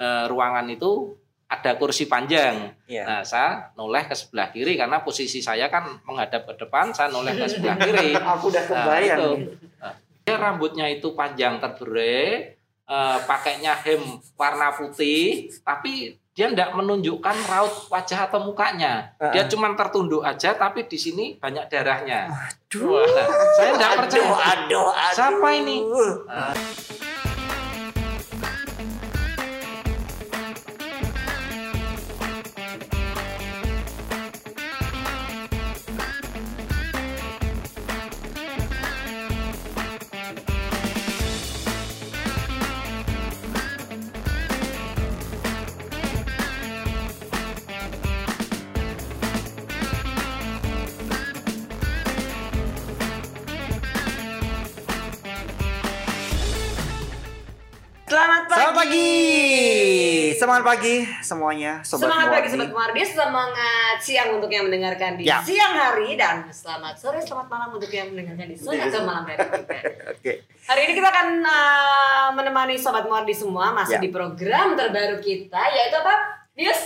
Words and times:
eh, 0.00 0.24
ruangan 0.26 0.64
itu 0.66 1.12
ada 1.44 1.74
kursi 1.74 2.06
panjang. 2.06 2.72
Iya. 2.86 3.02
Nah, 3.04 3.20
saya 3.20 3.74
noleh 3.74 4.06
ke 4.06 4.14
sebelah 4.14 4.48
kiri 4.48 4.74
karena 4.74 5.02
posisi 5.02 5.42
saya 5.42 5.66
kan 5.66 5.98
menghadap 6.02 6.46
ke 6.46 6.54
depan, 6.56 6.94
saya 6.94 7.10
noleh 7.10 7.34
ke 7.34 7.44
sebelah 7.44 7.76
kiri. 7.76 8.14
Aku 8.32 8.48
udah 8.48 8.64
Nah, 8.64 8.70
kebayang. 8.86 9.18
itu. 9.18 9.30
Nah, 9.76 9.92
dia 10.22 10.36
rambutnya 10.36 10.86
itu 10.86 11.10
panjang 11.12 11.58
terberai, 11.58 12.54
eh, 12.86 13.18
pakainya 13.26 13.74
hem 13.76 13.98
warna 14.34 14.70
putih, 14.70 15.50
tapi 15.60 16.14
dia 16.30 16.46
tidak 16.46 16.70
menunjukkan 16.72 17.36
raut 17.44 17.90
wajah 17.90 18.30
atau 18.30 18.40
mukanya. 18.40 19.10
Dia 19.18 19.42
Heeh. 19.42 19.50
cuma 19.50 19.74
tertunduk 19.74 20.22
aja, 20.22 20.54
tapi 20.54 20.86
di 20.86 20.94
sini 20.94 21.34
banyak 21.36 21.66
darahnya. 21.66 22.30
Aduh. 22.30 22.94
Wah, 22.94 23.26
saya 23.58 23.74
tidak 23.74 23.92
percaya. 23.98 24.22
Aduh, 24.22 24.38
aduh, 24.38 24.86
aduh. 24.88 25.12
Siapa 25.12 25.48
ini? 25.52 25.76
Nah, 26.24 26.54
Semangat 60.60 60.76
pagi 60.76 60.96
semuanya, 61.24 61.72
sobat 61.80 62.04
semangat 62.04 62.28
pagi 62.28 62.36
Muardi. 62.36 62.52
sobat 62.52 62.70
Mardi, 62.70 63.02
semangat 63.02 63.96
siang 63.96 64.28
untuk 64.36 64.50
yang 64.52 64.64
mendengarkan 64.68 65.16
di 65.16 65.24
Ya. 65.24 65.40
siang 65.40 65.72
hari 65.72 66.20
dan 66.20 66.44
selamat 66.46 67.00
sore, 67.00 67.16
selamat 67.16 67.48
malam 67.48 67.68
untuk 67.72 67.88
yang 67.88 68.12
mendengarkan 68.12 68.44
di 68.44 68.56
sore 68.60 68.76
atau 68.76 69.00
malam 69.00 69.24
hari 69.24 69.40
juga. 69.40 69.78
Oke. 70.12 70.32
Hari 70.44 70.80
ini 70.84 70.92
kita 70.92 71.08
akan 71.08 71.28
uh, 71.40 72.28
menemani 72.36 72.76
sobat 72.76 73.08
Mardi 73.08 73.32
semua 73.32 73.72
masih 73.72 73.96
Ya. 73.96 74.04
di 74.04 74.12
program 74.12 74.76
terbaru 74.76 75.16
kita 75.18 75.60
yaitu 75.72 75.96
apa? 75.96 76.14
News 76.52 76.80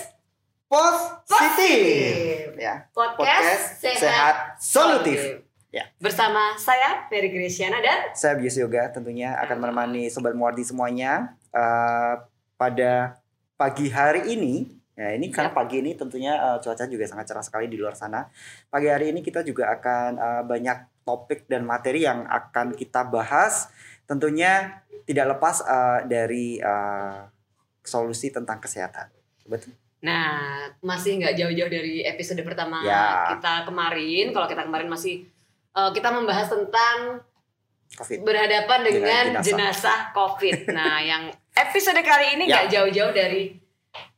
Positif. 0.70 2.54
Ya. 2.54 2.86
Podcast, 2.90 3.82
Sehat, 3.82 3.98
sehat 3.98 4.34
solutif. 4.56 5.42
Ya. 5.74 5.90
Bersama 5.98 6.54
saya 6.54 7.10
Ferry 7.10 7.26
Gresiana 7.28 7.82
dan 7.82 8.14
Saya 8.14 8.38
Bius 8.38 8.54
Yoga 8.54 8.86
tentunya 8.88 9.34
akan 9.36 9.58
menemani 9.58 10.06
sobat 10.06 10.30
Muardi 10.30 10.62
semuanya 10.62 11.34
eh, 11.50 12.14
pada 12.54 13.18
pagi 13.64 13.88
hari 13.88 14.28
ini. 14.30 14.68
Ya, 14.94 15.10
ini 15.10 15.26
karena 15.32 15.50
Ya. 15.50 15.56
pagi 15.56 15.80
ini 15.82 15.96
tentunya 15.96 16.36
eh, 16.36 16.58
cuaca 16.60 16.84
juga 16.86 17.02
sangat 17.08 17.26
cerah 17.26 17.42
sekali 17.42 17.66
di 17.66 17.80
luar 17.80 17.96
sana. 17.96 18.28
Pagi 18.68 18.86
hari 18.86 19.10
ini 19.10 19.24
kita 19.24 19.40
juga 19.40 19.72
akan 19.72 20.10
eh, 20.14 20.42
banyak 20.44 21.02
topik 21.02 21.48
dan 21.48 21.64
materi 21.64 22.04
yang 22.04 22.28
akan 22.28 22.76
kita 22.76 23.08
bahas. 23.08 23.72
Tentunya 24.04 24.84
tidak 25.02 25.34
lepas 25.34 25.64
eh, 25.64 26.00
dari 26.06 26.60
eh, 26.60 27.20
solusi 27.82 28.30
tentang 28.30 28.60
kesehatan. 28.60 29.08
Betul. 29.48 29.72
Nah, 30.04 30.68
masih 30.84 31.16
nggak 31.16 31.32
jauh-jauh 31.32 31.72
dari 31.72 32.04
episode 32.04 32.44
pertama 32.44 32.84
Ya. 32.84 33.32
kita 33.34 33.64
kemarin. 33.64 34.30
Kalau 34.30 34.44
kita 34.44 34.68
kemarin 34.68 34.92
masih 34.92 35.24
uh, 35.72 35.88
kita 35.96 36.12
membahas 36.12 36.52
tentang 36.52 37.24
Covid. 37.96 38.20
berhadapan 38.20 38.84
dengan, 38.84 39.24
Dengan 39.32 39.40
jenazah 39.40 39.72
jenazah. 39.80 40.00
COVID. 40.12 40.58
Nah, 40.76 41.00
yang 41.00 41.22
episode 41.54 42.00
kali 42.00 42.34
ini 42.34 42.44
Ya. 42.44 42.60
nggak 42.60 42.66
jauh-jauh 42.70 43.12
dari 43.12 43.56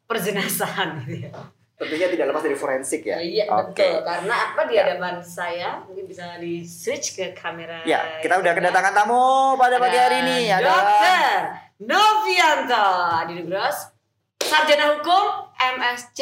perjenazahan 0.05 1.03
gitu 1.03 1.27
ya. 1.27 1.33
Tentunya 1.77 2.09
tidak 2.09 2.33
lepas 2.33 2.41
dari 2.41 2.57
forensik 2.57 3.05
ya. 3.05 3.21
Iya 3.21 3.45
Oke. 3.53 3.85
betul. 3.85 4.01
Karena 4.03 4.35
apa 4.49 4.61
di 4.65 4.75
Ya. 4.75 4.89
hadapan 4.89 5.15
saya 5.21 5.69
mungkin 5.79 6.09
bisa 6.09 6.41
di 6.41 6.65
switch 6.65 7.13
ke 7.13 7.37
kamera. 7.37 7.85
Ya, 7.85 8.17
kita 8.19 8.41
udah 8.41 8.53
kedatangan 8.53 8.93
tamu 8.93 9.21
pada 9.55 9.77
pagi 9.77 9.93
hari 9.95 10.25
ini 10.25 10.49
Ada 10.49 10.65
Dokter 10.65 11.37
Novianto 11.77 12.87
Adinugros, 13.21 13.93
sarjana 14.41 14.97
hukum, 14.97 15.53
MSc, 15.77 16.21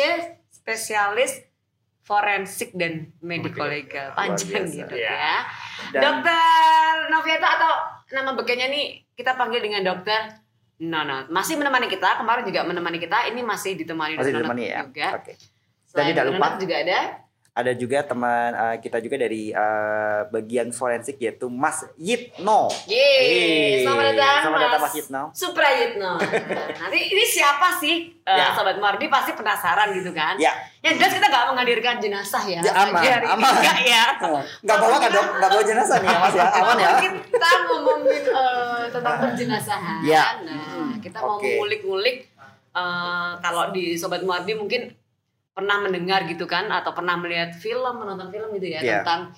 spesialis 0.50 1.38
forensik 2.02 2.74
dan 2.74 3.14
medical 3.18 3.64
legal. 3.64 4.10
Panjang 4.12 4.66
gitu 4.66 4.92
Ya. 4.92 5.14
ya. 5.14 5.34
Dan- 5.88 6.02
Dokter 6.02 6.90
Novianto 7.08 7.46
atau 7.46 7.72
nama 8.10 8.34
bekennya 8.34 8.66
nih 8.66 8.86
kita 9.14 9.38
panggil 9.38 9.62
dengan 9.62 9.86
dokter 9.86 10.42
Nonot. 10.90 11.32
Masih 11.32 11.56
menemani 11.56 11.88
kita, 11.88 12.20
kemarin 12.20 12.44
juga 12.44 12.60
menemani 12.68 12.98
kita, 13.00 13.28
ini 13.32 13.40
masih 13.40 13.72
ditemani 13.80 14.20
masih 14.20 14.32
ditemani 14.36 14.64
ya. 14.68 14.80
juga. 14.84 15.08
Oke. 15.16 15.32
Selain 15.88 16.12
tidak 16.12 16.24
Dr. 16.26 16.32
lupa. 16.36 16.44
Nonot 16.44 16.60
juga 16.60 16.74
ada 16.84 16.98
Ada 17.54 17.70
juga 17.70 18.02
teman 18.02 18.50
eh, 18.50 18.76
kita 18.82 18.98
juga 18.98 19.14
dari 19.14 19.54
eh, 19.54 20.20
bagian 20.26 20.74
forensik 20.74 21.22
yaitu 21.22 21.46
Mas 21.46 21.86
Yitno. 21.94 22.66
Yeay, 22.90 23.86
selamat 23.86 24.10
datang 24.10 24.42
Selamat 24.42 24.60
datang 24.66 24.80
Mas 24.82 24.90
Mas 24.90 24.94
Yitno. 24.98 25.22
Suprayitno. 25.30 26.12
Nah, 26.18 26.66
nanti 26.82 26.98
ini 27.14 27.22
siapa 27.22 27.78
sih? 27.78 28.10
Eh, 28.10 28.34
Ya. 28.34 28.50
Sobat 28.58 28.74
Mardi 28.82 29.06
pasti 29.06 29.38
penasaran 29.38 29.94
gitu 29.94 30.10
kan? 30.10 30.34
Ya, 30.34 30.50
Yang 30.82 30.98
jelas 30.98 31.12
kita 31.14 31.26
nggak 31.30 31.44
menghadirkan 31.54 31.94
jenazah 32.02 32.42
ya. 32.42 32.58
Ya, 32.58 32.72
aman, 32.74 32.98
hari 32.98 33.26
aman. 33.30 33.50
Nggak 33.54 33.78
ya. 33.86 34.04
nggak 34.66 34.78
bawa 34.82 34.96
kan 34.98 35.10
dok? 35.14 35.26
Nggak 35.38 35.50
bawa 35.54 35.62
jenazah 35.62 35.96
nih 36.02 36.08
ya 36.10 36.18
Mas 36.18 36.34
ya? 36.34 36.46
Aman 36.58 36.76
ya? 36.82 36.90
Kita 37.22 37.48
ngomongin 37.70 38.22
eh, 38.34 38.84
tentang 38.90 39.14
perjenazahan. 39.22 40.00
Ya. 40.02 40.42
Nah, 40.42 40.90
kita 40.98 41.22
mau 41.22 41.38
oke. 41.38 41.46
ngulik-ngulik 41.46 42.16
eh, 42.74 43.30
kalau 43.38 43.70
di 43.70 43.94
Sobat 43.94 44.26
Mardi 44.26 44.58
mungkin 44.58 44.90
pernah 45.54 45.78
mendengar 45.78 46.26
gitu 46.26 46.44
kan 46.44 46.66
atau 46.68 46.90
pernah 46.90 47.14
melihat 47.14 47.54
film, 47.54 47.94
menonton 47.96 48.28
film 48.28 48.50
gitu 48.52 48.66
ya 48.68 48.80
Ya. 48.80 49.00
tentang 49.00 49.30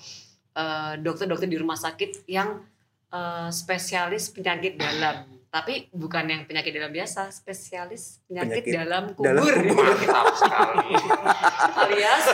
eh, 0.51 0.93
dokter-dokter 0.97 1.45
di 1.45 1.55
rumah 1.55 1.77
sakit 1.77 2.25
yang 2.25 2.65
eh, 3.07 3.49
spesialis 3.49 4.29
penyakit 4.29 4.75
dalam. 4.75 5.23
Tapi 5.47 5.87
bukan 5.89 6.25
yang 6.25 6.41
penyakit 6.43 6.69
dalam 6.71 6.91
biasa, 6.91 7.29
spesialis 7.29 8.19
penyakit, 8.25 8.61
Penyakit 8.61 8.73
dalam 8.75 9.03
dalam 9.13 9.37
kubur. 9.39 9.53
kubur. 9.55 9.85
mantap 9.95 10.27
sekali. 10.33 10.91
Alias 11.81 12.25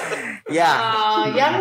Ya, 0.50 0.72
eh, 0.72 1.26
yang 1.34 1.56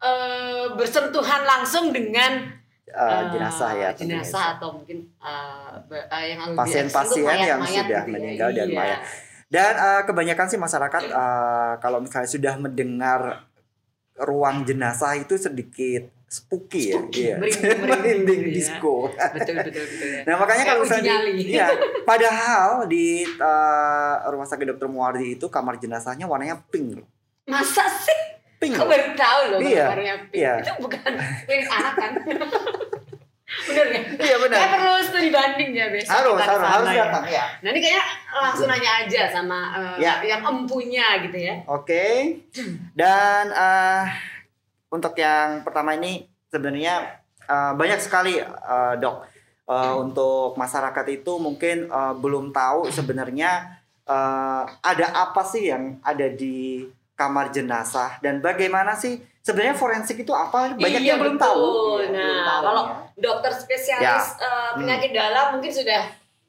eh, 0.00 0.66
bersentuhan 0.72 1.42
langsung 1.44 1.90
dengan 1.90 2.54
eh, 2.86 3.22
jenazah 3.28 3.72
ya. 3.74 3.88
tentunya. 3.90 4.22
jenazah 4.22 4.56
atau 4.56 4.68
mungkin 4.72 5.10
eh, 5.12 6.24
yang 6.30 6.54
Pasien-pasien 6.54 7.26
yang 7.42 7.58
mayat-mayat 7.58 7.84
sudah 7.84 7.84
gitu 7.84 8.08
ya. 8.08 8.14
meninggal 8.14 8.50
dan 8.50 8.68
Iya. 8.68 8.76
mayat. 8.76 9.00
Dan 9.46 9.72
eh, 9.72 10.02
kebanyakan 10.02 10.46
sih 10.46 10.56
masyarakat 10.56 11.02
eh, 11.04 11.72
kalau 11.78 11.98
misalnya 11.98 12.26
sudah 12.26 12.54
mendengar 12.56 13.44
ruang 14.16 14.62
jenazah 14.62 15.14
itu 15.14 15.34
sedikit 15.34 16.06
spooky 16.24 16.90
ya. 16.90 16.98
Spooky, 16.98 17.22
Iya. 17.24 17.36
merinding, 17.78 18.40
gitu 18.46 18.50
ya. 18.50 18.56
disco. 18.56 18.94
betul 19.30 19.54
betul 19.60 19.84
betul 19.84 20.08
ya. 20.08 20.22
Nah 20.24 20.34
makanya 20.36 20.64
kalau 20.64 20.80
misalnya 20.82 21.14
iya, 21.30 21.66
padahal 22.02 22.86
di 22.86 23.22
eh, 23.22 24.14
rumah 24.24 24.44
sakit 24.44 24.74
Dr. 24.74 24.86
Muardi 24.86 25.34
itu 25.34 25.46
kamar 25.46 25.78
jenazahnya 25.78 26.26
warnanya 26.26 26.58
pink 26.68 26.98
loh. 26.98 27.08
Masa 27.44 27.86
sih? 27.86 28.20
Pink 28.56 28.74
Kau 28.74 28.86
baru 28.86 29.12
tahu 29.12 29.40
loh 29.50 29.58
Iya, 29.60 29.84
gambarnya 29.84 30.14
pink. 30.24 30.34
iya. 30.36 30.52
Itu 30.58 30.72
bukan 30.80 31.12
klinik 31.44 31.68
anak 31.68 31.94
kan? 31.94 32.12
Bener 33.64 33.86
ya? 33.90 34.00
Iya 34.20 34.36
benar. 34.42 34.58
Saya 34.58 34.70
perlu 34.74 34.94
studi 35.00 35.30
banding 35.30 35.70
ya 35.72 35.86
besok 35.88 36.12
Harus 36.12 36.34
kita 36.36 36.44
harus 36.50 36.62
harus 36.68 36.88
datang 36.90 37.24
ya. 37.28 37.44
Ini 37.62 37.78
kayaknya 37.80 38.04
langsung 38.34 38.66
nanya 38.68 38.90
aja 39.06 39.22
sama 39.30 39.58
eh, 39.74 39.96
Ya. 40.02 40.12
yang 40.24 40.42
empunya 40.42 41.06
gitu 41.22 41.38
ya. 41.38 41.54
Oke. 41.64 42.38
Dan 42.92 43.44
eh, 43.50 44.02
untuk 44.90 45.14
yang 45.14 45.62
pertama 45.62 45.94
ini 45.94 46.26
sebenarnya 46.50 47.18
eh, 47.44 47.72
banyak 47.72 48.00
sekali 48.00 48.38
eh, 48.42 48.94
dok 48.98 49.34
Eh, 49.64 49.94
untuk 49.96 50.60
masyarakat 50.60 51.06
itu 51.08 51.40
mungkin 51.40 51.88
eh, 51.88 52.14
belum 52.20 52.52
tahu 52.52 52.92
sebenarnya 52.92 53.80
eh, 54.04 54.62
ada 54.68 55.06
apa 55.16 55.40
sih 55.40 55.72
yang 55.72 55.96
ada 56.04 56.28
di 56.28 56.84
kamar 57.16 57.48
jenazah 57.48 58.20
dan 58.20 58.44
bagaimana 58.44 58.92
sih 58.92 59.16
sebenarnya 59.44 59.76
forensik 59.76 60.16
itu 60.18 60.32
apa 60.32 60.72
banyak 60.72 60.98
Iya, 60.98 61.14
yang 61.14 61.20
belum 61.20 61.36
betul. 61.36 61.44
tahu. 61.46 61.68
Iya, 62.00 62.08
Nah, 62.08 62.24
belum 62.24 62.40
tahu 62.42 62.62
kalau 62.64 62.82
ya. 62.82 62.94
dokter 63.20 63.52
spesialis 63.52 64.26
eh, 64.40 64.70
penyakit 64.74 65.10
dalam 65.12 65.46
mungkin 65.52 65.68
sudah 65.70 66.02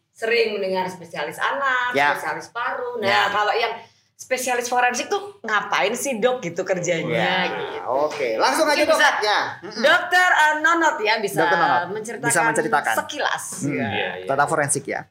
sering 0.10 0.56
mendengar 0.56 0.88
spesialis 0.88 1.36
anak, 1.36 1.92
Ya. 1.92 2.16
spesialis 2.16 2.48
paru. 2.50 2.98
Nah, 2.98 3.06
Ya. 3.06 3.22
kalau 3.28 3.52
yang 3.52 3.76
spesialis 4.16 4.66
forensik 4.66 5.06
tuh 5.06 5.20
ngapain 5.42 5.92
sih 5.92 6.16
dok 6.16 6.40
gitu 6.40 6.64
kerjanya 6.64 7.12
Ya, 7.12 7.36
gitu. 7.46 7.84
Oke, 8.02 8.40
langsung 8.40 8.64
aja 8.64 8.80
dok. 8.82 8.96
bisa 8.96 9.08
Ya. 9.22 9.40
Dokter 9.60 10.30
eh, 10.32 10.54
Nonot 10.58 10.96
ya 10.98 11.20
bisa 11.20 11.44
Dokter 11.44 11.60
Nonot. 11.60 11.92
menceritakan, 11.92 12.32
Bisa 12.32 12.42
menceritakan. 12.42 12.96
sekilas. 12.98 13.44
Hmm. 13.62 13.76
Iya, 13.76 13.88
iya. 13.92 14.26
Tentang 14.26 14.48
forensik 14.48 14.88
ya. 14.88 15.04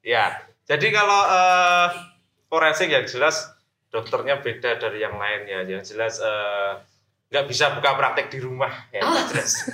Ya, 0.00 0.24
jadi 0.64 0.86
kalau 0.90 1.20
eh, 1.26 1.86
forensik 2.46 2.86
yang 2.86 3.02
jelas 3.02 3.50
dokternya 3.88 4.38
beda 4.38 4.78
dari 4.78 4.98
yang 5.00 5.18
lainnya. 5.18 5.66
Yang 5.66 5.92
jelas 5.92 6.22
eh, 6.22 6.72
nggak 7.32 7.48
bisa 7.48 7.72
buka 7.72 7.96
praktek 7.96 8.28
di 8.28 8.38
rumah 8.38 8.68
ya 8.92 9.00
Oh. 9.00 9.16
jelas. 9.26 9.64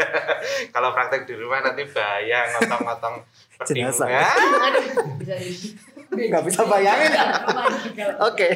kalau 0.74 0.94
praktek 0.94 1.26
di 1.26 1.34
rumah 1.34 1.58
nanti 1.58 1.82
bahaya 1.84 2.46
ngotong-ngotong 2.54 3.16
Jenazah. 3.68 4.06
nggak 6.10 6.42
bisa 6.42 6.62
bayangin. 6.64 7.12
Oke. 8.20 8.48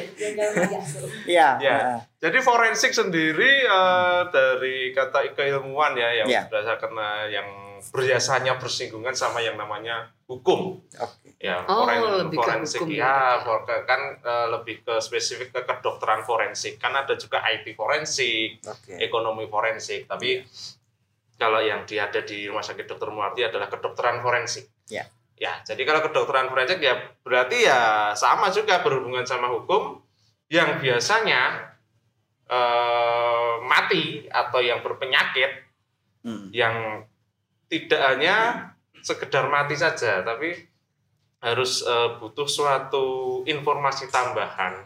Iya. 1.25 1.49
Ya. 1.57 1.77
Jadi 2.17 2.37
forensik 2.39 2.91
sendiri 2.91 3.63
eh, 3.63 4.21
dari 4.29 4.91
kata 4.91 5.35
keilmuan 5.35 5.93
ya 5.93 6.09
yang 6.15 6.27
Ya. 6.27 6.41
berdasarkan 6.47 6.91
eh, 6.95 7.25
yang 7.31 7.47
biasanya 7.91 8.55
bersinggungan 8.55 9.11
sama 9.11 9.39
yang 9.39 9.55
namanya 9.55 10.07
hukum. 10.25 10.81
Oke. 10.95 11.37
Ya, 11.37 11.61
Oh, 11.63 11.83
foren- 11.83 12.25
lebih 12.25 12.37
ke 12.37 12.41
forensik 12.41 12.79
hukum 12.81 12.95
ya, 12.95 13.05
ya, 13.05 13.43
for- 13.43 13.61
kan 13.83 14.01
eh, 14.17 14.47
lebih 14.49 14.81
ke 14.81 14.97
spesifik 14.97 15.51
ke 15.51 15.61
kedokteran 15.63 16.23
forensik. 16.23 16.77
Kan 16.77 16.93
ada 16.93 17.13
juga 17.13 17.43
IT 17.43 17.73
forensik, 17.73 18.63
Oke. 18.63 18.97
ekonomi 18.97 19.45
forensik. 19.45 20.05
Tapi 20.05 20.41
kalau 21.35 21.59
yang 21.59 21.83
dia 21.83 22.07
ada 22.07 22.21
di 22.21 22.47
Rumah 22.47 22.63
Sakit 22.63 22.87
Dr. 22.87 23.11
Muarti 23.11 23.43
adalah 23.43 23.67
kedokteran 23.67 24.19
forensik. 24.19 24.71
Ya. 24.87 25.05
Ya, 25.35 25.59
jadi 25.61 25.83
kalau 25.83 25.99
kedokteran 26.01 26.47
forensik 26.47 26.79
ya 26.79 26.95
berarti 27.19 27.67
ya 27.67 27.79
sama 28.13 28.47
juga 28.49 28.79
berhubungan 28.79 29.27
sama 29.27 29.51
hukum 29.51 29.99
yang 30.47 30.79
biasanya 30.79 31.73
eh, 32.47 33.53
mati 33.61 34.25
atau 34.27 34.61
yang 34.61 34.79
berpenyakit 34.79 35.65
Hmm. 36.21 36.49
yang 36.49 37.05
tidak 37.67 38.01
hanya 38.01 38.35
sekedar 39.01 39.45
mati 39.47 39.77
saja, 39.77 40.21
tapi 40.21 40.53
harus 41.39 41.85
eh, 41.85 42.09
butuh 42.17 42.49
suatu 42.49 43.05
informasi 43.45 44.09
tambahan. 44.09 44.81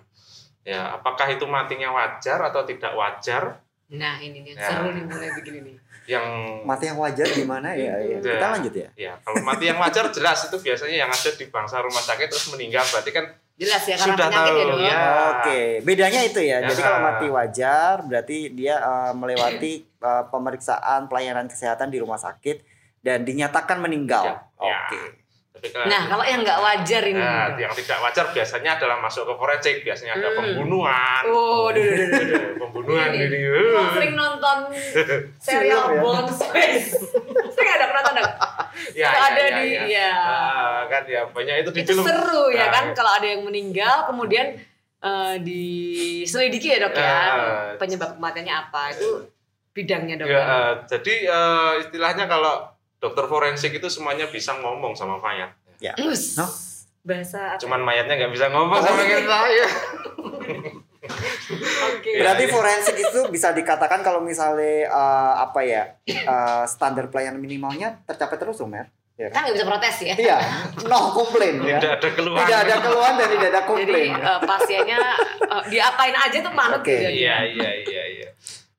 Ya, 0.68 0.92
apakah 0.94 1.32
itu 1.32 1.48
matinya 1.48 1.90
wajar 1.96 2.40
atau 2.52 2.68
tidak 2.68 2.92
wajar? 2.94 3.64
Nah 3.90 4.20
ini 4.22 4.44
nih 4.46 4.54
Ya. 4.54 4.70
seru 4.70 4.92
nih 4.94 5.04
mulai 5.08 5.32
begini 5.34 5.60
nih. 5.66 5.76
Yang 6.10 6.26
Mati 6.66 6.90
yang 6.90 6.98
wajar 6.98 7.28
gimana 7.30 7.70
ya? 7.78 7.94
ya. 8.02 8.18
Ya. 8.18 8.34
Kita 8.38 8.48
lanjut 8.58 8.74
ya. 8.74 8.90
ya, 8.98 9.14
kalau 9.22 9.46
mati 9.46 9.70
yang 9.70 9.78
wajar 9.78 10.10
jelas 10.10 10.42
itu 10.50 10.58
biasanya 10.58 11.06
yang 11.06 11.10
ada 11.10 11.30
di 11.32 11.46
bangsa 11.48 11.82
rumah 11.86 12.02
sakit 12.02 12.28
terus 12.34 12.50
meninggal 12.50 12.82
berarti 12.90 13.12
kan 13.14 13.26
Jelas 13.60 13.84
ya 13.84 13.96
karena 13.96 14.16
Sudah 14.16 14.28
penyakit 14.32 14.40
ya 14.40 14.56
tahu, 14.56 14.72
dok. 14.72 14.80
ya. 14.80 14.98
Oke, 15.30 15.60
bedanya 15.84 16.22
itu 16.24 16.40
ya. 16.40 16.58
Jadi 16.64 16.80
Ya. 16.80 16.86
kalau 16.88 17.00
mati 17.04 17.26
wajar 17.28 17.96
berarti 18.02 18.38
dia 18.56 18.76
eh, 18.80 19.12
melewati 19.14 19.72
eh, 19.84 20.24
pemeriksaan 20.32 21.06
pelayanan 21.06 21.46
kesehatan 21.46 21.92
di 21.92 22.00
rumah 22.00 22.16
sakit 22.16 22.64
dan 23.04 23.22
dinyatakan 23.22 23.78
meninggal. 23.78 24.24
Ya. 24.24 24.36
Ya. 24.64 24.80
Oke. 24.88 25.02
Tapi 25.50 25.68
kan 25.70 25.86
Nah 25.86 26.02
kalau 26.06 26.22
yang 26.22 26.40
nggak 26.40 26.60
wajar 26.60 27.02
ini. 27.04 27.18
Nah, 27.18 27.52
yang 27.54 27.74
tidak 27.74 28.00
wajar 28.00 28.26
biasanya 28.30 28.72
adalah 28.76 28.98
masuk 28.98 29.24
ke 29.26 29.34
forensik, 29.34 29.76
biasanya 29.82 30.14
ada 30.16 30.30
Hmm. 30.30 30.38
pembunuhan. 30.40 31.22
Oh, 31.26 31.68
duh, 31.68 31.82
duh, 31.82 31.96
duh, 31.98 32.08
duh, 32.08 32.26
duh. 32.30 32.54
pembunuhan 32.60 33.10
Ini. 33.12 33.40
sering 33.92 34.14
nonton 34.14 34.58
serial 35.44 35.84
ya? 35.90 36.00
Bond 36.00 36.30
Space. 36.30 36.96
Sering 37.56 37.72
ada 37.72 37.86
pernah 37.86 38.04
nonton? 38.08 38.24
Ya, 38.96 39.04
ya, 39.06 39.20
ada 39.28 39.42
ya, 39.42 39.50
di 39.58 39.68
ya. 39.70 39.84
ya. 39.86 40.14
Ah, 40.16 40.80
kan 40.88 41.04
ya 41.04 41.22
banyak 41.28 41.56
itu 41.60 41.70
di 41.72 41.82
Itu 41.84 41.92
film. 41.92 42.06
seru 42.06 42.44
ya 42.50 42.66
Nah, 42.66 42.68
kan 42.72 42.86
kalau 42.94 43.12
ada 43.12 43.28
yang 43.28 43.44
meninggal 43.44 44.08
kemudian 44.08 44.56
eh, 45.00 45.36
diselidiki 45.40 46.70
ya 46.70 46.80
dok 46.82 46.94
ya 46.94 47.04
Ya. 47.04 47.20
penyebab 47.76 48.16
kematiannya 48.16 48.54
apa 48.54 48.92
itu 48.92 49.28
bidangnya 49.72 50.16
dok. 50.18 50.28
Ya, 50.28 50.40
eh, 50.40 50.72
jadi 50.88 51.14
eh, 51.28 51.72
istilahnya 51.82 52.26
kalau 52.26 52.68
dokter 53.00 53.26
forensik 53.26 53.72
itu 53.76 53.88
semuanya 53.88 54.28
bisa 54.28 54.56
ngomong 54.60 54.94
sama 54.94 55.18
mayat. 55.24 55.56
Ya. 55.80 55.96
Us. 56.00 56.36
No? 56.36 56.46
Bahasa 57.04 57.56
apa? 57.56 57.62
Cuman 57.64 57.80
mayatnya 57.82 58.20
nggak 58.20 58.32
bisa 58.36 58.52
ngomong 58.52 58.80
sama 58.84 59.02
kita 59.08 59.40
ya. 59.50 59.68
Oke. 61.90 62.12
Berarti 62.22 62.46
ya. 62.46 62.52
forensik 62.52 62.96
itu 63.00 63.20
bisa 63.32 63.56
dikatakan 63.56 64.04
kalau 64.04 64.20
misalnya 64.20 64.92
eh, 64.92 65.34
apa 65.40 65.60
ya 65.64 65.84
eh, 66.06 66.64
standar 66.68 67.08
pelayanan 67.08 67.40
minimalnya 67.40 68.04
tercapai 68.06 68.38
terus, 68.38 68.60
dong, 68.60 68.76
Mer? 68.76 68.92
Ya 69.20 69.28
kan? 69.28 69.36
Kan 69.36 69.42
nggak 69.52 69.56
bisa 69.60 69.68
protes 69.68 69.96
ya. 70.00 70.16
Iya, 70.16 70.38
no 70.88 71.12
komplain 71.12 71.60
ya. 71.64 71.76
Tidak 71.76 71.94
ada 72.00 72.10
keluhan. 72.16 72.40
Tidak 72.40 72.60
ada 72.64 72.76
keluhan 72.80 73.14
dan 73.20 73.28
tidak 73.28 73.48
ada 73.52 73.62
Jadi 73.64 73.68
komplain. 73.68 74.12
eh, 74.16 74.40
pasiennya 74.48 75.00
eh, 75.44 75.64
diapain 75.72 76.16
aja 76.16 76.38
tuh 76.40 76.54
manut 76.56 76.80
Oke. 76.80 76.96
gitu. 76.96 77.10
Iya, 77.28 77.36
iya, 77.48 77.70
iya, 77.84 78.04
iya. 78.16 78.28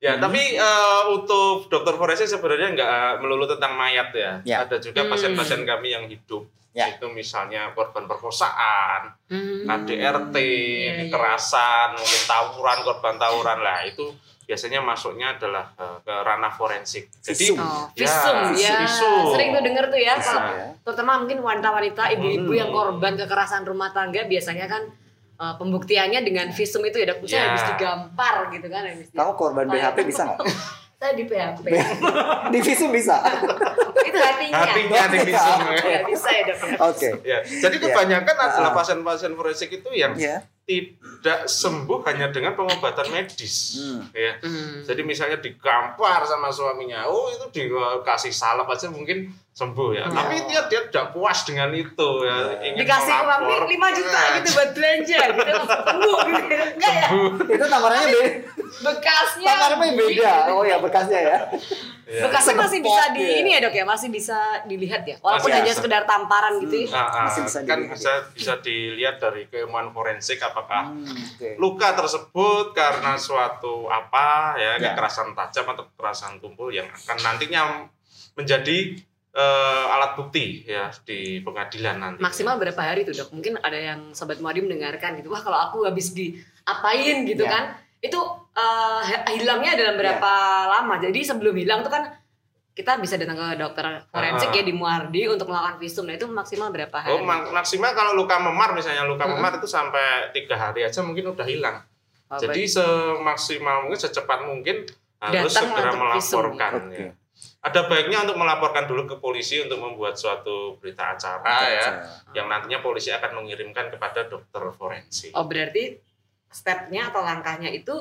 Ya, 0.00 0.16
Hmm. 0.16 0.22
tapi 0.22 0.56
eh, 0.56 1.00
untuk 1.06 1.68
dokter 1.68 1.92
forensik 1.92 2.24
sebenarnya 2.26 2.72
nggak 2.72 2.92
melulu 3.20 3.44
tentang 3.46 3.76
mayat 3.76 4.08
ya. 4.10 4.32
Ya. 4.42 4.56
Ada 4.64 4.80
juga 4.80 5.04
Hmm. 5.04 5.12
pasien-pasien 5.12 5.60
kami 5.62 5.92
yang 5.92 6.04
hidup. 6.06 6.48
Ya. 6.70 6.88
Itu 6.88 7.10
misalnya 7.10 7.68
korban 7.70 8.06
perkosaan, 8.06 9.12
Hmm. 9.26 9.66
KDRT, 9.66 10.36
Iya, 10.36 10.46
iya. 10.46 10.92
kekerasan, 11.04 11.88
mungkin 11.92 12.22
tawuran, 12.24 12.78
korban 12.80 13.14
tawuran 13.16 13.58
lah 13.58 13.82
itu 13.82 14.08
biasanya 14.42 14.80
masuknya 14.80 15.36
adalah 15.36 15.68
eh, 15.74 15.96
ke 16.00 16.14
ranah 16.16 16.50
forensik. 16.50 17.12
Jadi 17.20 17.52
Visum. 17.52 17.58
Oh, 17.58 17.84
Ya, 17.92 18.00
visum 18.00 18.36
ya, 18.56 18.72
visum. 18.80 19.30
sering 19.30 19.52
tuh 19.52 19.62
denger 19.62 19.84
tuh 19.86 20.00
ya 20.00 20.14
kalau 20.16 20.42
ya. 20.48 20.66
terutama 20.80 21.12
mungkin 21.18 21.38
wanita-wanita 21.40 22.02
ibu-ibu 22.16 22.48
Hmm. 22.48 22.56
yang 22.56 22.70
korban 22.70 23.14
kekerasan 23.16 23.62
rumah 23.62 23.90
tangga 23.90 24.24
biasanya 24.24 24.64
kan 24.64 24.82
eh, 25.40 25.54
pembuktiannya 25.56 26.20
dengan 26.20 26.46
visum 26.50 26.82
itu 26.82 26.96
ya 26.96 27.08
dok, 27.08 27.18
misalnya 27.20 27.40
Ya. 27.40 27.48
habis 27.50 27.64
digampar 27.70 28.34
gitu 28.50 28.66
kan 28.66 28.82
habis 28.84 29.08
Kamu 29.10 29.32
korban 29.34 29.66
BHP 29.66 29.98
bisa 30.04 30.22
nggak? 30.28 30.38
saya 30.94 31.16
di 31.16 31.24
PHP 31.24 31.64
Di 32.50 32.58
visum 32.60 32.90
bisa. 32.90 33.16
itu 34.02 34.18
hatinya 34.18 34.56
hatinya 34.60 35.02
di 35.06 35.18
visum. 35.22 35.58
ya. 35.66 35.80
ya 35.82 36.00
bisa 36.04 36.28
ya 36.28 36.42
dok. 36.44 36.58
Oke. 36.86 37.08
Ya, 37.22 37.38
jadi 37.40 37.72
Ya. 37.74 37.82
kebanyakan 37.82 38.36
adalah 38.38 38.68
Ah. 38.68 38.76
pasien-pasien 38.76 39.32
forensik 39.32 39.70
itu 39.72 39.88
yang 39.90 40.12
Ya. 40.14 40.44
tidak 40.62 41.46
sembuh 41.46 42.04
hanya 42.04 42.28
dengan 42.28 42.52
pengobatan 42.52 43.08
medis. 43.08 43.74
Hmm. 43.74 44.06
Ya. 44.12 44.36
Hmm. 44.38 44.84
Jadi 44.84 45.00
misalnya 45.02 45.38
digampar 45.38 46.20
sama 46.22 46.46
suaminya, 46.48 47.06
oh 47.06 47.26
itu 47.28 47.48
dikasih 47.50 48.30
salep 48.30 48.66
aja 48.66 48.86
mungkin 48.86 49.32
sembuh 49.60 49.90
ya. 49.92 50.04
Hmm. 50.08 50.16
Tapi 50.16 50.34
dia 50.48 50.60
dia 50.66 50.80
tidak 50.88 51.12
puas 51.12 51.38
dengan 51.44 51.68
itu 51.70 52.08
ya. 52.24 52.36
Ingin 52.64 52.80
dikasih 52.80 53.16
uang. 53.20 53.40
5 53.68 53.98
juta 53.98 54.16
Nah, 54.16 54.28
gitu 54.36 54.48
buat 54.52 54.70
belanja 54.72 55.18
gitu 55.36 55.52
sembuh 55.60 56.16
gitu 56.24 56.44
enggak 56.72 56.92
ya 56.96 57.06
Sembuh. 57.06 57.30
Itu 57.46 57.64
takarannya 57.66 58.06
beda. 58.08 58.24
bekasnya 58.80 59.52
Takarannya 59.52 59.92
beda. 59.94 60.32
Oh 60.50 60.64
ya 60.64 60.76
bekasnya 60.78 61.20
ya. 61.20 61.38
Ya. 62.10 62.26
bekasnya 62.26 62.58
masih 62.58 62.82
bisa 62.82 63.02
di 63.14 63.22
ya. 63.22 63.38
ini 63.38 63.50
ya 63.54 63.60
dok 63.62 63.70
ya 63.70 63.84
masih 63.84 64.08
bisa 64.10 64.34
dilihat 64.64 65.06
ya 65.06 65.14
walaupun 65.20 65.46
Masih 65.46 65.54
hanya 65.54 65.70
bisa. 65.70 65.78
sekedar 65.78 66.02
tamparan 66.02 66.54
gitu 66.58 66.76
ya. 66.82 66.88
Ah, 66.90 66.98
ah, 66.98 67.22
Masih 67.22 67.40
bisa 67.44 67.58
kan 67.62 67.78
dilihat, 67.78 67.94
bisa 67.94 68.12
bisa 68.34 68.52
dilihat 68.58 69.16
dari 69.20 69.42
keilmuan 69.46 69.86
forensik 69.90 70.40
apakah 70.40 70.90
Hmm, 70.90 71.06
Oke. 71.06 71.54
luka 71.54 71.94
tersebut 71.94 72.72
karena 72.72 73.14
suatu 73.14 73.86
apa 73.86 74.56
ya, 74.56 74.74
Ya. 74.74 74.90
kekerasan 74.90 75.38
tajam 75.38 75.68
atau 75.68 75.86
kekerasan 75.86 76.40
tumpul 76.40 76.72
yang 76.72 76.88
akan 76.88 77.18
nantinya 77.20 77.86
menjadi 78.32 78.98
eh, 79.32 79.42
alat 79.88 80.12
bukti 80.14 80.64
ya 80.64 80.90
di 81.00 81.38
pengadilan 81.38 81.96
nanti. 81.96 82.18
maksimal 82.18 82.56
berapa 82.56 82.78
hari 82.78 83.02
tuh 83.02 83.14
dok 83.14 83.30
mungkin 83.30 83.54
ada 83.58 83.76
yang 83.76 84.10
sobat 84.10 84.38
Muadi 84.38 84.60
mendengarkan 84.60 85.14
gitu 85.14 85.28
wah 85.28 85.38
kalau 85.38 85.58
aku 85.60 85.84
habis 85.84 86.10
diapain 86.10 87.22
gitu 87.24 87.40
Ya. 87.40 87.50
kan 87.50 87.64
itu 88.00 88.18
eh, 88.52 89.00
hilangnya 89.30 89.76
dalam 89.76 89.94
berapa 89.94 90.32
lama 90.68 90.98
jadi 90.98 91.20
sebelum 91.22 91.54
hilang 91.54 91.80
tuh 91.80 91.90
kan 91.90 92.10
kita 92.70 92.96
bisa 92.96 93.14
datang 93.14 93.36
ke 93.36 93.48
dokter 93.56 93.82
forensik 94.08 94.48
Ah. 94.48 94.56
ya 94.56 94.62
di 94.62 94.72
Muardi 94.72 95.26
untuk 95.26 95.46
melakukan 95.46 95.76
visum 95.76 96.04
nah 96.04 96.14
itu 96.14 96.24
maksimal 96.24 96.70
berapa 96.70 96.96
hari 96.96 97.12
Oh, 97.12 97.20
mak- 97.20 97.50
maksimal 97.50 97.92
kalau 97.92 98.14
luka 98.14 98.34
memar 98.36 98.72
misalnya 98.72 99.04
luka 99.04 99.22
Hmm. 99.22 99.36
memar 99.36 99.58
itu 99.58 99.66
sampai 99.66 100.30
tiga 100.30 100.56
hari 100.56 100.82
aja 100.82 101.02
mungkin 101.02 101.28
udah 101.28 101.44
hilang. 101.44 101.82
Oh, 102.26 102.38
Jadi 102.38 102.62
semaksimal 102.64 103.84
mungkin 103.84 103.98
secepat 104.00 104.38
mungkin 104.42 104.86
harus 105.18 105.50
Datang 105.50 105.66
segera 105.68 105.90
untuk 105.90 106.08
visum, 106.14 106.38
melaporkan. 106.40 106.72
Oke. 106.88 107.04
Ada 107.60 107.84
baiknya 107.84 108.24
untuk 108.24 108.34
melaporkan 108.34 108.84
dulu 108.84 109.04
ke 109.04 109.16
polisi 109.16 109.60
untuk 109.60 109.76
membuat 109.78 110.16
suatu 110.16 110.80
berita 110.80 111.12
acara 111.12 111.44
ya, 111.68 111.88
yang 112.32 112.48
nantinya 112.48 112.80
polisi 112.80 113.08
akan 113.10 113.36
mengirimkan 113.36 113.88
kepada 113.88 114.24
dokter 114.24 114.64
forensik. 114.72 115.28
Oh 115.32 115.44
berarti 115.44 116.00
stepnya 116.46 117.08
atau 117.08 117.20
langkahnya 117.20 117.68
itu 117.68 117.92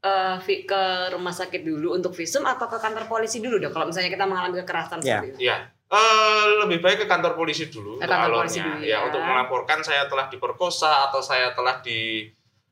eh, 0.00 0.36
vi- 0.42 0.62
ke 0.62 0.82
rumah 1.10 1.30
sakit 1.30 1.62
dulu 1.62 1.94
untuk 1.94 2.10
visum 2.10 2.42
atau 2.44 2.66
ke 2.66 2.76
kantor 2.76 3.06
polisi 3.06 3.38
dulu 3.38 3.56
dok 3.56 3.70
kalau 3.70 3.86
misalnya 3.86 4.10
kita 4.10 4.26
mengalami 4.26 4.58
kekerasan 4.60 4.98
Ya. 4.98 5.22
seperti 5.22 5.28
itu. 5.30 5.38
Ya, 5.46 5.56
eh, 5.88 6.42
lebih 6.60 6.78
baik 6.78 6.98
ke 6.98 7.06
kantor 7.06 7.32
polisi 7.34 7.64
dulu 7.66 7.96
Ke 7.96 8.04
kantor 8.04 8.18
alurnya. 8.18 8.40
polisi 8.42 8.58
dulu, 8.60 8.78
ya. 8.82 8.90
ya. 8.90 8.98
untuk 9.06 9.22
melaporkan 9.22 9.78
saya 9.80 10.04
telah 10.04 10.26
diperkosa 10.26 11.08
atau 11.08 11.22
saya 11.22 11.54
telah 11.54 11.78
di 11.80 12.26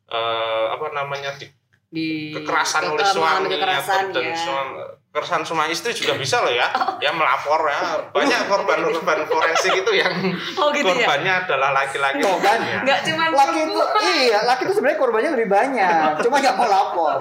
eh, 0.04 0.66
apa 0.68 0.90
namanya 0.90 1.32
di 1.32 1.46
Di 1.86 2.08
kekerasan 2.34 2.82
ke- 2.82 2.90
oleh 2.90 3.06
suami 3.06 3.46
kekerasan 3.48 4.10
atau 4.10 4.12
dan 4.12 4.26
ya. 4.26 4.36
suami 4.36 4.74
kekerasan 5.12 5.44
sama 5.44 5.68
istri 5.68 5.92
juga 5.92 6.16
bisa 6.16 6.40
loh 6.40 6.48
ya 6.48 6.72
ya 6.96 7.12
melapor 7.12 7.60
ya 7.68 8.00
banyak 8.16 8.48
korban-korban 8.48 9.28
forensik 9.28 9.76
itu 9.76 9.92
yang 9.92 10.08
Oh 10.56 10.72
gitu 10.72 10.88
ya. 10.88 11.04
korbannya 11.04 11.32
adalah 11.44 11.76
laki-laki 11.76 12.24
Tuh 12.24 12.40
kan. 12.40 12.56
ya. 12.56 12.80
Nggak 12.80 13.00
cuma 13.04 13.24
Laki 13.28 13.60
itu 13.60 13.82
iya, 14.24 14.38
laki 14.42 14.62
itu 14.64 14.72
sebenarnya 14.72 14.98
korbannya 14.98 15.30
lebih 15.36 15.48
banyak, 15.52 16.08
cuma 16.24 16.40
nggak 16.40 16.56
mau 16.56 16.64
lapor, 16.64 17.16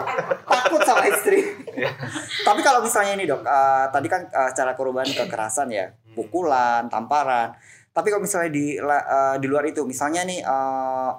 takut 0.48 0.82
sama 0.84 1.04
istri. 1.08 1.44
Ya. 1.76 1.92
Tapi 2.44 2.60
kalau 2.62 2.80
misalnya 2.80 3.16
ini 3.16 3.28
dok, 3.28 3.44
eh, 3.44 3.86
tadi 3.92 4.08
kan 4.08 4.24
eh, 4.24 4.50
secara 4.52 4.72
korban 4.72 5.04
kekerasan 5.04 5.68
ya, 5.68 5.92
pukulan, 6.14 6.88
tamparan. 6.88 7.52
Tapi 7.92 8.08
kalau 8.08 8.24
misalnya 8.24 8.52
di 8.52 8.76
eh, 8.80 9.36
di 9.40 9.48
luar 9.52 9.68
itu, 9.68 9.84
misalnya 9.84 10.24
nih 10.24 10.40
eh, 10.40 11.10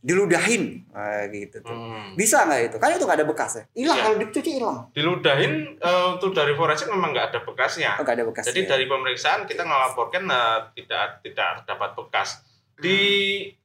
diludahin, 0.00 0.80
eh, 0.88 1.28
gitu 1.28 1.60
tuh. 1.60 1.70
Hmm. 1.70 2.16
Bisa 2.16 2.48
nggak 2.48 2.60
itu? 2.66 2.76
Kan 2.76 2.88
itu 2.90 3.04
nggak 3.04 3.18
ada 3.20 3.28
bekasnya. 3.28 3.64
Hilang 3.70 3.96
Iya. 3.96 4.04
kalau 4.04 4.16
dicuci 4.16 4.50
hilang. 4.56 4.78
diludahin 4.90 5.52
eh, 5.76 6.06
untuk 6.10 6.32
dari 6.32 6.52
forensik 6.52 6.88
memang 6.88 7.12
nggak 7.12 7.26
ada 7.30 7.40
bekasnya 7.44 7.90
Oh, 7.96 8.02
nggak 8.02 8.16
ada 8.16 8.24
bekasnya. 8.24 8.48
Jadi 8.50 8.60
dari 8.64 8.84
pemeriksaan 8.84 9.44
kita 9.44 9.60
ngelaporkan 9.60 10.24
eh, 10.24 10.58
tidak 10.74 11.20
tidak 11.20 11.48
dapat 11.64 11.90
bekas. 11.92 12.40
Di 12.80 12.96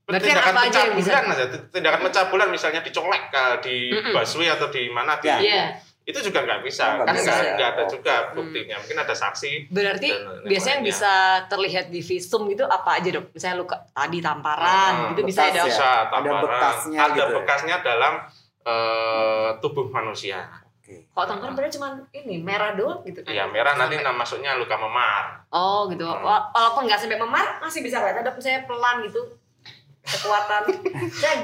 Berarti 0.06 0.27
tindakan 0.27 0.54
pencabulan 0.60 1.25
aja, 1.34 1.46
tindakan 1.72 2.01
pencabulan 2.04 2.48
misalnya 2.51 2.82
dicolek 2.84 3.24
eh, 3.32 3.56
di 3.63 3.75
Mm-mm. 3.89 4.12
busway 4.12 4.51
atau 4.51 4.68
di 4.68 4.92
mana 4.92 5.15
di 5.18 5.25
Ya. 5.25 5.38
Iya. 5.39 5.65
Itu 6.06 6.20
juga 6.22 6.40
nggak 6.40 6.62
bisa 6.62 6.86
nggak 6.96 7.06
kan 7.06 7.16
bisa 7.16 7.32
nggak 7.34 7.58
ya. 7.60 7.74
ada 7.74 7.82
Oh. 7.82 7.90
juga 7.90 8.14
buktinya 8.32 8.76
mungkin 8.78 8.98
ada 9.00 9.14
saksi 9.14 9.52
Berarti 9.68 10.10
biasanya 10.44 10.76
yang 10.76 10.86
bisa 10.86 11.14
terlihat 11.46 11.86
di 11.88 12.00
visum 12.00 12.46
gitu 12.46 12.62
apa 12.64 12.90
aja 12.96 13.10
dok? 13.12 13.26
Misalnya 13.32 13.58
luka 13.58 13.78
tadi 13.90 14.18
tamparan 14.20 14.94
Ah, 14.96 15.10
gitu 15.10 15.22
bisa 15.24 15.42
ya 15.44 15.52
dok? 15.52 15.58
ya? 15.58 15.66
bisa 15.68 15.90
Ada 16.06 16.06
tamparan 16.08 16.42
bekasnya 16.46 17.00
ada 17.00 17.10
gitu 17.12 17.22
ya? 17.24 17.36
bekasnya 17.36 17.76
dalam 17.82 18.14
eh, 18.64 19.50
tubuh 19.60 19.86
manusia 19.88 20.46
Oke. 20.78 21.02
Kalau 21.08 21.26
tamparan 21.28 21.54
berarti 21.54 21.74
cuma 21.76 21.88
ini 22.12 22.38
merah 22.40 22.74
doang 22.74 23.02
gitu 23.02 23.20
kan? 23.20 23.30
ya 23.32 23.46
merah 23.48 23.74
nanti 23.74 23.94
Sampai- 23.96 24.06
nah, 24.06 24.14
maksudnya 24.16 24.52
luka 24.54 24.76
memar 24.76 25.50
Oh 25.50 25.86
gitu. 25.88 26.02
Hmm. 26.04 26.22
Wa- 26.22 26.46
Walaupun 26.48 26.86
nggak 26.86 27.00
sampai 27.00 27.18
memar 27.18 27.58
masih 27.58 27.82
bisa 27.82 27.98
kelihatan 27.98 28.22
dok. 28.24 28.36
Misalnya 28.36 28.62
pelan 28.64 29.02
gitu 29.02 29.22
kekuatan. 30.06 30.62
saya 31.10 31.36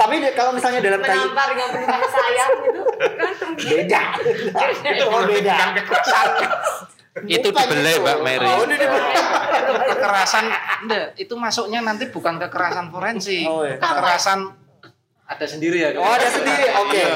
Tapi 0.00 0.14
dia- 0.24 0.34
kalau 0.34 0.56
misalnya 0.56 0.80
dalam 0.80 1.00
kayu 1.04 1.28
menampar 1.28 1.46
dengan 1.52 1.68
penuh 1.76 2.10
sayang 2.10 2.52
gitu 2.64 2.80
kan 2.88 3.50
beda. 3.56 4.02
oh 5.04 5.22
beda. 5.28 5.56
Itu 7.24 7.48
dibelai 7.48 7.96
itu. 7.96 8.02
Mbak 8.04 8.18
Mary. 8.20 8.44
Oh, 8.44 8.64
ini. 8.68 8.76
Kekerasan 9.96 10.44
enggak, 10.84 11.16
itu 11.16 11.34
masuknya 11.36 11.80
nanti 11.80 12.12
bukan 12.12 12.36
kekerasan 12.36 12.92
forensik. 12.92 13.48
Oh, 13.48 13.64
iya. 13.64 13.80
Kekerasan 13.80 14.52
ada 15.26 15.42
sendiri 15.42 15.82
ya. 15.82 15.90
Oh, 15.98 16.06
ada 16.06 16.28
sendiri. 16.30 16.64
Oke. 16.86 17.02
Iya. 17.02 17.10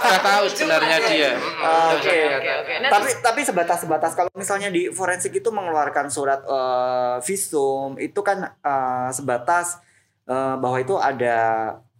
Sudah 0.00 0.20
tahu 0.24 0.44
sebenarnya 0.48 0.96
dia. 1.04 1.30
Ah, 1.60 1.92
Oke. 2.00 2.16
Oke 2.40 2.50
oke. 2.64 2.74
Nah, 2.80 2.90
Tapi 2.90 3.08
tapi 3.20 3.40
sebatas-sebatas 3.44 4.12
kalau 4.16 4.32
misalnya 4.32 4.72
di 4.72 4.88
forensik 4.88 5.36
itu 5.36 5.52
mengeluarkan 5.52 6.08
surat 6.08 6.40
eh, 6.48 7.16
visum 7.20 8.00
itu 8.00 8.20
kan 8.24 8.56
eh, 8.56 9.08
sebatas 9.12 9.84
eh, 10.24 10.54
bahwa 10.56 10.80
itu 10.80 10.96
ada 10.96 11.38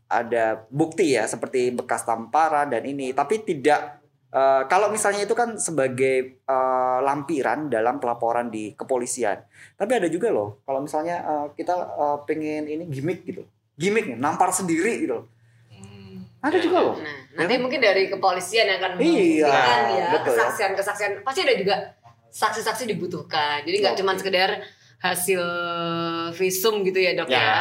ada 0.08 0.44
bukti 0.68 1.16
ya 1.16 1.24
seperti 1.24 1.72
bekas 1.72 2.04
tamparan 2.04 2.68
dan 2.68 2.84
ini 2.84 3.12
tapi 3.12 3.44
tidak 3.44 4.00
eh, 4.32 4.62
kalau 4.72 4.88
misalnya 4.88 5.28
itu 5.28 5.36
kan 5.36 5.60
sebagai 5.60 6.40
eh, 6.40 6.98
lampiran 7.04 7.68
dalam 7.68 8.00
pelaporan 8.00 8.48
di 8.48 8.72
kepolisian. 8.72 9.36
Tapi 9.76 9.92
ada 10.00 10.08
juga 10.08 10.32
loh 10.32 10.64
kalau 10.64 10.80
misalnya 10.80 11.20
eh, 11.20 11.46
kita 11.60 11.76
eh, 11.76 12.18
pengen 12.24 12.64
ini 12.72 12.84
gimmick 12.88 13.20
gitu. 13.28 13.44
Gimmick 13.76 14.16
nampar 14.16 14.48
sendiri 14.48 15.04
gitu. 15.04 15.28
Ada 16.42 16.58
juga 16.58 16.78
loh. 16.82 16.94
Nah, 16.98 17.18
nanti 17.38 17.54
mungkin 17.56 17.78
dari 17.78 18.10
kepolisian 18.10 18.66
yang 18.66 18.78
akan 18.82 18.98
Iya, 18.98 19.46
membuktikan 19.46 19.82
ya 19.94 20.06
betul. 20.10 20.26
kesaksian-kesaksian 20.34 21.12
pasti 21.22 21.40
ada 21.46 21.54
juga 21.54 21.74
saksi-saksi 22.28 22.84
dibutuhkan. 22.90 23.62
Jadi 23.62 23.76
nggak 23.78 23.96
cuma 23.96 24.18
sekedar 24.18 24.58
hasil 24.98 25.42
visum 26.32 26.82
gitu 26.82 26.98
ya 26.98 27.14
dok 27.14 27.26
ya. 27.26 27.38
ya 27.38 27.58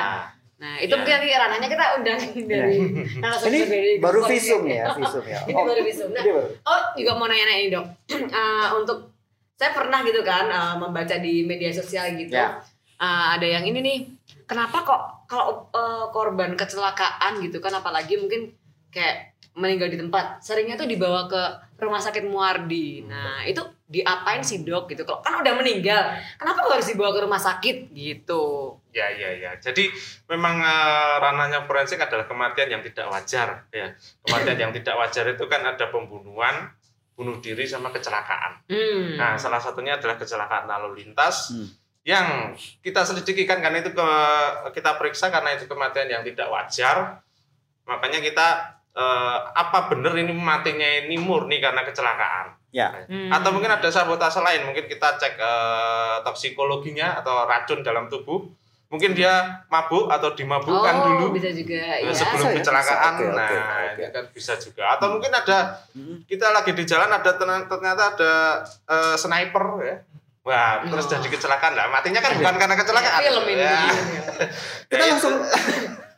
Nah 0.57 0.77
itu 0.77 0.89
Ya. 0.89 0.97
mungkin 0.97 1.13
nanti 1.15 1.29
ranahnya 1.33 1.67
kita 1.67 1.85
undang 1.97 2.19
dari 2.53 2.77
narasumber 3.17 3.49
Ini 3.49 3.59
dari 3.65 3.91
baru 3.97 4.19
visum 4.23 4.61
ya, 4.65 4.85
visum 4.99 5.23
ya. 5.25 5.39
Ini 5.43 5.57
baru 5.57 5.81
visum. 5.81 6.09
Nah. 6.13 6.23
Oh 6.63 6.79
juga 6.93 7.11
mau 7.17 7.25
nanya-nanya 7.25 7.59
ini 7.59 7.69
dok. 7.69 7.85
Eh, 8.31 8.67
untuk 8.77 9.09
saya 9.57 9.73
pernah 9.73 10.01
gitu 10.01 10.21
kan 10.21 10.45
eh, 10.47 10.73
membaca 10.77 11.17
di 11.17 11.45
media 11.45 11.69
sosial 11.69 12.13
gitu. 12.13 12.33
Ya. 12.33 12.61
Eh, 12.97 13.25
ada 13.37 13.45
yang 13.45 13.65
ini 13.65 13.79
nih. 13.81 13.99
Kenapa 14.45 14.81
kok 14.81 15.01
kalau 15.25 15.65
eh, 15.69 16.05
korban 16.09 16.53
kecelakaan 16.53 17.41
gitu 17.41 17.57
kan 17.57 17.73
apalagi 17.73 18.21
mungkin 18.21 18.53
kayak 18.91 19.31
meninggal 19.51 19.91
di 19.91 19.99
tempat 19.99 20.39
seringnya 20.39 20.79
tuh 20.79 20.87
dibawa 20.87 21.27
ke 21.27 21.41
rumah 21.81 21.99
sakit 21.99 22.23
Muardi. 22.23 23.03
Nah 23.03 23.43
itu 23.43 23.59
diapain 23.91 24.39
sih 24.39 24.63
dok 24.63 24.87
gitu? 24.87 25.03
Kalau 25.03 25.19
kan 25.19 25.43
udah 25.43 25.53
meninggal, 25.59 26.15
kenapa 26.39 26.63
kok 26.63 26.79
harus 26.79 26.87
dibawa 26.87 27.11
ke 27.11 27.19
rumah 27.27 27.41
sakit 27.41 27.91
gitu? 27.91 28.79
Ya, 28.95 29.11
ya, 29.11 29.35
ya. 29.35 29.51
Jadi 29.59 29.91
memang 30.31 30.63
eh, 30.63 31.15
ranahnya 31.19 31.67
forensik 31.67 31.99
adalah 31.99 32.23
kematian 32.23 32.71
yang 32.71 32.79
tidak 32.79 33.11
wajar. 33.11 33.67
Ya, 33.75 33.91
kematian 34.23 34.57
yang 34.59 34.71
tidak 34.71 34.95
wajar 34.95 35.27
itu 35.35 35.43
kan 35.51 35.67
ada 35.67 35.91
pembunuhan, 35.91 36.71
bunuh 37.19 37.43
diri 37.43 37.67
sama 37.67 37.91
kecelakaan. 37.91 38.63
Hmm. 38.71 39.19
Nah, 39.19 39.35
salah 39.35 39.59
satunya 39.59 39.99
adalah 39.99 40.15
kecelakaan 40.15 40.71
lalu 40.71 41.03
lintas 41.03 41.51
Hmm. 41.51 41.67
yang 42.07 42.27
kita 42.79 43.03
selidiki 43.03 43.43
kan 43.43 43.59
karena 43.59 43.83
itu 43.83 43.91
ke, 43.91 44.07
kita 44.71 44.95
periksa 44.95 45.27
karena 45.27 45.59
itu 45.59 45.67
kematian 45.67 46.07
yang 46.07 46.23
tidak 46.23 46.47
wajar. 46.47 47.19
Makanya 47.83 48.23
kita 48.23 48.47
eh, 48.93 49.37
apa 49.51 49.87
benar 49.87 50.13
ini 50.13 50.31
matinya 50.31 50.87
ini 51.01 51.15
murni 51.15 51.57
karena 51.57 51.81
kecelakaan 51.81 52.59
Ya. 52.71 52.87
Hmm. 53.03 53.27
atau 53.27 53.51
mungkin 53.51 53.67
ada 53.67 53.83
sabotase 53.85 54.39
lain 54.39 54.63
mungkin 54.63 54.87
kita 54.87 55.15
cek 55.15 55.35
eh, 55.35 56.15
toksikologinya 56.23 57.19
atau 57.19 57.43
racun 57.43 57.81
dalam 57.81 58.07
tubuh 58.07 58.47
mungkin 58.87 59.11
dia 59.11 59.63
mabuk 59.67 60.07
atau 60.07 60.31
dimabukkan 60.31 60.95
oh, 60.97 61.03
dulu 61.05 61.25
bisa 61.31 61.47
juga 61.49 61.79
ya. 61.99 62.11
sebelum 62.11 62.51
ya? 62.51 62.55
kecelakaan 62.59 63.13
Bisa. 63.17 63.31
Nah 63.31 63.51
oke. 63.51 63.91
ini 63.97 64.07
kan 64.09 64.23
bisa 64.29 64.53
juga 64.55 64.83
atau 64.89 65.07
mungkin 65.09 65.31
ada 65.31 65.57
Hmm. 65.91 66.23
kita 66.23 66.47
lagi 66.49 66.71
di 66.71 66.83
jalan 66.83 67.07
ada 67.07 67.31
ternyata 67.35 68.03
ada 68.09 68.33
eh, 68.65 69.15
sniper 69.15 69.65
ya 69.81 69.95
wah 70.41 70.79
terus 70.81 71.05
Oh. 71.05 71.11
jadi 71.13 71.27
kecelakaan 71.29 71.71
lah 71.71 71.87
matinya 71.87 72.19
kan 72.19 72.31
bukan 72.33 72.55
karena 72.57 72.75
kecelakaan 72.77 73.13
Kayak 73.13 73.27
film 73.29 73.45
ini. 73.45 73.61
ya, 73.61 73.79
Kita 74.87 74.95
Ya, 74.97 75.11
langsung 75.11 75.35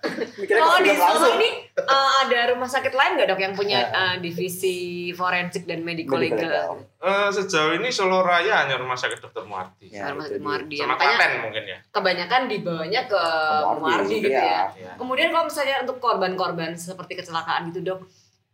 Oh 0.54 0.76
ke 0.76 0.84
di 0.84 0.92
Solo 0.94 1.28
ini 1.34 1.50
uh, 1.74 2.12
ada 2.22 2.52
rumah 2.52 2.68
sakit 2.68 2.92
lain 2.92 3.16
nggak 3.16 3.28
dok 3.30 3.40
yang 3.40 3.54
punya 3.54 3.80
Ya. 3.82 3.88
uh, 3.90 4.16
divisi 4.18 4.76
forensik 5.10 5.64
dan 5.64 5.82
medical 5.82 6.20
legal? 6.20 6.84
eh, 6.98 7.30
sejauh 7.30 7.74
ini 7.74 7.88
Solo 7.88 8.20
Raya 8.20 8.62
hanya 8.62 8.76
rumah 8.76 8.94
sakit 8.94 9.20
dokter 9.20 9.44
Muardi 9.44 9.88
Ya, 9.88 10.12
Rumah 10.12 10.28
sakit. 10.28 10.40
Muardi. 10.40 10.76
sama 10.76 10.94
Makanya 10.94 11.16
Klaten 11.16 11.32
mungkin 11.42 11.64
ya 11.66 11.78
kebanyakan 11.90 12.42
dibawanya 12.46 13.02
ke 13.06 13.22
Muardi, 13.64 13.80
Muardi 13.80 14.16
gitu 14.22 14.30
ya. 14.34 14.62
Ya. 14.74 14.92
Kemudian 14.96 15.30
kalau 15.30 15.46
misalnya 15.46 15.76
untuk 15.82 15.98
korban-korban 15.98 16.72
seperti 16.74 17.14
kecelakaan 17.16 17.70
gitu 17.70 17.80
dok, 17.82 18.00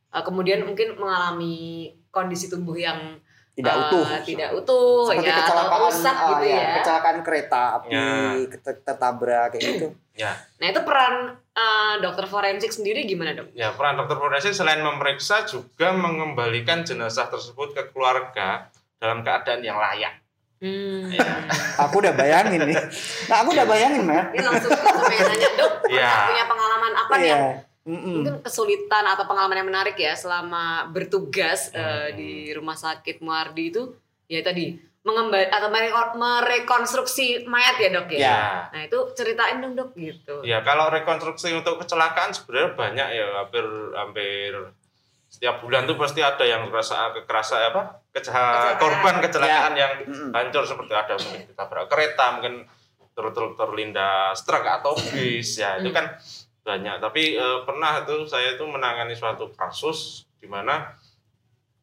uh, 0.10 0.22
kemudian 0.22 0.62
mungkin 0.62 0.94
mengalami 0.96 1.58
kondisi 2.10 2.46
tubuh 2.48 2.76
yang 2.76 3.18
Tidak 3.60 3.76
uh, 3.76 3.82
utuh. 3.92 4.06
tidak 4.24 4.50
utuh 4.56 5.12
Seperti 5.12 5.28
ya 5.28 5.36
kecelakaan 5.44 5.82
rusak 5.84 6.16
ah, 6.16 6.28
gitu 6.32 6.46
ya. 6.48 6.68
Kecelakaan 6.80 7.18
kereta 7.20 7.62
api, 7.76 7.88
Ya. 7.92 8.08
ketabrak 8.88 9.46
kayak 9.52 9.64
gitu. 9.76 9.88
ya 10.16 10.32
Nah 10.60 10.68
itu 10.72 10.80
peran 10.88 11.36
uh, 11.36 11.94
dokter 12.00 12.24
forensik 12.24 12.72
sendiri 12.72 13.04
gimana 13.04 13.36
dok? 13.36 13.52
Ya, 13.52 13.76
peran 13.76 14.00
dokter 14.00 14.16
forensik 14.16 14.56
selain 14.56 14.80
memeriksa 14.80 15.44
juga 15.44 15.92
mengembalikan 15.92 16.88
jenazah 16.88 17.28
tersebut 17.28 17.76
ke 17.76 17.92
keluarga 17.92 18.72
dalam 18.96 19.24
keadaan 19.24 19.60
yang 19.60 19.76
layak. 19.76 20.24
Hmm. 20.60 21.08
Ya. 21.08 21.24
Aku 21.88 22.04
udah 22.04 22.12
bayangin 22.12 22.68
nih. 22.68 22.76
Nah, 23.32 23.44
aku 23.44 23.56
udah 23.56 23.64
bayangin, 23.64 24.04
Mer. 24.04 24.28
Ini 24.36 24.44
langsung 24.44 24.72
pengen 24.76 25.24
nanya 25.32 25.50
dok, 25.56 25.72
Iya. 25.88 26.04
pernah 26.04 26.28
punya 26.28 26.46
pengalaman 26.52 26.92
apa 26.96 27.14
nih 27.16 27.28
yang 27.28 27.44
Iya. 27.44 27.69
Mm-mm. 27.90 28.22
mungkin 28.22 28.36
kesulitan 28.40 29.02
atau 29.04 29.26
pengalaman 29.26 29.58
yang 29.58 29.68
menarik 29.68 29.98
ya 29.98 30.14
selama 30.14 30.86
bertugas 30.88 31.74
eh, 31.74 31.82
Hmm. 31.82 32.14
di 32.14 32.32
rumah 32.52 32.78
sakit 32.78 33.18
Muardi 33.20 33.66
itu 33.68 33.90
ya 34.28 34.40
tadi 34.40 34.78
mengembali 35.00 35.50
atau 35.50 35.68
mereko- 35.68 36.14
merekonstruksi 36.14 37.26
mayat 37.46 37.76
ya 37.78 37.90
dok 37.90 38.10
ya. 38.12 38.20
Ya. 38.20 38.42
Nah 38.70 38.82
itu 38.84 39.00
ceritain 39.14 39.58
dong 39.58 39.74
dok 39.74 39.96
gitu. 39.96 40.44
Ya, 40.44 40.62
kalau 40.62 40.86
rekonstruksi 40.88 41.50
untuk 41.52 41.80
kecelakaan 41.80 42.30
sebenarnya 42.30 42.76
banyak 42.76 43.08
ya, 43.10 43.26
hampir 43.40 43.66
hampir 43.96 44.52
setiap 45.26 45.62
bulan 45.62 45.86
tuh 45.86 45.96
pasti 45.96 46.20
ada 46.20 46.42
yang 46.42 46.68
kerasa 46.68 47.16
kekerasan 47.16 47.72
apa? 47.72 47.82
Kecelakaan. 48.12 48.76
korban 48.78 49.16
kecelakaan 49.20 49.74
yang 49.74 49.94
Mm-mm. 50.04 50.30
hancur 50.30 50.68
seperti 50.68 50.92
ada 50.92 51.16
mungkin 51.16 51.42
ditabrak 51.48 51.86
kereta, 51.88 52.26
mungkin 52.36 52.54
ter, 53.10 53.26
ter, 53.30 53.46
terlindas 53.56 54.38
truk 54.42 54.64
atau 54.64 54.94
bis 54.94 55.50
ya 55.56 55.78
itu 55.78 55.90
Hmm. 55.90 55.96
kan 55.96 56.06
banyak. 56.70 56.96
Tapi 57.00 57.34
eh, 57.34 57.60
pernah 57.64 57.98
itu 58.00 58.24
saya 58.24 58.54
itu 58.54 58.64
menangani 58.64 59.12
suatu 59.12 59.50
kasus 59.52 60.30
di 60.38 60.46
mana 60.46 60.94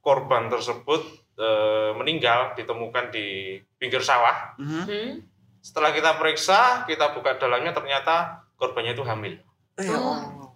korban 0.00 0.46
tersebut 0.46 1.02
eh, 1.36 1.90
meninggal 1.92 2.54
ditemukan 2.54 3.10
di 3.10 3.26
pinggir 3.76 4.00
sawah. 4.00 4.54
Mhm. 4.56 4.82
Hmm? 4.82 5.10
Setelah 5.58 5.90
kita 5.90 6.14
periksa, 6.14 6.60
kita 6.86 7.10
buka 7.10 7.34
dalamnya 7.34 7.74
ternyata 7.74 8.46
korbannya 8.54 8.94
itu 8.94 9.02
hamil. 9.02 9.34
Eh, 9.74 9.90
Oh. 9.90 10.14
oh. 10.14 10.50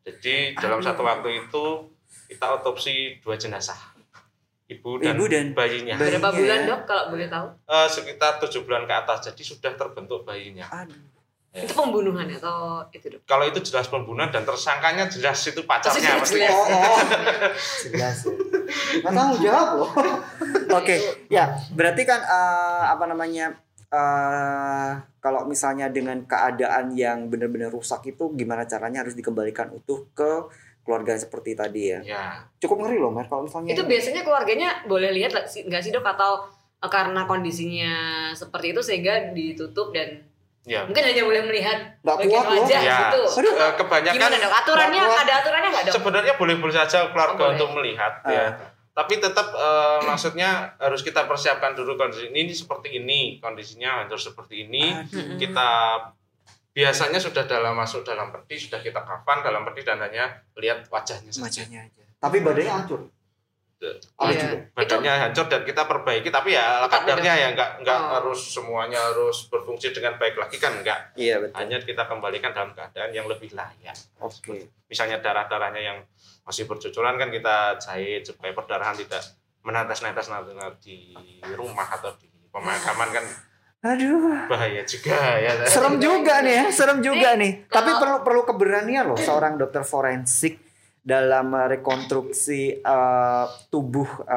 Jadi 0.00 0.52
dalam 0.54 0.80
satu 0.80 1.00
waktu 1.00 1.40
itu 1.40 1.64
kita 2.26 2.46
otopsi 2.52 2.92
dua 3.18 3.34
jenazah, 3.34 3.76
ibu 4.66 4.96
dan, 4.96 5.12
Ibu 5.12 5.24
dan 5.26 5.46
bayinya. 5.52 5.94
bayi. 5.94 6.12
Berapa 6.12 6.28
Bayinya 6.28 6.38
bulan 6.38 6.58
ya. 6.58 6.68
dok 6.68 6.80
kalau 6.84 7.04
boleh 7.08 7.28
tahu? 7.28 7.46
Eh, 7.66 7.88
sekitar 7.88 8.32
tujuh 8.38 8.62
bulan 8.62 8.84
ke 8.84 8.94
atas, 8.94 9.18
jadi 9.26 9.42
sudah 9.44 9.72
terbentuk 9.74 10.22
bayinya. 10.22 10.66
Aduh. 10.68 10.96
Ya. 11.50 11.66
Itu 11.66 11.74
pembunuhan 11.74 12.30
atau 12.30 12.86
itu 12.94 13.10
dok? 13.10 13.26
Kalau 13.26 13.42
itu 13.42 13.58
jelas 13.66 13.90
pembunuhan 13.90 14.30
dan 14.30 14.46
tersangkanya 14.46 15.10
jelas 15.10 15.42
itu 15.42 15.66
pacarnya. 15.66 16.14
Jelas. 16.14 16.22
pasti. 16.22 16.38
Oh, 16.46 16.62
oh. 16.62 16.98
Jelas. 17.90 18.18
Nggak 19.02 19.12
tanggung 19.18 19.40
jawab 19.42 19.68
loh. 19.82 19.90
Oke, 20.78 21.26
ya 21.26 21.50
berarti 21.74 22.06
kan 22.06 22.22
eh, 22.22 22.82
apa 22.86 23.04
namanya 23.10 23.50
eh 23.90 24.90
kalau 25.18 25.50
misalnya 25.50 25.90
dengan 25.90 26.22
keadaan 26.22 26.94
yang 26.94 27.26
benar-benar 27.26 27.74
rusak 27.74 28.14
itu 28.14 28.30
gimana 28.38 28.70
caranya 28.70 29.02
harus 29.02 29.18
dikembalikan 29.18 29.74
utuh 29.74 30.06
ke 30.14 30.46
keluarga 30.86 31.18
seperti 31.18 31.58
tadi 31.58 31.90
ya. 31.90 32.00
Ya, 32.06 32.24
Cukup 32.62 32.86
ngeri 32.86 33.02
loh, 33.02 33.10
Mer, 33.10 33.26
kalau 33.26 33.44
misalnya 33.50 33.74
Itu 33.74 33.90
biasanya 33.90 34.22
keluarganya 34.22 34.86
boleh 34.86 35.10
lihat 35.10 35.34
nggak 35.34 35.82
sih 35.82 35.90
dok 35.90 36.06
atau 36.06 36.46
karena 36.86 37.28
kondisinya 37.28 37.92
seperti 38.32 38.72
itu 38.72 38.80
sehingga 38.80 39.34
ditutup 39.36 39.92
dan 39.92 40.29
Ya. 40.70 40.86
Mungkin 40.86 41.02
hanya 41.02 41.22
boleh 41.26 41.42
melihat 41.42 41.78
Nggak 41.98 42.16
bagian 42.16 42.30
kuat 42.30 42.46
loh. 42.46 42.62
wajah 42.62 42.80
Ya, 42.80 42.98
gitu. 43.02 43.20
Aduh. 43.34 43.52
eh, 43.52 43.72
kebanyakan 43.74 44.14
Gimana 44.14 44.36
dok? 44.38 44.52
Aturannya 44.54 45.02
ada 45.02 45.32
aturannya 45.42 45.68
nggak 45.68 45.84
dok? 45.84 45.94
sebenarnya 45.98 46.32
boleh-boleh 46.38 46.74
saja 46.76 46.98
keluarga 47.10 47.34
Oh, 47.34 47.38
boleh. 47.40 47.54
untuk 47.56 47.70
melihat 47.74 48.12
Ah. 48.22 48.30
ya. 48.30 48.46
Tapi 48.92 49.14
tetap 49.16 49.50
eh, 49.50 49.98
maksudnya 50.04 50.50
harus 50.76 51.00
kita 51.00 51.26
persiapkan 51.26 51.74
dulu 51.74 51.94
kondisi 51.96 52.30
ini, 52.30 52.38
ini 52.44 52.54
seperti 52.54 52.88
ini, 52.94 53.20
kondisinya 53.36 53.90
hancur 54.00 54.14
seperti 54.16 54.62
ini. 54.64 54.94
Aduh. 54.94 55.34
Kita 55.36 55.68
biasanya 56.70 57.18
sudah 57.18 57.44
dalam 57.44 57.74
masuk 57.74 58.02
dalam 58.02 58.30
peti, 58.30 58.54
sudah 58.60 58.78
kita 58.78 59.00
kafan 59.00 59.42
dalam 59.42 59.66
peti 59.66 59.82
dan 59.82 59.98
hanya 59.98 60.30
lihat 60.54 60.86
wajahnya 60.86 61.28
saja. 61.28 61.42
Wajahnya 61.66 61.80
aja. 61.84 62.04
Tapi 62.16 62.36
badannya 62.40 62.72
hancur. 62.72 63.00
Ada 63.80 64.28
Iya. 64.28 64.40
juga. 64.40 64.56
Badannya 64.72 65.12
hancur 65.18 65.46
dan 65.48 65.62
kita 65.62 65.82
perbaiki, 65.84 66.28
tapi 66.28 66.52
ya 66.52 66.84
kadarnya 66.84 67.32
ya 67.34 67.48
nggak 67.50 67.70
nggak 67.80 67.98
Oh. 67.98 68.08
harus 68.14 68.40
semuanya 68.50 69.00
harus 69.00 69.48
berfungsi 69.48 69.88
dengan 69.90 70.14
baik 70.14 70.36
lagi 70.36 70.56
kan 70.56 70.76
enggak. 70.76 71.12
Iya 71.14 71.40
betul. 71.40 71.56
Hanya 71.56 71.76
kita 71.80 72.04
kembalikan 72.04 72.52
dalam 72.52 72.70
keadaan 72.70 73.10
yang 73.10 73.24
lebih 73.24 73.48
layak. 73.50 73.96
Oke. 74.18 74.68
misalnya 74.84 75.22
darah-darahnya 75.22 75.78
yang 75.78 75.98
masih 76.42 76.66
bercucuran 76.66 77.14
kan 77.14 77.30
kita 77.30 77.78
jahit 77.78 78.26
supaya 78.26 78.50
perdarahan 78.50 78.98
tidak 78.98 79.22
menetes-netes 79.62 80.26
nanti 80.26 81.14
di 81.14 81.38
rumah 81.54 81.86
atau 81.86 82.10
di 82.18 82.26
pemakaman 82.50 83.08
kan 83.08 83.22
Aduh. 83.86 84.50
bahaya 84.50 84.82
juga 84.82 85.38
ya. 85.38 85.54
Serem 85.64 85.96
juga 85.96 86.42
nih 86.42 86.52
ya, 86.52 86.64
serem 86.68 86.98
juga 86.98 87.38
Nih. 87.38 87.64
Tapi 87.64 87.90
perlu 87.94 88.18
perlu 88.20 88.42
keberanian 88.44 89.06
loh 89.06 89.16
seorang 89.16 89.56
dokter 89.56 89.80
forensik 89.80 90.58
dalam 91.00 91.48
rekonstruksi 91.50 92.78
eh, 92.78 93.44
tubuh 93.68 94.08
eh, 94.20 94.36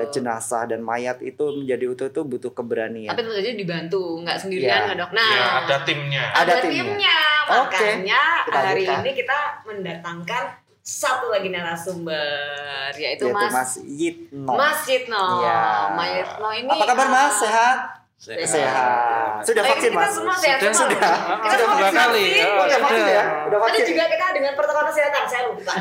Betul. 0.00 0.12
jenazah 0.12 0.62
dan 0.64 0.80
mayat 0.80 1.18
itu 1.20 1.42
menjadi 1.56 1.84
utuh 1.86 2.06
itu 2.08 2.20
butuh 2.22 2.52
keberanian. 2.52 3.10
Tapi 3.10 3.20
tentu 3.20 3.34
saja 3.34 3.50
dibantu, 3.52 4.02
nggak 4.22 4.38
sendirian 4.38 4.70
Iya. 4.70 4.84
nggak 4.86 4.98
dok? 4.98 5.10
Nah, 5.12 5.28
Ya, 5.28 5.46
ada 5.60 5.76
timnya. 5.82 6.24
Ada 6.30 6.40
ada 6.40 6.54
timnya. 6.60 6.82
timnya. 6.86 7.18
Oke. 7.60 7.76
Makanya 7.76 8.22
Kita 8.46 8.58
hari 8.60 8.84
ini 8.84 9.10
kita 9.12 9.38
mendatangkan 9.64 10.44
satu 10.80 11.32
lagi 11.32 11.48
narasumber 11.48 12.92
yaitu 12.94 13.24
Yaitu 13.24 13.32
Mas 13.32 13.50
Mas 13.50 13.72
Yitno. 13.80 14.52
Mas 14.52 14.80
Yitno. 14.84 15.24
Iya. 15.40 15.60
Mas 15.92 16.10
Yitno 16.14 16.48
ini 16.52 16.68
Apa 16.70 16.84
kabar 16.86 17.08
Mas? 17.08 17.24
uh, 17.24 17.40
Sehat? 17.40 17.78
Sehat. 18.14 18.46
Sehat. 18.46 19.42
Sudah 19.42 19.62
vaksin 19.62 19.90
kita 19.90 20.00
Mas? 20.00 20.12
semua 20.12 20.34
sehat 20.34 20.56
Sudah, 20.56 20.72
semua. 20.72 20.88
sudah. 20.88 21.12
Kita 21.36 21.52
Sudah 21.52 21.66
dua 21.66 21.76
vaksin. 21.76 21.98
kali. 21.98 22.24
Oh, 22.24 22.40
udah 22.40 22.64
sudah. 22.64 22.80
vaksin 22.80 23.04
ya? 23.04 23.22
Udah 23.44 23.58
Tadi 23.58 23.64
vaksin. 23.68 23.84
juga 23.86 24.04
kita 24.06 24.26
dengan 24.32 24.52
protokol 24.56 24.84
kesehatan 24.88 25.22
saya 25.26 25.42
lupa. 25.46 25.72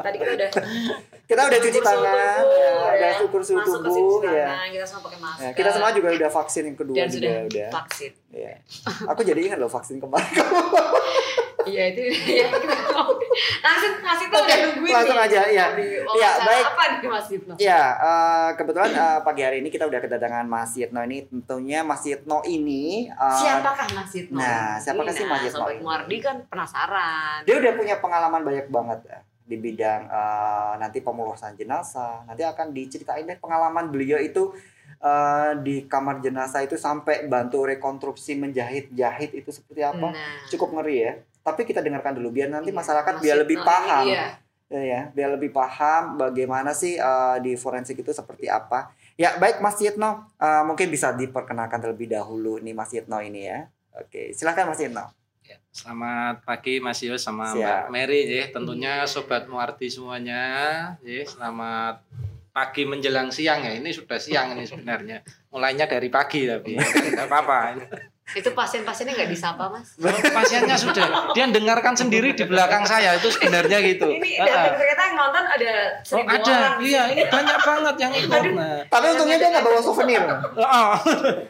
Tadi 0.00 0.16
kita 0.18 0.32
udah 0.34 0.48
Kita 1.24 1.46
udah 1.46 1.58
cuci 1.62 1.78
tangan, 1.80 2.02
ya, 2.02 2.70
udah 2.90 3.10
ya. 3.14 3.22
ukur 3.22 3.38
suhu 3.40 3.62
tubuh, 3.62 4.18
ya. 4.26 4.50
tangan, 4.50 4.68
Kita 4.68 4.82
semua 4.84 5.02
pakai 5.06 5.18
masker. 5.20 5.40
Ya, 5.40 5.50
kita 5.54 5.70
semua 5.70 5.90
juga 5.94 6.08
udah 6.10 6.30
vaksin 6.32 6.62
yang 6.64 6.76
kedua 6.76 6.96
dan 6.96 7.06
juga 7.06 7.14
sudah 7.14 7.34
udah. 7.46 7.68
vaksin. 7.72 8.12
Ya. 8.28 8.52
Aku 9.06 9.20
jadi 9.22 9.40
ingat 9.40 9.58
loh 9.58 9.70
vaksin 9.70 9.96
kemarin. 9.96 10.26
Iya 11.66 11.82
itu 11.92 12.00
ya 12.08 12.46
kita 12.48 12.76
langsung 13.64 13.92
Mas 14.00 14.20
Yitno 14.20 14.36
Oke, 14.40 14.46
udah 14.48 14.56
nungguin 14.64 14.92
langsung 14.94 15.18
nih. 15.18 15.26
aja, 15.28 15.40
ya. 15.48 15.66
Ya, 16.16 16.30
baik. 16.42 16.64
Apa 16.66 16.82
nih 16.88 17.08
Mas 17.08 17.28
Yitno? 17.30 17.54
Ya, 17.60 17.82
eh, 17.96 18.48
kebetulan 18.56 18.90
eh, 18.92 19.18
pagi 19.22 19.42
hari 19.44 19.56
ini 19.60 19.68
kita 19.68 19.84
udah 19.86 20.00
kedatangan 20.00 20.46
Mas 20.48 20.72
Yitno 20.74 21.00
ini. 21.04 21.28
Tentunya 21.28 21.80
Mas 21.84 22.02
Yitno 22.04 22.42
ini 22.46 23.08
eh, 23.08 23.38
Siapakah 23.40 23.88
Mas 23.92 24.10
Yitno? 24.12 24.38
Nah, 24.40 24.80
siapakah 24.80 25.12
sih 25.12 25.26
Mas 25.28 25.40
Yitno 25.46 25.58
Sobat? 25.62 25.78
Muardi 25.80 26.16
kan 26.18 26.36
penasaran. 26.48 27.44
Dia 27.44 27.56
udah 27.60 27.72
punya 27.76 27.96
pengalaman 28.00 28.42
banyak 28.42 28.66
banget 28.72 29.00
ya 29.06 29.18
di 29.50 29.56
bidang 29.58 30.06
eh, 30.06 30.72
nanti 30.78 31.02
pemulasaran 31.02 31.58
jenazah. 31.58 32.22
Nanti 32.24 32.46
akan 32.46 32.70
diceritain 32.70 33.26
deh 33.26 33.38
pengalaman 33.38 33.90
beliau 33.90 34.18
itu 34.22 34.54
eh, 35.02 35.52
di 35.62 35.90
kamar 35.90 36.22
jenazah 36.22 36.62
itu 36.62 36.78
sampai 36.78 37.26
bantu 37.26 37.66
rekonstruksi 37.66 38.38
menjahit-jahit 38.38 39.34
itu 39.34 39.50
seperti 39.50 39.82
apa. 39.82 40.14
Nah, 40.14 40.46
Cukup 40.46 40.70
ngeri 40.78 40.96
ya. 41.02 41.14
Tapi 41.40 41.64
kita 41.64 41.80
dengarkan 41.80 42.16
dulu 42.20 42.32
biar 42.32 42.52
nanti 42.52 42.70
iya, 42.70 42.78
masyarakat 42.78 43.12
Mas 43.18 43.22
biar 43.24 43.36
lebih 43.40 43.58
paham. 43.64 44.04
Iya. 44.06 44.26
Ya, 44.70 44.82
ya, 44.86 45.00
biar 45.10 45.34
lebih 45.34 45.50
paham 45.50 46.14
bagaimana 46.14 46.70
sih 46.70 46.94
eh, 46.94 47.36
di 47.42 47.58
forensik 47.58 47.98
itu 48.06 48.14
seperti 48.14 48.46
apa. 48.46 48.94
Ya, 49.18 49.34
baik 49.34 49.58
Mas 49.58 49.82
Yitno, 49.82 50.30
eh, 50.38 50.62
mungkin 50.62 50.86
bisa 50.86 51.10
diperkenalkan 51.10 51.82
terlebih 51.82 52.06
dahulu 52.06 52.62
nih 52.62 52.70
Mas 52.70 52.94
Yitno 52.94 53.18
ini 53.18 53.50
ya. 53.50 53.66
Oke, 53.98 54.30
silakan 54.30 54.70
Mas 54.70 54.78
Yitno. 54.78 55.10
Ya, 55.42 55.58
Selamat 55.74 56.46
pagi 56.46 56.78
Mas 56.78 57.02
Yus 57.02 57.18
sama 57.18 57.50
Siap. 57.50 57.58
Mbak 57.58 57.84
Mary 57.90 58.20
ya. 58.30 58.46
Tentunya 58.54 59.02
sobat 59.10 59.50
Muarti 59.50 59.90
semuanya, 59.90 60.42
ya. 61.02 61.22
Selamat 61.26 62.06
pagi 62.54 62.86
menjelang 62.86 63.34
siang 63.34 63.66
ya. 63.66 63.74
Ini 63.74 63.90
sudah 63.90 64.18
siang 64.22 64.54
ini 64.54 64.66
sebenarnya. 64.66 65.26
Mulainya 65.50 65.90
dari 65.90 66.06
pagi 66.06 66.46
tapi 66.46 66.78
ya, 66.78 66.82
tidak 66.82 67.26
apa-apa. 67.26 67.82
Itu 68.32 68.50
pasien-pasiennya 68.50 69.12
nggak 69.12 69.30
disapa 69.30 69.64
Mas? 69.68 69.98
Pasiennya 70.30 70.76
sudah 70.76 71.34
dia 71.34 71.46
dengarkan 71.46 71.94
sendiri 71.94 72.30
di 72.30 72.44
belakang 72.44 72.82
saya 72.82 73.14
itu 73.14 73.26
sebenarnya 73.28 73.78
gitu. 73.82 74.06
Ini 74.08 74.38
ternyata 74.40 75.02
yang 75.02 75.16
nonton 75.16 75.44
ada 75.44 75.72
Oh, 75.90 76.02
seribu 76.04 76.30
ada, 76.32 76.42
orang. 76.48 76.74
iya 76.80 77.02
ini 77.08 77.22
banyak 77.24 77.58
banget 77.58 77.94
yang 77.98 78.12
ikut. 78.12 78.42
Nah, 78.52 78.78
Tapi 78.86 79.06
untungnya 79.10 79.36
dia 79.36 79.48
nggak 79.50 79.64
bawa 79.64 79.80
souvenir. 79.80 80.22
oh. 80.22 80.94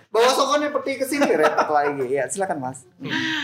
Bawa 0.08 0.28
souvenir 0.28 0.70
peti 0.72 0.92
ke 0.96 1.04
sini 1.04 1.30
repot 1.30 1.68
lagi. 1.68 2.04
Ya, 2.06 2.24
silakan 2.26 2.58
Mas. 2.60 2.78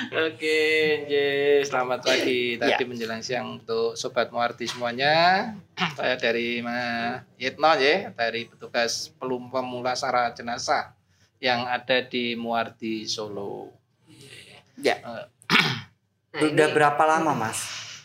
Oke, 0.09 0.61
ye, 1.05 1.27
selamat 1.63 2.01
pagi. 2.03 2.57
Tadi 2.57 2.73
Ya. 2.75 2.85
menjelang 2.85 3.21
siang 3.21 3.59
untuk 3.59 3.95
sobat 3.95 4.29
Muarti 4.29 4.65
semuanya. 4.65 5.51
Saya 5.93 6.17
dari 6.17 6.59
Ma 6.59 7.13
Yitno 7.37 7.69
ya, 7.77 8.11
dari 8.11 8.47
petugas 8.47 9.13
pelum 9.15 9.49
pemulasara 9.49 10.33
jenazah 10.33 10.93
yang 11.39 11.65
ada 11.65 12.01
di 12.01 12.35
Muarti 12.35 13.05
Solo. 13.05 13.73
Ya. 14.77 14.97
Eh, 14.97 15.25
Nah, 16.29 16.45
Sudah 16.45 16.69
ini- 16.69 16.77
berapa 16.77 17.03
lama 17.07 17.33
Mas? 17.35 17.59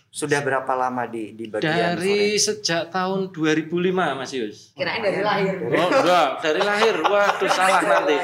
Sudah 0.08 0.40
berapa 0.40 0.72
lama 0.72 1.04
di 1.04 1.32
di 1.32 1.48
bagian 1.48 1.96
Dari 1.96 2.36
forensik? 2.36 2.64
sejak 2.64 2.88
tahun 2.88 3.28
2005 3.28 3.92
Mas 4.14 4.32
Yus. 4.32 4.72
kirain 4.72 5.00
dari 5.00 5.20
lahir. 5.20 5.56
Oh, 5.68 5.88
enggak, 5.90 6.30
dari 6.40 6.62
lahir. 6.62 6.96
Waduh, 6.98 7.48
salah 7.50 7.80
nanti. 7.82 8.16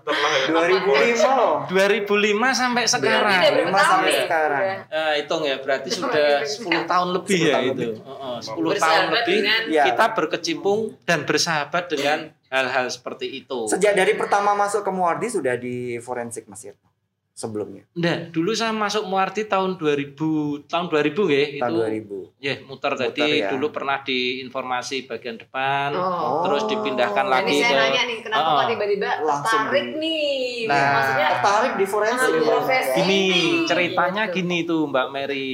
Terlahir 0.00 0.82
2005 0.82 1.30
loh. 1.30 1.54
2005 1.66 2.10
sampai 2.52 2.82
sekarang. 2.86 3.38
Ini 3.38 3.38
udah 3.38 3.50
2005 3.54 3.54
berapa 3.54 3.78
sampai 3.80 4.10
tahun 4.10 4.22
sekarang. 4.26 4.62
Eh, 4.90 5.12
hitung 5.16 5.42
ya, 5.44 5.56
berarti 5.58 5.88
sudah 5.90 6.26
10 6.42 6.82
tahun 6.84 7.08
lebih 7.12 7.36
10 7.36 7.42
ya 7.44 7.54
tahun 7.54 7.66
itu. 7.70 7.90
Heeh, 8.00 8.36
10 8.40 8.50
tahun 8.50 8.66
Bersahabat 8.66 9.10
lebih 9.12 9.36
dengan 9.36 9.60
Ya. 9.68 9.84
kita 9.86 10.04
berkecimpung 10.12 10.80
dan 11.04 11.18
bersahabat 11.22 11.84
dengan 11.86 12.18
hal-hal 12.50 12.86
seperti 12.90 13.40
itu. 13.40 13.70
Sejak 13.70 13.94
dari 13.94 14.18
pertama 14.18 14.52
masuk 14.52 14.82
ke 14.82 14.90
Muardi 14.90 15.30
sudah 15.30 15.54
di 15.54 15.96
forensik 15.96 16.50
Mas 16.50 16.66
sebelumnya 17.32 17.88
Nah, 17.96 18.28
dulu 18.28 18.52
saya 18.52 18.68
masuk 18.68 19.08
Muarti 19.08 19.48
tahun 19.48 19.80
2000, 19.80 20.68
tahun 20.68 20.86
2000 20.92 21.24
ya, 21.32 21.44
itu. 21.48 21.62
tahun 21.62 21.72
2000. 21.72 22.20
Ya, 22.36 22.54
muter 22.60 22.92
Muter 22.92 23.08
tadi 23.08 23.40
ya. 23.40 23.48
dulu 23.48 23.72
pernah 23.72 24.04
di 24.04 24.44
informasi 24.44 25.08
bagian 25.08 25.40
depan. 25.40 25.96
Oh. 25.96 26.44
Terus 26.44 26.68
dipindahkan 26.68 27.24
Nah, 27.24 27.40
lagi 27.40 27.56
ini 27.56 27.64
saya 27.64 27.72
ke 27.72 27.76
nanya 27.80 28.02
nih, 28.04 28.18
kenapa 28.20 28.44
Oh. 28.44 28.52
kok 28.52 28.66
tiba-tiba 28.68 29.08
Langsung 29.24 29.62
tertarik 29.64 29.88
nih? 29.96 30.68
Nah, 30.68 30.84
Maksudnya 30.92 31.28
tertarik 31.32 31.72
di 31.72 31.86
forensik 31.88 32.28
ya. 32.28 32.40
gini 32.92 33.00
Ini, 33.00 33.22
ceritanya 33.64 34.22
gitu. 34.28 34.34
gini 34.36 34.58
tuh 34.68 34.82
Mbak 34.84 35.06
Mary 35.08 35.48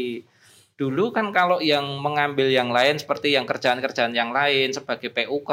dulu 0.76 1.08
kan 1.08 1.32
kalau 1.32 1.56
yang 1.58 1.88
mengambil 1.96 2.46
yang 2.46 2.68
lain 2.68 2.96
seperti 2.96 3.32
yang 3.32 3.42
kerjaan-kerjaan 3.42 4.12
yang 4.12 4.28
lain 4.28 4.70
sebagai 4.70 5.08
PUK 5.08 5.50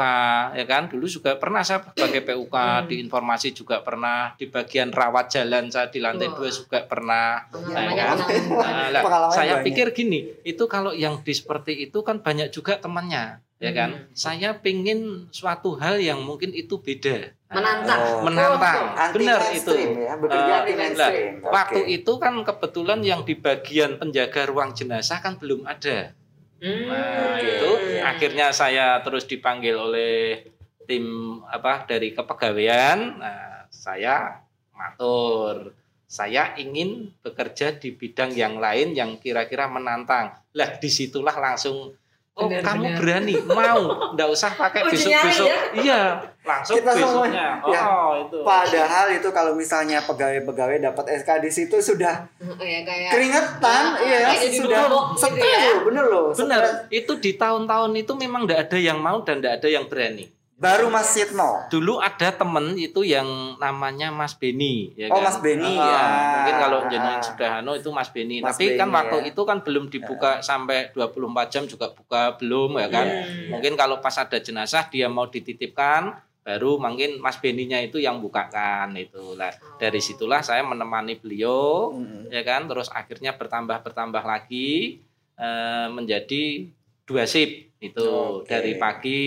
ya 0.52 0.64
kan 0.64 0.86
dulu 0.86 1.08
juga 1.08 1.34
pernah 1.34 1.64
saya 1.64 1.80
sebagai 1.90 2.20
PUK 2.22 2.52
Hmm. 2.54 2.84
di 2.84 3.00
informasi 3.00 3.50
juga 3.50 3.80
pernah 3.80 4.36
di 4.36 4.44
bagian 4.46 4.92
rawat 4.92 5.32
jalan 5.32 5.68
saya 5.68 5.88
di 5.88 5.98
lantai 5.98 6.28
dua 6.28 6.46
juga 6.46 6.84
pernah 6.84 7.40
Pengalamannya 7.46 7.88
Ya 7.90 8.04
kan? 8.04 8.16
pengalaman. 8.20 8.92
Nah, 8.92 9.02
Pengalaman 9.02 9.32
saya 9.32 9.52
banyak. 9.54 9.64
pikir 9.64 9.86
gini 9.90 10.18
itu 10.44 10.64
kalau 10.66 10.92
yang 10.92 11.16
di 11.18 11.32
seperti 11.32 11.72
itu 11.82 11.98
kan 12.00 12.20
banyak 12.20 12.48
juga 12.48 12.76
temannya 12.76 13.40
ya 13.56 13.72
kan 13.72 13.90
Hmm. 13.90 14.04
saya 14.12 14.52
pingin 14.54 15.24
suatu 15.30 15.72
hal 15.74 15.96
yang 15.96 16.20
mungkin 16.20 16.52
itu 16.52 16.76
beda 16.76 17.32
Menantang. 17.54 18.00
Oh. 18.02 18.20
menantang 18.26 18.82
benar 19.14 19.40
itu 19.54 19.72
ya, 19.72 20.14
bekerja 20.18 20.54
lah, 20.58 20.62
mainstream. 20.66 21.34
Oke. 21.40 21.52
Waktu 21.54 21.80
itu 21.94 22.12
kan 22.18 22.34
kebetulan 22.42 23.00
yang 23.06 23.22
di 23.22 23.34
bagian 23.38 23.96
penjaga 23.96 24.50
ruang 24.50 24.74
jenazah 24.74 25.22
kan 25.22 25.38
belum 25.38 25.62
ada. 25.64 26.12
Hmm. 26.58 26.86
Nah, 26.88 27.38
itu 27.38 27.70
akhirnya 28.02 28.50
saya 28.50 28.98
terus 29.04 29.28
dipanggil 29.28 29.76
oleh 29.76 30.48
tim 30.88 31.38
apa 31.48 31.84
dari 31.88 32.12
kepegawaian. 32.12 33.20
Nah, 33.20 33.68
saya 33.70 34.44
matur. 34.74 35.72
Saya 36.04 36.54
ingin 36.54 37.10
bekerja 37.26 37.74
di 37.74 37.90
bidang 37.90 38.30
yang 38.38 38.62
lain 38.62 38.94
yang 38.94 39.18
kira-kira 39.18 39.66
menantang. 39.66 40.30
Lah 40.54 40.78
di 40.78 40.86
situlah 40.86 41.34
langsung 41.34 41.90
Oh, 42.34 42.50
Benar, 42.50 42.66
kamu 42.66 42.82
benar. 42.84 42.98
berani, 42.98 43.34
mau, 43.46 43.82
nggak 44.10 44.26
usah 44.26 44.50
pakai 44.52 44.82
Uji 44.84 45.06
besok-besok. 45.06 45.46
ya? 45.46 45.58
Iya, 45.70 46.00
langsung 46.42 46.76
Kita 46.76 46.90
semua, 46.92 47.30
besoknya. 47.30 47.46
ya. 47.62 47.80
Oh, 47.86 48.10
itu. 48.18 48.36
Padahal 48.42 49.06
itu 49.08 49.28
kalau 49.30 49.52
misalnya 49.54 50.02
pegawai-pegawai 50.02 50.82
dapat 50.82 51.04
SK 51.14 51.30
di 51.38 51.50
situ 51.52 51.76
sudah 51.78 52.26
Ya, 52.58 52.82
kayak 52.82 53.14
keringetan, 53.14 53.82
iya 54.00 54.18
kayak 54.26 54.40
jadi 54.42 54.56
sudah 54.58 54.80
bubuk 54.84 55.04
gitu 55.14 55.30
stres 55.30 55.46
ya. 55.46 55.62
loh, 55.64 55.78
bener 55.86 56.04
loh. 56.04 56.24
Benar, 56.28 56.62
stres. 56.64 56.90
itu 56.92 57.12
di 57.16 57.32
tahun-tahun 57.34 57.90
itu 57.94 58.12
memang 58.12 58.42
tidak 58.44 58.66
ada 58.66 58.78
yang 58.82 58.98
mau 58.98 59.22
dan 59.22 59.38
tidak 59.38 59.52
ada 59.54 59.68
yang 59.70 59.84
berani. 59.86 60.26
Baru 60.54 60.86
Mas 60.86 61.10
Sitno. 61.10 61.66
Dulu 61.66 61.98
ada 61.98 62.30
temen 62.30 62.78
itu 62.78 63.02
yang 63.02 63.26
namanya 63.58 64.08
Mas 64.08 64.32
Beni, 64.32 64.94
ya 64.94 65.10
Oh, 65.10 65.18
kan? 65.18 65.26
Mas 65.26 65.38
Beni, 65.38 65.74
Ah, 65.74 65.82
ya. 65.84 66.02
Mungkin 66.32 66.54
kalau 66.56 66.78
Ah. 66.78 66.86
jenengan 66.86 67.20
sudah 67.20 67.50
anu 67.58 67.74
itu 67.74 67.90
Mas 67.90 68.08
Beni. 68.08 68.38
Mas 68.38 68.54
Tapi 68.54 68.78
kan 68.78 68.86
Beni, 68.86 68.96
waktu 68.96 69.16
ya. 69.18 69.24
itu 69.34 69.42
kan 69.42 69.58
belum 69.60 69.84
dibuka 69.88 70.38
sampai 70.40 70.88
24 70.90 71.50
jam 71.50 71.66
juga 71.66 71.90
buka 71.90 72.38
belum 72.38 72.78
ya 72.78 72.86
kan. 72.86 73.06
Hmm. 73.06 73.50
Mungkin 73.50 73.74
kalau 73.74 73.98
pas 73.98 74.14
ada 74.14 74.38
jenazah 74.38 74.86
dia 74.86 75.06
mau 75.06 75.26
dititipkan 75.26 76.14
baru 76.40 76.76
mungkin 76.76 77.18
Mas 77.18 77.36
Beninya 77.36 77.80
itu 77.80 77.98
yang 77.98 78.20
bukakan 78.20 78.94
itu. 78.94 79.34
Lah 79.34 79.50
dari 79.74 79.98
situlah 79.98 80.38
saya 80.38 80.62
menemani 80.62 81.16
beliau 81.16 81.90
Mm-mm. 81.90 82.28
ya 82.28 82.40
kan 82.40 82.64
terus 82.64 82.86
akhirnya 82.88 83.32
bertambah 83.32 83.80
bertambah 83.80 84.22
lagi 84.22 85.02
eh, 85.34 85.86
menjadi 85.88 86.70
dua 87.02 87.24
sip 87.24 87.74
itu 87.80 88.06
Oke. 88.06 88.46
dari 88.46 88.76
pagi 88.76 89.22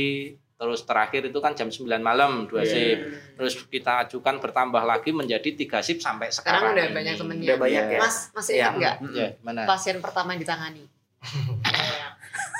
terus 0.57 0.81
terakhir 0.83 1.21
itu 1.23 1.37
kan 1.37 1.53
jam 1.53 1.69
9 1.69 1.85
malam 1.99 2.45
dua 2.45 2.61
Iya. 2.61 2.73
sip 2.73 2.97
terus 3.33 3.53
kita 3.63 4.03
ajukan 4.03 4.41
bertambah 4.41 4.81
lagi 4.81 5.13
menjadi 5.13 5.53
tiga 5.53 5.79
sip 5.79 5.97
sampai 5.97 6.27
Sekarang 6.27 6.65
sekarang, 6.65 6.73
udah 6.73 6.85
ini. 6.85 6.95
banyak 6.97 7.13
temennya. 7.15 7.45
Udah 7.45 7.57
banyak 7.59 7.83
ya. 7.87 7.99
Mas 7.99 8.17
masih 8.31 8.51
Iya. 8.51 8.61
ingat 8.63 8.73
nggak 8.75 8.95
ya 9.13 9.27
mana 9.39 9.61
pasien 9.63 9.97
pertama 9.97 10.33
yang 10.33 10.41
ditangani? 10.41 10.83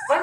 kan 0.07 0.21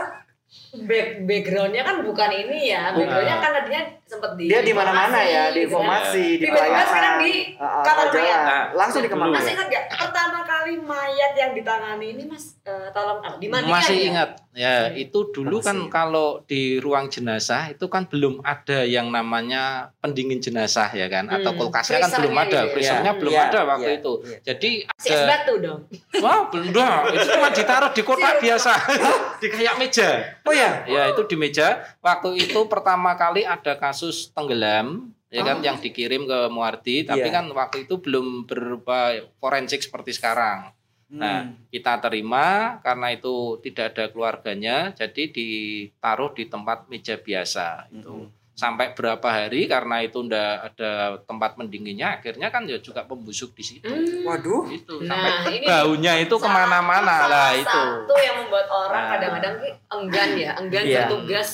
back 0.77 1.23
backgroundnya 1.23 1.83
kan 1.83 2.03
bukan 2.03 2.31
ini 2.33 2.59
ya, 2.69 2.91
backgroundnya 2.91 3.37
kan 3.39 3.51
tadinya 3.53 3.83
sempat 4.05 4.35
di 4.35 4.45
Dia 4.47 4.59
di 4.61 4.71
mana-mana 4.71 5.19
informasi, 5.19 5.31
ya, 5.31 5.45
di 5.47 5.61
informasi, 5.63 6.25
di 6.33 6.45
Tiba-tiba 6.45 6.83
sekarang 6.85 7.15
di 7.17 7.33
ah, 7.57 7.83
kamar 7.85 8.07
mayat. 8.11 8.41
Nah, 8.41 8.65
Langsung 8.75 9.01
di 9.01 9.09
kamar 9.09 9.25
dulu. 9.25 9.35
Masih 9.35 9.45
mayat. 9.45 9.55
ingat 9.55 9.67
nggak 9.69 9.85
pertama 9.95 10.39
kali 10.43 10.73
mayat 10.77 11.33
yang 11.35 11.51
ditangani 11.53 12.07
ini 12.13 12.23
Mas 12.25 12.59
eh, 12.65 12.89
tolong 12.91 13.19
ah, 13.21 13.35
dimandikan 13.39 13.71
masih 13.73 13.97
ya? 13.97 14.07
ingat 14.11 14.31
ya 14.55 14.89
itu 14.89 15.29
dulu 15.29 15.59
kan 15.59 15.75
Masih. 15.77 15.91
kalau 15.91 16.29
di 16.43 16.79
ruang 16.79 17.07
jenazah 17.07 17.69
itu 17.69 17.87
kan 17.87 18.07
belum 18.07 18.39
ada 18.41 18.87
yang 18.87 19.11
namanya 19.11 19.91
pendingin 19.99 20.39
jenazah 20.39 20.87
ya 20.89 21.07
kan 21.07 21.27
atau 21.27 21.51
Hmm, 21.51 21.61
kulkasnya 21.61 21.99
kan 21.99 22.11
belum 22.15 22.35
ada 22.35 22.47
gitu 22.47 22.55
ya. 22.57 22.71
freezernya 22.71 23.11
Hmm. 23.11 23.21
belum 23.21 23.33
Iya, 23.33 23.43
ada 23.45 23.61
waktu 23.67 23.85
iya, 23.85 23.99
itu 23.99 24.13
iya. 24.23 24.39
jadi 24.45 24.71
ada 24.87 25.27
batu 25.27 25.55
dong. 25.59 25.81
wah 26.17 26.41
belum 26.47 26.67
dah 26.71 26.95
itu 27.11 27.27
cuma 27.29 27.49
ditaruh 27.51 27.91
di 27.91 28.03
kotak 28.03 28.35
biasa 28.39 28.73
di 29.43 29.47
kayak 29.49 29.75
meja 29.75 30.09
Oh 30.41 30.55
ya. 30.55 30.71
ya 30.87 31.11
itu 31.11 31.23
di 31.25 31.35
meja 31.35 31.67
waktu 31.99 32.29
itu 32.41 32.61
pertama 32.65 33.13
kali 33.15 33.43
ada 33.43 33.75
kasus 33.75 34.31
tenggelam 34.31 35.11
ya 35.29 35.43
kan 35.43 35.59
Oh. 35.59 35.65
yang 35.65 35.77
dikirim 35.77 36.25
ke 36.25 36.39
Muardi 36.47 37.03
tapi 37.03 37.27
Iya. 37.27 37.35
kan 37.35 37.51
waktu 37.51 37.85
itu 37.85 37.99
belum 37.99 38.47
berupa 38.47 39.11
forensik 39.37 39.83
seperti 39.83 40.15
sekarang 40.15 40.71
Nah, 41.15 41.47
Hmm. 41.47 41.55
kita 41.71 42.03
terima 42.03 42.79
karena 42.83 43.15
itu 43.15 43.63
tidak 43.63 43.95
ada 43.95 44.05
keluarganya, 44.11 44.91
jadi 44.93 45.31
ditaruh 45.31 46.35
di 46.35 46.51
tempat 46.51 46.91
meja 46.91 47.15
biasa 47.15 47.87
itu. 47.95 48.27
Mhm. 48.27 48.43
Sampai 48.55 48.95
berapa 48.95 49.23
hari 49.27 49.67
karena 49.67 50.03
itu 50.03 50.23
ndak 50.23 50.55
ada 50.71 51.19
tempat 51.23 51.59
mendinginnya, 51.59 52.19
akhirnya 52.19 52.51
kan 52.51 52.67
ya 52.67 52.79
juga 52.79 53.03
pembusuk 53.03 53.51
di 53.55 53.63
situ. 53.67 53.91
Hmm. 53.91 54.27
Waduh. 54.27 54.71
Itu 54.71 55.03
Nah, 55.03 55.11
sampai 55.11 55.59
ini 55.59 55.67
baunya 55.67 56.13
itu 56.19 56.35
ke 56.35 56.47
mana-mana 56.47 57.15
salah 57.27 57.31
lah 57.31 57.51
itu. 57.59 57.67
Satu 57.67 58.15
yang 58.15 58.37
membuat 58.43 58.67
orang 58.71 59.03
Nah. 59.03 59.11
kadang-kadang 59.15 59.55
ki 59.59 59.71
enggan 59.91 60.31
ya, 60.35 60.51
enggan 60.55 60.85
Iya. 60.87 60.99
bertugas 61.07 61.49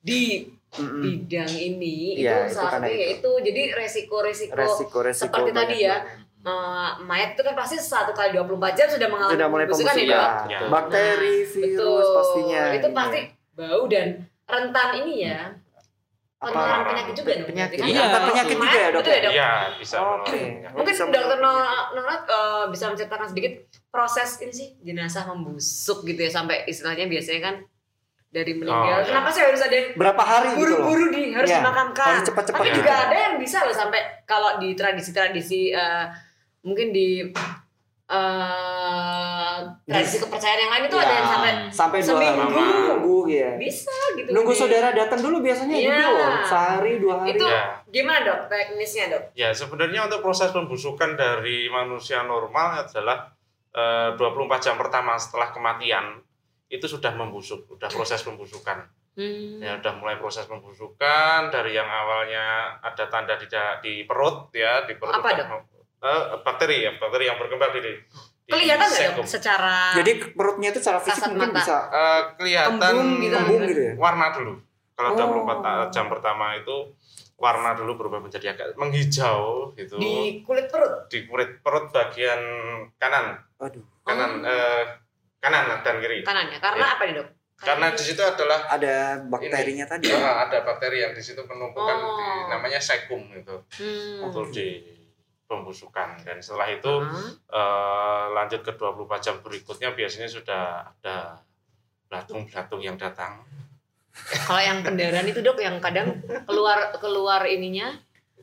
di 0.00 0.48
Mm-mm. 0.68 1.00
bidang 1.00 1.48
ini 1.48 2.20
Iya, 2.20 2.44
itu 2.44 2.52
itu 2.52 2.56
salah 2.60 2.72
satunya 2.76 2.92
itu. 2.92 3.00
yaitu 3.24 3.30
jadi 3.40 3.62
resiko-resiko 3.72 5.00
seperti 5.16 5.50
tadi 5.56 5.76
ya 5.80 5.96
eh, 6.40 6.90
mayat 7.00 7.32
itu 7.32 7.42
kan 7.42 7.52
pasti 7.52 7.76
satu 7.76 8.10
kali 8.10 8.32
24 8.32 8.46
jam 8.72 8.86
sudah 8.86 9.06
mengalami 9.06 9.34
Sudah 9.34 9.48
mulai 9.48 9.64
pembusukan 9.64 9.90
pembusukan. 9.92 10.06
ya, 10.06 10.18
Dok? 10.18 10.32
Ya. 10.46 10.58
Bakteri, 10.68 11.36
Nah, 11.36 11.50
virus 11.50 11.76
Betul. 11.76 12.14
pastinya. 12.14 12.62
Itu 12.72 12.88
pasti 12.92 13.20
bau 13.52 13.82
dan 13.86 14.06
rentan 14.44 14.88
ini 14.98 15.14
ya. 15.24 15.40
Apa? 16.38 16.54
Penularan 16.54 16.82
penyakit 16.86 17.14
juga 17.16 17.30
dong. 17.34 17.48
Penyakit. 17.48 17.76
berarti 17.76 17.90
Iya. 17.90 17.98
kan? 17.98 18.06
Rentan 18.06 18.22
penyakit 18.24 18.56
juga 18.56 18.70
ya, 18.72 18.88
Dok? 18.88 19.00
Betul 19.00 19.10
ya, 19.10 19.20
Dok? 19.20 19.32
Iya, 19.32 19.50
bisa 19.74 19.96
Oke. 19.98 20.06
mengeluarkan. 20.30 20.70
Mungkin 20.72 20.92
Bisa 20.92 21.02
dokter 21.04 21.18
menyebabkan 21.36 21.40
Nonat 21.90 22.22
eh, 22.24 22.64
bisa 22.70 22.84
menceritakan 22.86 23.26
sedikit 23.26 23.52
proses 23.88 24.28
ini 24.38 24.52
sih 24.52 24.68
jenazah 24.80 25.24
membusuk 25.26 25.98
gitu 26.04 26.20
ya 26.20 26.30
sampai 26.30 26.62
istilahnya 26.64 27.06
biasanya 27.06 27.40
kan 27.42 27.54
dari 28.28 28.52
meninggal. 28.54 28.78
Oh, 28.94 29.02
iya. 29.02 29.08
Kenapa 29.08 29.28
sih 29.28 29.42
harus 29.42 29.58
ada 29.58 29.74
yang 29.74 29.88
berapa 29.92 30.22
hari 30.22 30.48
gitu 30.48 30.60
loh. 30.60 30.68
buru-buru 30.86 31.06
di 31.10 31.22
harus 31.32 31.48
Iya, 31.48 31.58
dimakamkan? 31.58 32.06
harus 32.06 32.24
cepat-cepat 32.24 32.54
Tapi 32.56 32.68
gitu. 32.68 32.78
juga 32.78 32.92
ada 33.00 33.16
yang 33.18 33.34
bisa 33.36 33.58
loh 33.60 33.74
sampai 33.74 34.00
kalau 34.22 34.50
di 34.56 34.68
tradisi-tradisi 34.72 35.60
eh, 35.72 36.04
mungkin 36.68 36.92
di 36.92 37.32
eh, 38.08 39.58
tradisi 39.84 40.16
kepercayaan 40.18 40.60
yang 40.60 40.72
lain 40.72 40.84
itu 40.86 40.96
ada 40.96 41.04
Iya. 41.06 41.18
yang 41.18 41.28
sampai 41.28 41.52
sampai 41.68 41.98
dua 42.00 42.08
Seminggu. 42.08 42.48
minggu 42.56 43.16
ya. 43.28 43.50
bisa 43.56 43.92
gitu. 44.16 44.28
Nunggu 44.32 44.52
Di- 44.52 44.58
saudara 44.58 44.88
datang 44.90 45.20
dulu 45.20 45.36
biasanya 45.40 45.76
Iya. 45.76 45.92
gitu 45.92 46.08
loh. 46.10 46.30
Sehari 46.42 46.92
dua 46.98 47.14
hari. 47.18 47.30
Itu 47.32 47.44
Ya. 47.44 47.62
gimana 47.86 48.20
dok 48.22 48.40
teknisnya 48.48 49.04
dok? 49.08 49.22
Ya, 49.34 49.52
sebenarnya 49.52 50.00
untuk 50.04 50.20
proses 50.22 50.48
pembusukan 50.50 51.14
dari 51.14 51.68
manusia 51.68 52.24
normal 52.24 52.82
adalah 52.82 53.28
eh, 53.68 54.10
24 54.16 54.58
jam 54.58 54.74
pertama 54.74 55.14
setelah 55.14 55.52
kematian 55.52 56.18
itu 56.66 56.88
sudah 56.88 57.12
membusuk, 57.12 57.68
sudah 57.68 57.86
proses 57.86 58.24
pembusukan. 58.24 58.88
Hmm. 59.14 59.60
Ya, 59.60 59.76
sudah 59.78 59.94
mulai 59.94 60.16
proses 60.16 60.46
pembusukan 60.46 61.52
dari 61.52 61.76
yang 61.76 61.86
awalnya 61.86 62.74
ada 62.80 63.04
tanda 63.06 63.36
di 63.36 63.46
di 63.78 63.92
perut 64.02 64.48
ya, 64.50 64.82
di 64.82 64.96
perut 64.96 65.12
Apa, 65.12 65.30
udah 65.30 65.46
eh, 66.00 66.22
bakteri 66.40 66.76
ya, 66.80 66.92
bakteri 66.94 67.24
yang 67.26 67.36
berkembang 67.36 67.70
di, 67.72 67.80
di 67.80 67.92
Kelihatan 68.48 68.86
nggak 68.86 69.12
dok 69.14 69.26
secara 69.26 69.92
Jadi 69.94 70.12
perutnya 70.32 70.68
itu 70.70 70.78
secara 70.78 70.98
fisik 70.98 71.28
mungkin 71.28 71.50
mata. 71.50 71.58
bisa 71.58 71.76
Eh, 71.88 72.22
kelihatan 72.34 72.80
Kembung 72.80 73.08
gitu. 73.18 73.34
kembung 73.34 73.62
gitu 73.66 73.82
ya. 73.82 73.92
warna 73.94 74.26
dulu. 74.30 74.52
Kalau 74.94 75.10
Oh. 75.10 75.16
24 75.16 75.58
ta- 75.60 75.88
jam 75.90 76.06
pertama 76.06 76.46
itu 76.54 76.76
warna 77.36 77.70
dulu 77.72 77.94
berubah 77.96 78.18
menjadi 78.18 78.50
agak 78.50 78.74
menghijau 78.74 79.70
gitu 79.72 79.94
di 79.94 80.42
kulit 80.42 80.66
perut? 80.66 81.06
di 81.06 81.22
kulit 81.24 81.60
perut 81.60 81.86
bagian 81.88 82.40
kanan 82.96 83.38
Aduh. 83.56 83.78
kanan 84.02 84.30
Oh. 84.38 84.48
eh, 84.48 84.82
kanan 85.38 85.78
dan 85.78 85.96
kiri 85.98 86.22
kanannya 86.22 86.58
karena 86.58 86.82
Ya. 86.82 86.94
apa 86.94 87.02
nih 87.04 87.14
dok? 87.14 87.28
karena 87.56 87.86
di 87.90 88.02
situ 88.04 88.18
adalah 88.20 88.66
Ada 88.68 89.22
bakterinya 89.24 89.86
tadi. 89.86 90.06
eh, 90.08 90.18
ada 90.18 90.62
bakteri 90.62 90.98
yang 91.00 91.12
di 91.12 91.20
situ 91.20 91.38
penumpukan 91.40 91.94
Oh. 91.96 92.14
di, 92.16 92.26
namanya 92.48 92.78
sekum 92.78 93.22
itu 93.28 93.54
Hmm. 93.76 94.26
untuk 94.26 94.50
di 94.50 94.82
pembusukan. 95.48 96.20
Dan 96.22 96.38
setelah 96.38 96.68
itu 96.68 96.92
Hmm. 96.92 97.32
eh, 97.48 98.24
lanjut 98.30 98.60
ke 98.60 98.72
24 98.72 99.18
jam 99.18 99.36
berikutnya 99.40 99.90
biasanya 99.90 100.28
sudah 100.28 100.62
ada 100.86 101.40
belatung-belatung 102.06 102.78
yang 102.78 102.94
datang. 102.94 103.42
Kalau 104.18 104.58
yang 104.58 104.82
kendaraan 104.82 105.24
itu 105.24 105.40
dok 105.40 105.56
yang 105.56 105.78
kadang 105.78 106.20
keluar 106.44 106.92
keluar 106.94 107.42
ininya? 107.44 107.96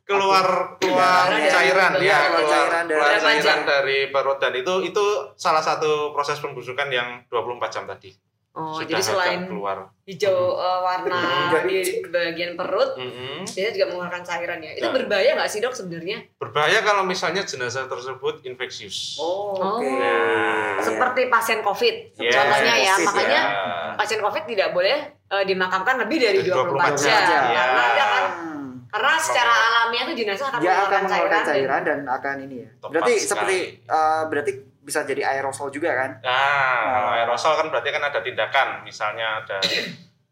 Keluar 0.05 0.77
keluar 0.77 1.25
Cairan 1.25 1.49
cairan 1.49 1.91
ya 1.97 2.29
keluar 2.29 2.29
keluar 2.29 2.45
cairan 2.45 2.83
dari- 2.85 2.93
keluar 2.95 3.13
cairan 3.19 3.59
dari 3.65 3.99
perut. 4.07 4.37
Dan 4.37 4.53
itu 4.53 4.73
itu 4.83 5.05
salah 5.33 5.59
satu 5.59 6.13
proses 6.13 6.37
pembusukan 6.37 6.87
yang 6.87 7.25
24 7.27 7.69
jam 7.69 7.85
tadi 7.85 8.13
oh 8.55 8.79
sudah 8.79 8.87
jadi 8.89 9.03
selain 9.03 9.41
keluar 9.45 9.91
hijau 10.03 10.31
eh, 10.55 10.79
warna 10.79 11.19
di 11.61 11.77
bagian 12.05 12.55
perut 12.55 12.95
Mm-mm. 12.95 13.43
biasanya 13.43 13.71
juga 13.71 13.85
mengeluarkan 13.89 14.23
cairan 14.23 14.59
ya 14.59 14.71
itu 14.73 14.81
Ya. 14.81 14.91
berbahaya 14.91 15.31
nggak 15.33 15.49
sih 15.49 15.59
dok 15.59 15.73
sebenarnya 15.73 16.17
berbahaya 16.35 16.79
kalau 16.79 17.03
misalnya 17.03 17.41
jenazah 17.41 17.85
tersebut 17.85 18.41
infeksius 18.43 19.17
Oh, 19.17 19.53
Oh. 19.53 19.77
oke. 19.77 19.85
Nah. 19.85 20.79
seperti 20.79 21.27
pasien 21.27 21.59
covid 21.59 22.15
Ya, 22.15 22.31
contohnya 22.33 22.73
ya 22.75 22.93
COVID, 22.93 23.05
makanya 23.05 23.41
ya. 23.41 23.93
pasien 23.95 24.19
covid 24.19 24.43
tidak 24.45 24.69
boleh 24.71 24.97
eh, 25.11 25.43
dimakamkan 25.43 25.95
lebih 25.99 26.17
dari 26.21 26.39
24 26.39 26.95
24 26.95 27.01
jam 27.01 27.19
jam, 27.19 27.43
ya. 27.43 27.55
karena 27.57 27.81
ada 27.83 28.05
kan 28.05 28.25
Hmm. 28.35 28.71
karena 28.87 29.11
secara 29.17 29.51
alamiah 29.51 30.05
tuh 30.05 30.15
jenazah 30.15 30.47
akan 30.47 30.59
Dia 30.59 30.71
akan 30.77 31.01
mengeluarkan 31.01 31.01
cairan, 31.09 31.43
cairan 31.43 31.81
dan 31.81 31.99
akan 32.07 32.35
ini 32.41 32.55
ya. 32.57 32.69
Berarti 32.79 33.13
seperti 33.17 33.57
eh, 33.81 34.23
berarti 34.25 34.51
bisa 34.85 35.01
jadi 35.01 35.25
aerosol 35.25 35.73
juga 35.73 35.91
kan? 35.97 36.21
Nah, 36.21 36.81
kalau 36.93 37.11
aerosol 37.17 37.57
kan 37.57 37.67
berarti 37.73 37.89
kan 37.89 38.03
ada 38.05 38.21
tindakan, 38.21 38.85
misalnya 38.85 39.41
ada 39.41 39.57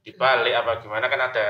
dibalik 0.06 0.54
apa 0.54 0.72
gimana 0.84 1.10
kan 1.10 1.22
ada 1.32 1.48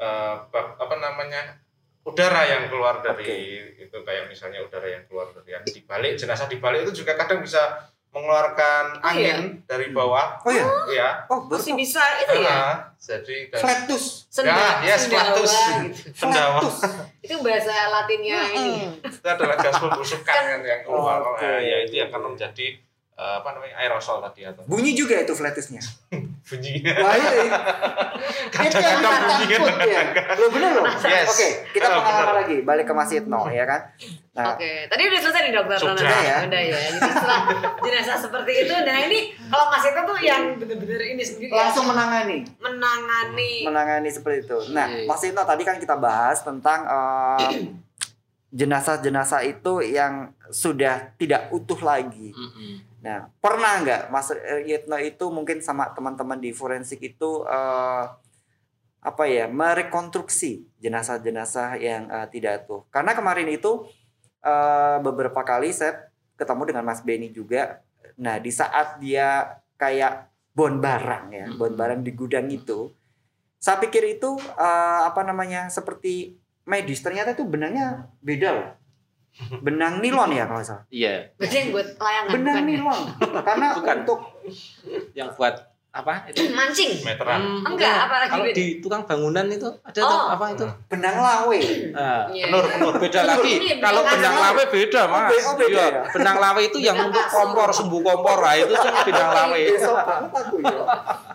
eh, 0.00 0.34
apa 0.54 0.94
namanya 0.98 1.62
udara 2.06 2.42
yang 2.46 2.70
keluar 2.70 3.02
dari 3.02 3.58
itu 3.76 3.98
kayak 4.02 4.30
misalnya 4.30 4.62
udara 4.62 4.86
yang 4.86 5.04
keluar 5.10 5.30
dari 5.34 5.54
yang 5.54 5.64
dibalik 5.66 6.14
jenazah 6.14 6.46
dibalik 6.46 6.86
itu 6.86 7.02
juga 7.02 7.18
kadang 7.18 7.42
bisa 7.42 7.90
mengeluarkan 8.10 8.84
Oh, 8.98 9.12
iya? 9.12 9.36
angin 9.36 9.60
dari 9.62 9.90
bawah, 9.90 10.40
Oh 10.40 10.48
ya. 10.48 10.64
ya. 10.88 11.08
Oh, 11.26 11.44
baru 11.44 11.56
masih 11.56 11.72
tahu. 11.72 11.80
bisa 11.80 12.02
itu 12.18 12.34
ya 12.38 12.48
Nah, 12.48 12.74
jadi 12.96 13.36
kan 13.48 13.58
Flatus. 13.60 14.04
Senda, 14.26 14.52
Ya, 14.52 14.68
yes, 14.86 15.00
sendawa 15.02 15.22
flatus. 15.26 15.52
gitu. 15.52 16.08
sendawa 16.20 16.58
Flatus. 16.58 16.76
itu 17.20 17.34
bahasa 17.40 17.72
latinnya 17.88 18.38
ini 18.50 18.74
itu 19.00 19.26
adalah 19.26 19.56
gas 19.56 19.76
pembusukan 19.76 20.32
kan 20.32 20.60
yang 20.60 20.82
keluar. 20.82 21.18
Oke. 21.22 21.40
Nah, 21.40 21.58
ya 21.58 21.76
itu 21.82 21.94
yang 21.94 22.08
akan 22.08 22.32
menjadi 22.32 22.66
eh, 23.14 23.34
apa 23.36 23.48
namanya 23.50 23.74
aerosol 23.78 24.20
tadi 24.20 24.44
atau 24.44 24.62
Bunyi 24.64 24.92
juga 24.92 25.16
itu 25.16 25.32
flatusnya. 25.32 25.80
bunyinya. 26.46 26.92
Wah 26.96 27.12
itu, 27.12 27.28
itu 28.62 28.78
yang 28.78 28.98
kita 28.98 29.18
bunyinya 29.20 29.58
takut 29.60 29.88
ya. 29.88 30.02
Lo 30.32 30.46
bener 30.48 30.70
loh. 30.72 30.84
Yes. 31.02 31.26
Oke, 31.28 31.48
kita 31.72 31.86
Oh, 31.86 31.98
pengalaman 31.98 32.22
bener. 32.22 32.36
lagi. 32.38 32.56
Balik 32.62 32.84
ke 32.84 32.94
Mas 32.94 33.10
Itno 33.10 33.40
ya 33.48 33.64
kan. 33.64 33.80
Nah, 34.30 34.52
Oke, 34.52 34.70
tadi 34.86 35.02
udah 35.02 35.18
selesai 35.18 35.40
nih 35.42 35.52
dokter 35.52 35.76
Sudah. 35.76 35.94
Nona. 35.96 36.18
ya. 36.22 36.36
Udah 36.44 36.62
ya. 36.62 36.78
Jadi 36.78 36.98
setelah 37.00 37.40
jenazah 37.80 38.18
seperti 38.20 38.52
itu, 38.60 38.74
nah 38.78 38.96
ini 39.00 39.18
kalau 39.44 39.66
Mas 39.66 39.82
itu 39.82 40.00
tuh 40.02 40.18
yang 40.20 40.42
bener-bener 40.54 41.00
ini 41.08 41.22
sendiri 41.22 41.50
ya, 41.50 41.58
langsung 41.62 41.84
menangani. 41.86 42.38
menangani. 42.58 43.52
menangani 43.64 44.08
seperti 44.08 44.44
itu. 44.44 44.58
Nah, 44.70 44.86
Iya. 44.86 45.04
Mas 45.04 45.22
Itno 45.22 45.42
tadi 45.42 45.62
kan 45.62 45.76
kita 45.76 45.96
bahas 45.96 46.40
tentang 46.40 46.84
eh, 46.84 47.74
jenazah-jenazah 48.56 49.44
itu 49.44 49.84
yang 49.84 50.32
sudah 50.48 51.12
tidak 51.20 51.52
utuh 51.52 51.76
lagi. 51.84 52.32
Mm-mm. 52.32 52.80
Nah, 53.04 53.28
pernah 53.38 53.84
nggak 53.84 54.02
Mas 54.08 54.32
Yitno 54.64 54.96
itu 54.96 55.28
mungkin 55.28 55.60
sama 55.60 55.92
teman-teman 55.92 56.40
di 56.40 56.56
forensik 56.56 57.04
itu 57.04 57.44
eh, 57.44 58.04
apa 59.06 59.24
ya 59.28 59.46
merekonstruksi 59.46 60.64
jenazah-jenazah 60.80 61.76
yang 61.76 62.08
eh, 62.08 62.26
tidak 62.32 62.64
utuh? 62.64 62.88
Karena 62.88 63.12
kemarin 63.12 63.52
itu 63.52 63.84
eh, 64.40 64.98
beberapa 65.04 65.44
kali 65.44 65.76
saya 65.76 66.08
ketemu 66.40 66.72
dengan 66.72 66.84
Mas 66.88 67.04
Benny 67.04 67.28
juga. 67.28 67.84
Nah, 68.16 68.40
di 68.40 68.48
saat 68.48 68.96
dia 69.04 69.60
kayak 69.76 70.32
bon 70.56 70.80
barang 70.80 71.24
ya, 71.36 71.46
bon 71.52 71.76
Mhm. 71.76 71.78
barang 71.78 72.00
di 72.00 72.12
gudang 72.16 72.48
itu, 72.48 72.88
saya 73.60 73.76
pikir 73.76 74.16
itu 74.16 74.40
eh, 74.56 75.00
apa 75.04 75.20
namanya 75.20 75.68
seperti 75.68 76.40
medis. 76.66 77.00
Ternyata 77.00 77.32
itu 77.32 77.42
benangnya 77.42 78.10
beda 78.20 78.48
loh. 78.52 78.68
Benang 79.62 80.00
nilon 80.00 80.30
ya 80.30 80.44
kalau 80.44 80.60
salah. 80.60 80.84
Iya, 80.88 81.28
Berarti 81.36 81.56
yang 81.58 81.68
buat 81.70 81.88
layangan 81.94 82.30
Benang 82.32 82.44
bukan 82.52 82.62
ya? 82.62 82.70
nilon. 82.72 83.00
Karena 83.38 83.66
Bukan. 83.76 83.96
untuk 84.00 84.20
yang 85.12 85.28
buat 85.30 85.54
apa 85.92 86.12
itu? 86.26 86.40
Mancing. 86.56 86.90
Meteran. 87.04 87.40
Hmm, 87.40 87.68
Enggak, 87.68 87.84
itu. 87.90 88.04
apalagi 88.04 88.30
Kalau 88.32 88.44
di 88.50 88.66
tukang 88.80 89.02
bangunan 89.04 89.44
itu 89.46 89.68
ada 89.82 90.00
Oh. 90.00 90.08
tuh 90.08 90.20
apa 90.30 90.44
itu? 90.50 90.66
benang 90.88 91.16
lawe. 91.18 91.60
Nah, 91.90 92.22
Iya. 92.28 92.44
penur, 92.48 92.64
penur 92.66 92.94
beda 92.96 93.20
lagi. 93.22 93.54
Kalau 93.76 94.02
benang 94.02 94.36
lawe. 94.36 94.62
beda, 94.66 95.00
Mas. 95.06 95.28
be- 95.30 95.40
oh, 95.42 95.54
beda 95.54 95.68
Iya, 95.68 95.84
ya? 95.86 96.02
benang 96.10 96.36
lawe 96.36 96.60
itu 96.62 96.78
yang 96.80 96.96
untuk 96.98 97.20
kasur. 97.22 97.36
kompor, 97.38 97.68
sumbu 97.70 97.98
kompor 98.00 98.38
lah 98.40 98.54
itu 98.54 98.72
tuh 98.72 98.92
benang 99.04 99.30
lawe. 99.30 99.60
Ya. 99.60 99.70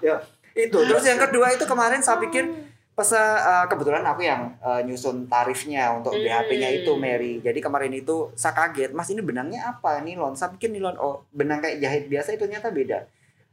Ya, 0.01 0.15
itu. 0.57 0.77
Terus 0.79 1.03
yang 1.05 1.19
kedua 1.19 1.53
itu 1.53 1.63
kemarin 1.63 2.01
saya 2.01 2.17
pikir 2.19 2.49
pas 2.91 3.07
eh, 3.07 3.65
kebetulan 3.65 4.03
aku 4.03 4.21
yang 4.21 4.53
eh, 4.57 4.81
nyusun 4.83 5.25
tarifnya 5.25 5.91
untuk 5.93 6.13
Hmm. 6.13 6.21
BHP-nya 6.21 6.69
itu 6.77 6.91
Mary. 6.95 7.39
Jadi 7.39 7.59
kemarin 7.59 7.91
itu 7.91 8.29
saya 8.33 8.53
kaget, 8.53 8.91
Mas 8.91 9.09
ini 9.09 9.19
benangnya 9.19 9.71
apa? 9.71 9.99
Nilon. 9.99 10.33
Saya 10.33 10.51
pikir 10.51 10.69
nilon 10.69 10.95
oh, 10.97 11.23
benang 11.31 11.59
kayak 11.59 11.79
jahit 11.79 12.03
biasa 12.05 12.33
itu 12.33 12.45
ternyata 12.45 12.69
beda. 12.69 13.07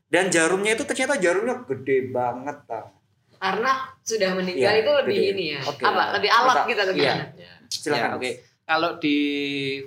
Dan 0.09 0.29
jarumnya 0.29 0.73
itu 0.73 0.83
ternyata 0.83 1.17
jarumnya 1.17 1.63
gede 1.65 2.09
banget. 2.09 2.57
Tang. 2.65 2.89
Karena 3.39 3.73
sudah 4.03 4.35
meninggal 4.35 4.75
Iya, 4.75 4.83
itu 4.83 4.91
lebih 5.05 5.15
gede. 5.15 5.31
ini 5.31 5.45
ya. 5.55 5.61
Oke. 5.63 5.83
Apa? 5.85 6.03
Lebih 6.19 6.31
alat 6.33 6.57
Kita- 6.57 6.67
gitu 6.67 6.81
atau 6.81 6.95
iya. 6.95 6.99
gimana? 6.99 7.25
Silakan. 7.69 8.01
Ya, 8.01 8.17
oke. 8.17 8.31
Kalau 8.69 8.91
di 8.99 9.19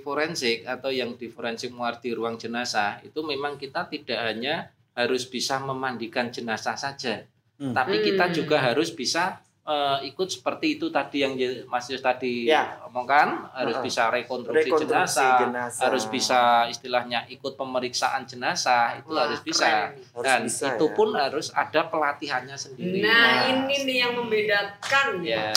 forensik 0.00 0.66
atau 0.66 0.90
yang 0.90 1.14
di 1.14 1.26
forensik 1.26 1.70
muar 1.70 1.98
di 1.98 2.10
ruang 2.10 2.34
jenazah 2.34 2.98
itu 3.02 3.22
memang 3.22 3.54
kita 3.54 3.86
tidak 3.86 4.18
hanya 4.18 4.54
harus 4.92 5.22
bisa 5.24 5.56
memandikan 5.56 6.28
jenazah 6.28 6.74
saja, 6.74 7.22
Hmm. 7.62 7.70
tapi 7.72 8.02
kita 8.02 8.26
Hmm. 8.26 8.34
juga 8.34 8.58
harus 8.58 8.90
bisa 8.90 9.38
eh, 9.62 10.10
ikut 10.10 10.26
seperti 10.26 10.74
itu 10.74 10.90
tadi 10.90 11.22
yang 11.22 11.38
Mas 11.70 11.86
Yus 11.86 12.02
tadi 12.02 12.50
Ya. 12.50 12.82
omongkan, 12.82 13.46
harus 13.54 13.78
Heeh. 13.78 13.86
bisa 13.86 14.10
rekonstruksi, 14.10 14.66
Rekonstruksi 14.66 14.90
jenazah, 15.22 15.38
jenazah. 15.38 15.82
harus 15.86 16.04
bisa 16.08 16.40
istilahnya 16.66 17.22
ikut 17.30 17.54
pemeriksaan 17.54 18.26
jenazah 18.26 18.98
itu 18.98 19.14
Wah, 19.14 19.22
harus 19.22 19.38
bisa. 19.38 19.62
keren. 19.62 19.90
Harus 20.10 20.26
Dan 20.26 20.40
bisa, 20.42 20.66
itu 20.66 20.82
ya. 20.84 20.94
pun 20.98 21.08
harus 21.14 21.46
ada 21.54 21.80
pelatihannya 21.86 22.56
sendiri. 22.58 23.06
Nah, 23.06 23.54
ini 23.54 23.74
nih 23.86 23.96
yang 24.00 24.12
membedakan 24.18 25.22
ya. 25.22 25.54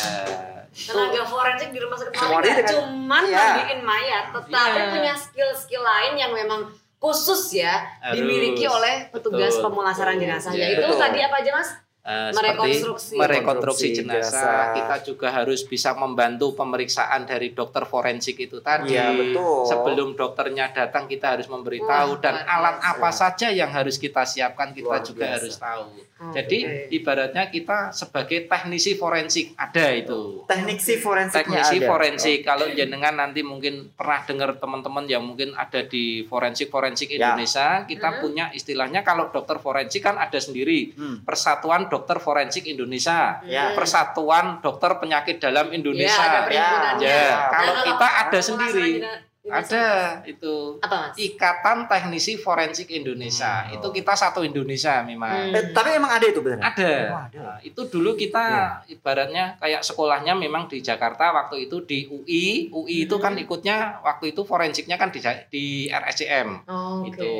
tenaga 0.70 1.26
forensik 1.26 1.72
di 1.72 1.80
rumah 1.80 1.98
sakit 1.98 2.14
nggak 2.14 2.42
dengan- 2.44 2.68
cuman 2.70 3.24
Iya. 3.26 3.40
mandiin 3.40 3.82
mayat, 3.82 4.26
tetapi 4.30 4.54
Iya. 4.78 4.92
punya 4.92 5.14
skill-skill 5.16 5.82
lain 5.82 6.14
yang 6.16 6.30
memang 6.30 6.70
khusus 6.96 7.56
ya 7.56 7.82
Harus. 8.00 8.22
dimiliki 8.22 8.68
oleh 8.68 9.10
petugas 9.10 9.56
Betul, 9.56 9.66
pemulasaran 9.66 10.20
jenazah. 10.20 10.52
Yaitu 10.52 10.84
Betul. 10.84 11.00
tadi 11.00 11.20
apa 11.22 11.38
aja 11.40 11.52
mas? 11.54 11.70
Eh, 12.06 12.30
Merekonstruksi. 12.30 13.18
seperti 13.18 13.18
merekonstruksi 13.18 13.42
Rekonstruksi 13.42 13.88
jenazah. 13.98 14.30
jenazah. 14.30 14.66
Kita 14.76 14.96
juga 15.04 15.28
harus 15.32 15.66
bisa 15.66 15.90
membantu 15.96 16.54
pemeriksaan 16.54 17.26
dari 17.26 17.50
dokter 17.50 17.82
forensik 17.84 18.38
itu 18.38 18.62
tadi. 18.62 18.94
Iya, 18.94 19.10
betul. 19.10 19.66
Sebelum 19.66 20.14
dokternya 20.14 20.70
datang 20.70 21.10
kita 21.10 21.34
harus 21.34 21.50
memberitahu 21.50 22.10
Wah, 22.12 22.22
dan 22.22 22.46
alat 22.46 22.78
biasa. 22.78 22.92
apa 22.92 23.10
saja 23.10 23.48
yang 23.50 23.74
harus 23.74 23.98
kita 23.98 24.22
siapkan 24.22 24.70
kita 24.70 24.86
Luar 24.88 25.02
juga 25.02 25.26
biasa. 25.26 25.34
harus 25.36 25.56
tahu. 25.58 25.86
Oke. 26.16 26.32
Jadi 26.34 26.58
ibaratnya 26.94 27.50
kita 27.50 27.90
sebagai 27.92 28.46
teknisi 28.46 28.94
forensik 28.94 29.52
ada 29.54 29.92
itu. 29.92 30.46
Teknik 30.46 30.80
si 30.80 30.96
forensiknya 30.96 31.42
Teknisi 31.60 31.78
ada. 31.78 31.88
forensik 31.88 32.38
kalau 32.42 32.70
jenengan 32.70 33.16
nanti 33.18 33.42
mungkin 33.42 33.92
pernah 33.92 34.24
dengar 34.24 34.56
teman-teman 34.56 35.04
yang 35.06 35.26
mungkin 35.26 35.52
ada 35.54 35.82
di 35.82 36.24
forensik 36.24 36.70
forensik 36.70 37.10
Ya. 37.10 37.34
Indonesia 37.34 37.84
kita 37.84 38.10
Hmm. 38.10 38.20
punya 38.22 38.46
istilahnya 38.52 39.02
kalau 39.02 39.28
dokter 39.28 39.58
forensik 39.58 40.02
kan 40.02 40.16
ada 40.16 40.38
sendiri 40.38 40.94
Hmm. 40.94 41.20
Persatuan 41.22 41.92
Dokter 41.96 42.18
Forensik 42.20 42.68
Indonesia, 42.68 43.40
Ya. 43.42 43.72
Persatuan 43.72 44.60
Dokter 44.60 45.00
Penyakit 45.00 45.40
Dalam 45.40 45.66
Ya, 45.66 45.72
ada 45.72 45.78
Indonesia. 45.78 46.24
perhimpunannya. 46.44 47.08
Ya, 47.08 47.16
Ya. 47.24 47.40
kalau 47.48 47.72
Nah, 47.72 47.84
kita 47.86 48.08
ada 48.20 48.40
sendiri, 48.42 48.90
ada 49.46 49.86
itu 50.26 50.54
Apa 50.82 50.96
mas? 51.06 51.16
Ikatan 51.16 51.78
Teknisi 51.86 52.34
Forensik 52.36 52.90
Indonesia. 52.90 53.62
Hmm. 53.64 53.78
Itu 53.78 53.88
kita 53.92 54.12
satu 54.12 54.42
Indonesia 54.42 55.00
memang. 55.02 55.54
Hmm. 55.54 55.56
Eh, 55.56 55.70
tapi 55.70 55.94
emang 55.94 56.10
ada 56.12 56.26
itu 56.26 56.42
benar. 56.42 56.74
Ada. 56.74 56.94
Oh, 57.08 57.22
ada. 57.22 57.40
Nah, 57.46 57.58
itu 57.62 57.82
dulu 57.86 58.18
kita 58.18 58.46
ibaratnya 58.90 59.54
kayak 59.56 59.86
sekolahnya 59.86 60.34
memang 60.34 60.66
di 60.66 60.82
Jakarta 60.82 61.30
waktu 61.32 61.70
itu 61.70 61.86
di 61.86 62.04
UI. 62.06 62.74
UI 62.74 63.06
itu 63.06 63.16
kan 63.16 63.32
Hmm. 63.32 63.44
ikutnya 63.46 63.78
waktu 64.02 64.34
itu 64.34 64.42
forensiknya 64.42 64.98
kan 64.98 65.14
di 65.14 65.22
di 65.48 65.66
RSCM. 65.88 66.66
Oke. 66.66 67.08
Itu. 67.08 67.32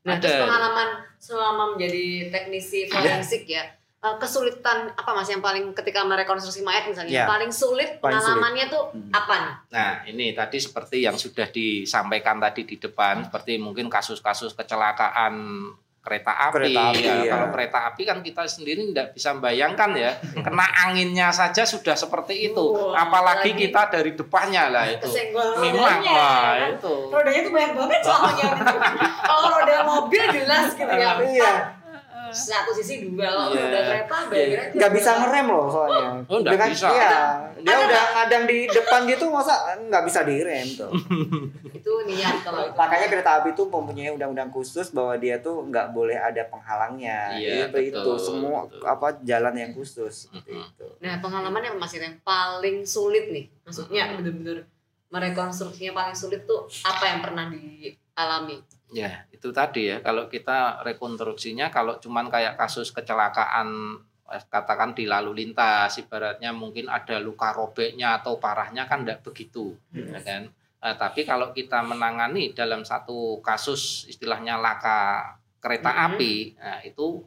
Nah, 0.00 0.16
Ada. 0.16 0.22
terus 0.22 0.36
pengalaman 0.40 0.88
selama 1.16 1.64
menjadi 1.72 2.04
teknisi 2.28 2.88
forensik 2.88 3.44
ya, 3.44 3.68
eh, 4.00 4.16
kesulitan 4.16 4.88
apa 4.90 5.10
mas 5.12 5.28
yang 5.28 5.40
paling 5.40 5.76
ketika 5.76 6.00
merekonstruksi 6.02 6.60
mayat 6.60 6.88
misalnya, 6.88 7.12
Ya. 7.12 7.26
paling 7.28 7.52
sulit 7.52 8.00
Paling 8.00 8.16
sulit. 8.16 8.24
pengalamannya 8.24 8.66
tuh 8.66 8.82
Hmm. 8.90 9.12
apa 9.12 9.34
nih? 9.36 9.54
Nah, 9.70 9.90
ini 10.06 10.32
tadi 10.32 10.56
seperti 10.56 11.04
yang 11.04 11.14
sudah 11.14 11.44
disampaikan 11.46 12.40
tadi 12.40 12.64
di 12.64 12.76
depan, 12.76 13.28
seperti 13.28 13.56
mungkin 13.56 13.86
kasus-kasus 13.86 14.56
kecelakaan 14.56 15.36
kereta 16.00 16.32
api. 16.48 16.54
Kereta 16.56 16.80
api, 16.90 17.00
ya. 17.04 17.14
ya. 17.20 17.30
Kalau 17.30 17.48
kereta 17.52 17.78
api 17.86 18.02
kan 18.02 18.18
kita 18.20 18.42
sendiri 18.44 18.88
tidak 18.88 19.12
bisa 19.12 19.36
bayangkan 19.36 19.90
ya, 19.92 20.10
kena 20.34 20.66
anginnya 20.82 21.28
saja 21.28 21.62
sudah 21.62 21.92
seperti 21.92 22.50
itu. 22.50 22.64
Wah, 22.66 22.96
Apalagi 22.98 23.52
apalagi 23.52 23.68
kita 23.68 23.82
dari 23.90 24.10
depannya 24.14 24.64
lah 24.68 24.84
itu. 24.88 25.04
Kesenggol 25.04 25.60
Memang 25.60 25.76
rodanya, 26.00 26.12
wah 26.12 26.40
kan? 26.56 26.70
itu. 26.72 26.94
Rodanya 27.06 27.40
tuh 27.40 27.52
banyak 27.52 27.72
banget 27.76 28.00
soalnya. 28.00 28.46
gitu. 28.56 28.76
Kalau 29.20 29.46
roda 29.52 29.76
mobil 29.84 30.22
jelas 30.32 30.66
gitu 30.72 30.88
ya. 30.90 31.10
Iya. 31.20 31.52
Satu 32.30 32.70
sisi 32.70 33.02
dua, 33.04 33.26
kalau 33.26 33.50
Iya. 33.50 33.60
roda 33.60 33.80
kereta 33.84 34.16
bayangin 34.30 34.58
aja. 34.58 34.72
nggak 34.72 34.92
bisa 34.94 35.10
ngerem 35.18 35.46
loh 35.50 35.66
soalnya. 35.66 36.06
Oh, 36.24 36.38
nggak 36.38 36.52
Dengan- 36.54 36.70
bisa. 36.70 36.86
Iya, 36.88 37.12
dia 37.58 37.74
Ada 37.74 37.84
udah 37.84 38.02
ngadang 38.14 38.44
di 38.46 38.58
depan 38.66 39.00
gitu 39.04 39.24
masa 39.28 39.54
nggak 39.76 40.02
bisa 40.06 40.20
direm 40.22 40.66
tuh. 40.72 40.90
Itu 41.80 41.92
niat 42.04 42.36
kalau 42.44 42.68
itu. 42.68 42.76
Makanya 42.76 43.06
kereta 43.08 43.30
api 43.40 43.50
tuh 43.52 43.66
mempunyai 43.66 44.12
undang-undang 44.12 44.52
khusus 44.52 44.92
bahwa 44.92 45.16
dia 45.16 45.40
tuh 45.40 45.64
nggak 45.64 45.90
boleh 45.90 46.14
ada 46.14 46.44
penghalangnya. 46.44 47.40
Iya, 47.40 47.72
itu 47.72 47.90
itu 47.90 47.96
betul, 47.96 48.16
semua 48.20 48.68
betul. 48.68 48.84
apa 48.84 49.06
jalan 49.24 49.54
yang 49.56 49.72
khusus 49.72 50.28
seperti 50.28 50.52
Mm-mm. 50.52 50.68
itu. 50.70 50.86
Nah 51.00 51.14
pengalaman 51.18 51.62
yang 51.64 51.76
masih 51.80 51.98
yang 51.98 52.20
paling 52.20 52.84
sulit 52.84 53.32
nih, 53.32 53.48
maksudnya 53.64 54.04
Hmm. 54.06 54.20
bener-bener 54.20 54.68
merekonstruksinya 55.10 55.90
paling 55.90 56.14
sulit 56.14 56.46
tuh 56.46 56.68
apa 56.82 57.04
yang 57.04 57.18
pernah 57.20 57.50
dialami? 57.50 58.62
Ya, 58.90 59.26
itu 59.30 59.50
tadi 59.50 59.86
ya. 59.86 60.02
Kalau 60.02 60.26
kita 60.26 60.82
rekonstruksinya 60.82 61.70
kalau 61.70 61.98
cuman 61.98 62.26
kayak 62.26 62.54
kasus 62.54 62.90
kecelakaan 62.90 63.98
eh, 64.26 64.42
katakan 64.46 64.94
di 64.94 65.10
lalu 65.10 65.42
lintas 65.42 65.98
ibaratnya 65.98 66.54
mungkin 66.54 66.86
ada 66.86 67.18
luka 67.18 67.50
robeknya 67.50 68.22
atau 68.22 68.38
parahnya 68.38 68.86
kan 68.86 69.02
tidak 69.02 69.26
begitu 69.26 69.74
Hmm. 69.90 70.06
ya 70.14 70.20
kan 70.22 70.42
Eh, 70.80 70.96
tapi 70.96 71.22
kalau 71.22 71.52
kita 71.52 71.84
menangani 71.84 72.50
dalam 72.50 72.80
satu 72.82 73.36
kasus 73.40 74.08
istilahnya 74.08 74.56
laka 74.56 75.28
kereta 75.60 75.92
Mhm. 75.92 76.00
api 76.08 76.34
nah 76.56 76.80
itu 76.80 77.20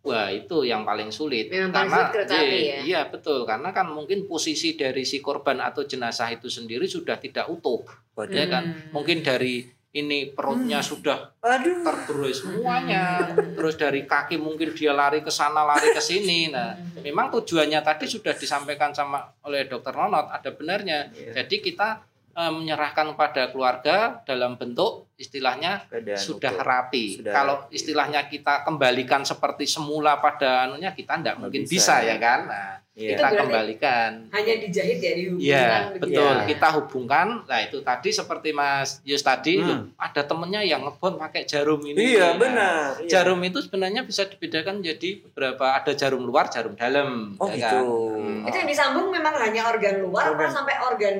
wah 0.00 0.28
itu 0.28 0.64
yang 0.64 0.82
paling 0.82 1.08
sulit 1.08 1.52
Memang 1.52 1.68
paling 1.68 1.92
sulit 1.92 2.08
kereta 2.10 2.32
iya, 2.32 2.40
api 2.40 2.60
ya? 2.60 2.76
iya 2.80 3.00
betul 3.04 3.44
karena 3.44 3.70
kan 3.70 3.88
mungkin 3.88 4.24
posisi 4.24 4.72
dari 4.72 5.04
si 5.04 5.20
korban 5.20 5.60
atau 5.60 5.84
jenazah 5.84 6.32
itu 6.32 6.48
sendiri 6.48 6.84
sudah 6.84 7.16
tidak 7.16 7.44
utuh 7.46 7.84
ya 8.26 8.48
kan 8.48 8.64
Hmm. 8.64 8.96
mungkin 8.96 9.20
dari 9.20 9.68
ini 9.92 10.28
perutnya 10.28 10.80
sudah 10.80 11.36
Aduh. 11.38 11.84
terberai 11.84 12.32
semuanya 12.32 13.04
Hmm. 13.30 13.52
terus 13.52 13.76
dari 13.76 14.04
kaki 14.04 14.36
mungkin 14.36 14.72
dia 14.72 14.90
lari 14.90 15.20
ke 15.20 15.28
sana 15.28 15.60
lari 15.60 15.92
ke 15.92 16.00
sini 16.00 16.48
nah 16.48 16.72
memang 16.98 17.28
tujuannya 17.30 17.80
tadi 17.80 18.08
sudah 18.08 18.32
disampaikan 18.32 18.90
sama 18.90 19.20
oleh 19.44 19.64
dokter 19.64 19.92
Nonot 19.92 20.24
ada 20.26 20.48
benarnya 20.50 21.12
Iya. 21.12 21.44
jadi 21.44 21.56
kita 21.60 21.88
menyerahkan 22.34 23.14
kepada 23.14 23.42
keluarga 23.48 23.96
dalam 24.22 24.54
bentuk 24.54 25.06
istilahnya 25.14 25.86
Keadaan 25.86 26.18
sudah 26.18 26.52
utuh. 26.52 26.66
rapi. 26.66 27.04
Sudah 27.16 27.32
Kalau 27.32 27.54
rapi. 27.60 27.72
istilahnya 27.72 28.20
kita 28.24 28.62
kembalikan 28.62 29.22
seperti 29.22 29.64
semula 29.64 30.18
pada 30.18 30.66
anunya 30.66 30.90
kita 30.90 31.18
tidak 31.18 31.38
mungkin 31.38 31.62
bisa, 31.62 31.70
bisa, 31.70 31.94
ya. 32.02 32.14
ya 32.14 32.16
kan. 32.18 32.40
Nah. 32.46 32.72
Itu 32.94 33.10
kita 33.10 33.26
kembalikan. 33.34 34.10
Hanya 34.30 34.54
dijahit 34.54 34.98
ya 34.98 35.12
dihubungkan 35.12 35.42
Iya, 35.42 35.66
begitu. 35.90 36.02
betul. 36.14 36.30
Ya. 36.32 36.44
Kita 36.46 36.68
hubungkan. 36.72 37.26
Nah, 37.42 37.58
itu 37.60 37.82
tadi 37.82 38.08
seperti 38.08 38.48
Mas 38.50 39.02
Yus 39.02 39.18
tadi, 39.18 39.58
Hmm. 39.58 39.90
ada 39.98 40.22
temennya 40.22 40.62
yang 40.62 40.86
ngebon 40.86 41.18
pakai 41.18 41.42
jarum 41.42 41.82
ini. 41.82 41.98
Iya, 42.14 42.22
Nah, 42.22 42.38
benar. 42.38 42.86
Iya. 43.02 43.10
Jarum 43.10 43.42
itu 43.42 43.58
sebenarnya 43.58 44.06
bisa 44.06 44.22
dibedakan 44.24 44.78
jadi 44.78 45.10
beberapa 45.20 45.74
ada 45.74 45.90
jarum 45.90 46.22
luar, 46.22 46.46
jarum 46.46 46.74
dalam. 46.74 47.34
Oh, 47.34 47.50
ya 47.50 47.66
gitu. 47.66 47.82
kan? 48.14 48.46
Itu 48.46 48.56
yang 48.62 48.70
disambung 48.70 49.10
memang 49.10 49.34
hanya 49.36 49.66
organ 49.66 49.94
luar 49.98 50.30
Organ. 50.30 50.54
sampai 50.54 50.74
organ 50.80 51.16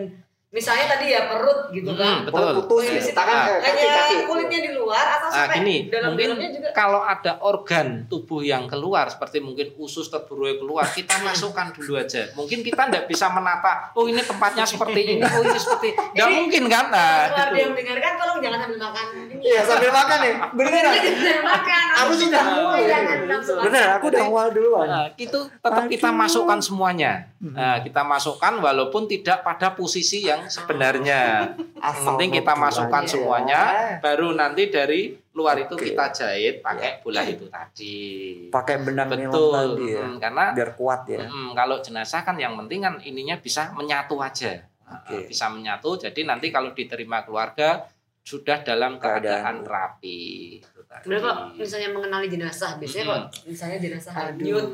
misalnya 0.54 0.86
tadi 0.88 1.10
ya 1.10 1.26
perut 1.26 1.66
gitu 1.68 1.90
kan. 1.92 2.06
Hmm, 2.14 2.20
betul. 2.24 2.38
Perut 2.46 2.54
putus 2.64 2.86
ya. 2.88 3.02
situ 3.02 3.12
Tangan 3.12 3.34
Ah. 3.34 3.58
kaki, 3.58 3.66
hanya 3.74 3.90
kaki. 3.98 4.14
kulitnya 4.24 4.60
di 4.60 4.70
luar 4.72 5.06
atau 5.12 5.26
Nah, 5.26 5.34
sampai 5.42 5.56
gini, 5.58 5.76
dalam 5.88 6.08
mungkin 6.08 6.28
dalamnya 6.30 6.50
juga. 6.52 6.68
kalau 6.72 7.00
ada 7.02 7.32
organ 7.40 7.86
tubuh 8.06 8.40
yang 8.40 8.64
keluar 8.64 9.04
seperti 9.04 9.36
mungkin 9.38 9.74
usus 9.76 10.06
terburuai 10.06 10.54
keluar, 10.56 10.86
kita 10.86 11.18
masukkan 11.26 11.74
dulu 11.74 11.98
aja. 11.98 12.30
Mungkin 12.32 12.62
kita 12.62 12.86
tidak 12.86 13.04
bisa 13.04 13.26
menata, 13.28 13.90
oh 13.92 14.06
ini 14.06 14.22
tempatnya 14.22 14.62
seperti 14.64 15.00
ini, 15.04 15.14
oh 15.20 15.42
ini 15.42 15.58
seperti 15.58 15.88
nggak 15.90 16.22
Ini- 16.24 16.36
mungkin 16.38 16.62
kan? 16.66 16.86
Nah, 16.88 17.26
Keluar 17.26 17.48
gitu. 17.48 17.58
yang 17.58 17.70
mendengarkan 17.72 18.12
tolong 18.14 18.38
jangan 18.38 18.58
sambil 18.60 18.78
makan. 18.80 19.06
Ini 19.26 19.42
Iya, 19.42 19.60
sambil 19.60 19.90
makan. 19.90 20.18
Jangan 20.54 20.94
sambil 20.94 21.42
makan. 21.42 21.84
Aku 21.96 22.12
sudah. 22.14 22.42
Bener, 23.60 23.86
aku 23.92 24.04
udah 24.08 24.24
mual 24.24 24.48
duluan. 24.50 24.86
Nah, 24.86 25.06
itu 25.16 25.40
tetap 25.50 25.84
kita 25.86 26.08
Aduh. 26.08 26.20
masukkan 26.20 26.58
semuanya. 26.60 27.26
Nah, 27.40 27.80
kita 27.80 28.00
masukkan 28.02 28.56
walaupun 28.56 29.04
tidak 29.04 29.42
pada 29.42 29.72
posisi 29.72 30.22
yang 30.22 30.43
sebenarnya. 30.46 31.20
Yang 31.84 31.98
penting 32.02 32.30
kita 32.32 32.52
masukkan 32.54 33.02
Ya. 33.02 33.10
semuanya, 33.10 33.60
baru 34.00 34.32
nanti 34.32 34.68
dari 34.68 35.12
luar 35.30 35.58
itu 35.58 35.74
Oke. 35.74 35.90
kita 35.90 36.08
jahit 36.10 36.60
pakai 36.60 36.98
bola 36.98 37.20
itu 37.22 37.44
tadi. 37.46 37.98
Pakai 38.48 38.80
benang 38.80 39.10
nilon 39.10 39.28
Betul, 39.28 39.52
tadi 39.52 39.86
ya. 39.90 40.02
Mm, 40.02 40.16
karena 40.16 40.44
Biar 40.52 40.70
kuat 40.72 41.00
ya. 41.04 41.26
mm, 41.26 41.48
kalau 41.52 41.76
jenazah 41.78 42.22
kan 42.22 42.36
yang 42.36 42.54
penting 42.56 42.80
kan 42.80 42.94
ininya 43.00 43.36
bisa 43.36 43.68
menyatu 43.72 44.16
aja, 44.16 44.64
Oke. 44.84 45.12
Uh, 45.12 45.22
bisa 45.26 45.46
menyatu. 45.48 45.96
Jadi 45.96 46.24
nanti 46.24 46.48
kalau 46.48 46.70
diterima 46.70 47.20
keluarga 47.20 47.84
sudah 48.20 48.64
dalam 48.64 48.96
Keadaan. 48.96 49.20
keadaan 49.20 49.56
rapi. 49.62 50.22
Itu 50.64 50.80
tadi. 50.88 51.04
Sebenarnya 51.04 51.24
kok 51.26 51.36
misalnya 51.54 51.90
mengenali 51.92 52.26
jenazah, 52.26 52.70
biasanya 52.78 53.04
kok 53.04 53.20
misalnya 53.44 53.78
jenazah 53.78 54.12
hanyut, 54.14 54.66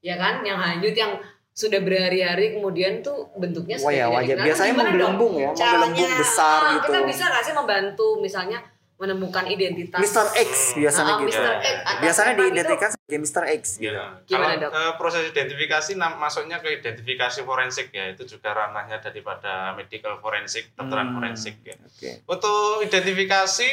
ya 0.00 0.18
kan, 0.18 0.42
yang 0.42 0.58
hanyut 0.58 0.90
yang 0.92 1.14
sudah 1.52 1.78
berhari-hari 1.78 2.56
kemudian 2.56 3.00
tuh 3.00 3.28
bentuknya 3.34 3.76
Wah 3.76 3.86
sudah 3.86 3.98
ya, 3.98 4.06
wajah 4.08 4.24
dikenal. 4.26 4.46
biasanya 4.48 4.72
menggelembung 4.74 5.34
ya, 5.36 5.50
menggelembung 5.50 6.12
besar 6.16 6.58
Ah, 6.58 6.70
gitu. 6.74 6.86
Kita 6.88 7.00
bisa 7.04 7.24
nggak 7.26 7.44
sih 7.44 7.54
membantu 7.54 8.06
misalnya 8.18 8.58
menemukan 8.94 9.44
identitas 9.44 9.98
Mr. 9.98 10.26
X 10.38 10.50
biasanya 10.74 11.12
Ah, 11.12 11.20
gitu. 11.20 11.28
Mr. 11.34 11.54
X 11.58 11.76
atau 11.82 12.00
Biasanya 12.00 12.26
siapa 12.30 12.40
diidentikan 12.40 12.88
sebagai 12.88 13.18
Mr. 13.20 13.44
X 13.50 13.62
gitu. 13.76 13.98
Gimana, 14.24 14.24
Kalau 14.24 14.62
Dok? 14.62 14.70
eh, 14.72 14.92
proses 14.96 15.22
identifikasi 15.26 15.90
nam- 15.92 16.16
masuknya 16.16 16.56
ke 16.56 16.68
identifikasi 16.72 17.38
forensik 17.42 17.90
ya, 17.90 18.04
itu 18.08 18.22
juga 18.24 18.48
ranahnya 18.54 18.96
daripada 18.98 19.52
medical 19.74 20.16
forensik, 20.16 20.70
kedokteran 20.72 21.08
Hmm. 21.08 21.16
forensik 21.18 21.58
ya. 21.60 21.74
Oke. 21.76 22.22
Untuk 22.24 22.80
identifikasi 22.80 23.70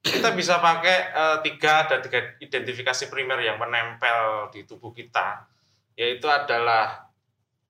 kita 0.00 0.28
bisa 0.32 0.56
pakai 0.58 0.96
eh, 1.10 1.36
tiga 1.42 1.84
ada 1.84 1.98
tiga 1.98 2.38
identifikasi 2.38 3.04
primer 3.06 3.42
yang 3.42 3.58
menempel 3.58 4.18
di 4.48 4.62
tubuh 4.62 4.94
kita, 4.94 5.42
yaitu 5.92 6.24
adalah 6.24 7.07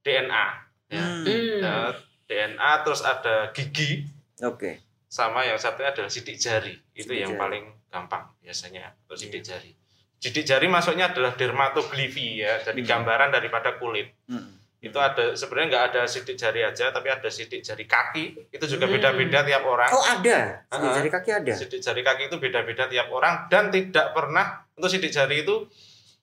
DNA, 0.08 0.44
ya. 0.88 0.98
Hmm. 0.98 1.22
Hmm. 1.22 1.60
Eh, 1.60 1.90
DNA 2.24 2.72
terus 2.80 3.00
ada 3.00 3.52
gigi, 3.52 4.08
Oke. 4.40 4.80
sama 5.04 5.40
yang 5.42 5.56
satunya 5.56 5.88
adalah 5.90 6.08
sidik 6.08 6.36
jari 6.36 6.72
itu 6.92 7.04
Sidik 7.06 7.20
yang 7.22 7.32
jari. 7.32 7.40
paling 7.40 7.64
gampang 7.88 8.24
biasanya 8.38 8.92
untuk 9.02 9.16
sidik 9.16 9.40
jari 9.40 9.72
sidik 10.14 10.44
jari 10.44 10.66
masuknya 10.66 11.08
adalah 11.08 11.32
dermatoglifi 11.32 12.36
ya 12.38 12.60
jadi 12.60 12.76
Hmm. 12.76 12.84
gambaran 12.86 13.30
daripada 13.30 13.76
kulit 13.76 14.12
Hmm. 14.24 14.60
itu 14.78 14.94
ada 14.94 15.32
sebenarnya 15.32 15.68
nggak 15.70 15.84
ada 15.88 16.02
sidik 16.04 16.36
jari 16.36 16.60
aja 16.60 16.90
tapi 16.90 17.08
ada 17.08 17.24
sidik 17.26 17.62
jari 17.62 17.84
kaki 17.84 18.52
itu 18.52 18.64
juga 18.68 18.84
Hmm. 18.84 18.94
beda-beda 18.94 19.40
tiap 19.42 19.64
orang 19.64 19.88
Oh 19.88 20.04
ada. 20.04 20.38
Sidik 20.66 20.84
Ah, 20.84 20.94
jari 20.94 21.08
kaki 21.08 21.30
ada. 21.32 21.52
sidik 21.54 21.80
jari 21.80 22.02
kaki 22.02 22.22
itu 22.26 22.36
beda-beda 22.36 22.84
tiap 22.86 23.08
orang 23.08 23.48
dan 23.48 23.70
tidak 23.70 24.12
pernah 24.12 24.46
untuk 24.72 24.86
sidik 24.86 25.08
jari 25.08 25.42
itu 25.42 25.64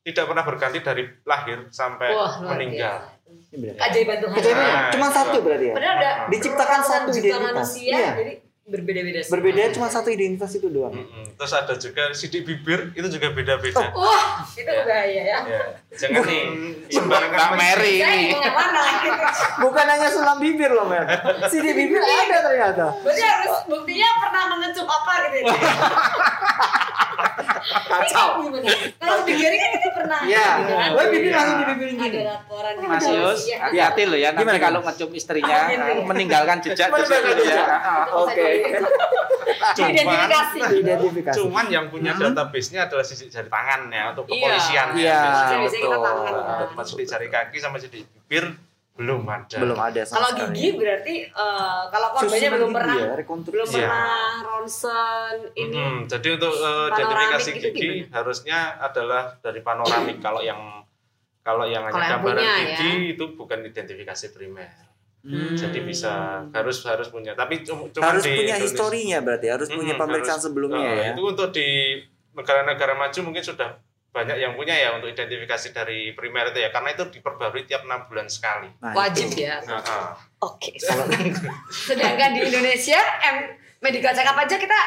tidak 0.03 0.25
pernah 0.25 0.43
berganti 0.43 0.79
dari 0.79 1.03
lahir 1.23 1.65
sampai 1.67 2.13
Wah, 2.13 2.37
meninggal 2.45 3.01
biasa. 3.01 3.14
Bener. 3.55 3.73
Keajaiban 3.73 4.17
Tuhan. 4.19 4.33
Keajaiban. 4.35 4.67
Nah, 4.67 4.91
Cuma 4.91 5.07
itu. 5.07 5.15
satu 5.15 5.37
berarti 5.39 5.65
ya. 5.65 5.73
Padahal 5.73 5.95
ada 5.95 6.11
Diciptakan 6.27 6.79
satu 6.81 7.09
identitas. 7.09 7.39
manusia, 7.41 7.87
Iya. 7.89 8.11
jadi 8.13 8.33
berbeda-beda. 8.65 9.19
Berbeda 9.29 9.61
cuma 9.71 9.87
satu 9.87 10.09
identitas 10.09 10.51
itu 10.51 10.67
doang. 10.67 10.89
Mm-mm. 10.91 11.25
terus 11.35 11.53
ada 11.53 11.73
juga 11.75 12.03
sidik 12.11 12.43
bibir 12.43 12.89
itu 12.91 13.07
juga 13.09 13.29
beda-beda 13.29 13.93
Wah, 13.93 14.41
itu 14.49 14.65
bahaya 14.65 15.05
ya. 15.21 15.37
Ya, 15.45 15.61
jangan 15.93 16.23
Nih, 16.25 16.43
sembarangan 16.87 17.37
Mbak 17.37 17.51
Mary 17.55 17.93
ini. 17.99 18.33
Bukan 19.59 19.85
hanya 19.85 20.09
sulam 20.09 20.37
bibir 20.39 20.71
loh, 20.71 20.89
Mer. 20.89 21.05
Sidik 21.45 21.75
bibir 21.75 22.01
ada 22.01 22.37
ternyata. 22.41 22.85
Berarti 22.99 23.21
harus 23.21 23.53
buktinya 23.65 24.09
pernah 24.17 24.43
mengecup 24.49 24.87
apa 24.87 25.11
gitu 25.29 25.37
ya. 25.37 25.53
Kacau. 27.65 28.27
Kalau 28.95 29.21
di 29.21 29.33
Gary 29.33 29.57
kan 29.57 29.69
kita 29.73 29.89
pernah. 29.91 30.19
Iya. 30.21 30.47
gitu 30.55 30.73
kan. 30.73 30.89
Iya. 30.95 31.33
langsung 31.35 31.57
dibibirin 31.59 31.95
Ada 31.95 32.05
gini. 32.05 32.19
laporan 32.23 32.73
di 32.75 32.85
Mas. 32.85 33.03
Yus, 33.05 33.39
Iya. 33.43 33.57
hati-hati 33.59 34.01
loh 34.05 34.17
ya 34.17 34.29
nanti 34.31 34.59
kalau 34.59 34.79
ngecium 34.81 35.11
istrinya 35.11 35.57
Ah, 35.57 35.67
gitu. 35.67 36.01
meninggalkan 36.05 36.57
jejak 36.61 36.87
di 36.87 36.93
Meninggalkan 36.95 37.25
ya. 37.25 37.41
jejak. 37.41 37.67
Ah, 37.67 38.05
Oke. 38.15 38.47
Identifikasi. 39.75 40.59
Identifikasi. 40.77 41.37
Cuman 41.37 41.65
yang 41.67 41.85
punya 41.87 42.11
Hmm. 42.11 42.31
database-nya 42.31 42.85
adalah 42.85 43.03
sidik 43.03 43.29
jari 43.29 43.47
tangan 43.47 43.81
ya 43.89 44.03
untuk 44.13 44.23
Iya. 44.25 44.33
kepolisian 44.35 44.87
ya. 44.93 44.95
Iya, 44.95 45.19
betul. 45.63 46.85
sidik 46.85 47.07
jari 47.07 47.27
kaki 47.27 47.57
sama 47.57 47.77
sidik 47.77 48.05
bibir 48.07 48.45
belum 48.95 49.21
ada. 49.23 49.57
Belum 49.57 49.75
ada 49.75 50.01
Kalau 50.01 50.29
sekali. 50.31 50.55
gigi 50.55 50.69
berarti 50.73 51.15
eh, 51.25 51.81
kalau 51.85 52.07
korbannya 52.09 52.31
Susunan 52.31 52.55
belum 52.55 52.71
pernah 52.71 52.95
ya, 52.95 53.07
belum. 53.27 53.67
Iya. 53.67 53.85
pernah 53.85 54.31
ronsen 54.41 55.35
ini 55.53 55.75
Mm-mm. 55.75 55.97
Jadi 56.05 56.27
untuk 56.31 56.53
eh, 56.53 56.87
Panoramik 56.87 56.95
identifikasi 56.95 57.49
itu 57.51 57.59
gigi 57.67 57.87
gimana? 58.01 58.13
harusnya 58.13 58.57
adalah 58.79 59.23
dari 59.37 59.59
panoramik. 59.59 60.17
kalau 60.17 60.39
yang 60.39 60.61
kalau 61.39 61.61
yang 61.63 61.83
Kalau 61.83 61.93
hanya 61.93 62.07
yang 62.07 62.13
gambaran 62.17 62.39
punya, 62.39 62.55
ya. 62.55 62.63
gigi 62.73 62.91
itu 63.11 63.23
bukan 63.35 63.59
identifikasi 63.61 64.25
primer. 64.31 64.71
Hmm. 65.21 65.53
Jadi 65.53 65.79
bisa 65.81 66.13
harus 66.47 66.77
harus 66.81 67.07
punya. 67.07 67.33
Tapi 67.33 67.61
cum- 67.61 67.89
cuma 67.89 68.01
harus 68.07 68.21
di 68.21 68.31
punya 68.31 68.55
Indonesia- 68.55 68.63
historinya 68.63 69.17
berarti, 69.19 69.47
harus 69.49 69.67
punya 69.67 69.91
Mm-mm, 69.91 70.01
pemeriksaan 70.01 70.37
harus. 70.37 70.45
sebelumnya 70.47 70.81
Eh, 70.81 70.95
ya. 70.95 71.05
Itu 71.11 71.21
untuk 71.25 71.49
di 71.49 71.67
negara-negara 72.31 72.93
maju 72.93 73.19
mungkin 73.23 73.41
sudah 73.41 73.69
banyak 74.15 74.37
yang 74.39 74.55
punya 74.55 74.71
ya 74.71 74.95
untuk 74.95 75.11
identifikasi 75.11 75.75
dari 75.75 76.15
primer 76.15 76.55
itu 76.55 76.63
ya 76.63 76.71
karena 76.71 76.95
itu 76.95 77.03
diperbarui 77.11 77.67
tiap 77.67 77.83
enam 77.83 78.07
bulan 78.07 78.31
sekali. 78.31 78.71
Nah, 78.79 78.95
wajib 78.95 79.27
itu. 79.27 79.43
ya. 79.43 79.59
Nah, 79.67 79.83
ah. 79.83 80.15
Oke. 80.39 80.71
Sedangkan 81.91 82.31
di 82.31 82.47
Indonesia 82.47 82.95
em, 83.27 83.59
medical 83.83 84.15
check 84.15 84.23
up 84.23 84.39
aja 84.39 84.55
kita 84.55 84.79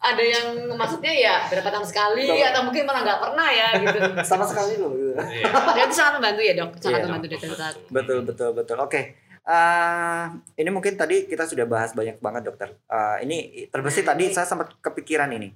ada 0.00 0.24
yang 0.24 0.64
maksudnya 0.80 1.12
ya 1.12 1.44
berapa 1.52 1.68
tahun 1.68 1.84
sekali 1.84 2.24
Betul. 2.24 2.48
atau 2.48 2.60
mungkin 2.64 2.82
malah 2.88 3.04
nggak 3.04 3.20
pernah 3.20 3.48
ya 3.52 3.68
gitu. 3.84 3.98
Sama 4.32 4.48
sekali 4.48 4.80
loh. 4.80 4.96
gitu. 4.96 5.12
Iya. 5.12 5.44
Dan 5.52 5.84
itu 5.84 5.94
sangat 6.00 6.12
membantu 6.16 6.40
ya 6.40 6.52
dok, 6.56 6.70
sangat 6.80 6.98
Iya. 6.98 7.04
membantu 7.04 7.26
dokter 7.28 7.48
saat. 7.52 7.76
Betul 7.92 8.18
betul 8.24 8.50
betul. 8.56 8.76
Oke. 8.80 9.00
Eh, 9.40 10.24
ini 10.56 10.68
mungkin 10.72 10.96
tadi 10.96 11.28
kita 11.28 11.44
sudah 11.44 11.68
bahas 11.68 11.92
banyak 11.92 12.16
banget 12.16 12.48
dokter. 12.48 12.72
Eh, 12.88 13.16
ini 13.28 13.36
terbesit 13.68 14.08
tadi 14.08 14.32
saya 14.32 14.48
sempat 14.48 14.72
kepikiran 14.80 15.28
ini. 15.36 15.52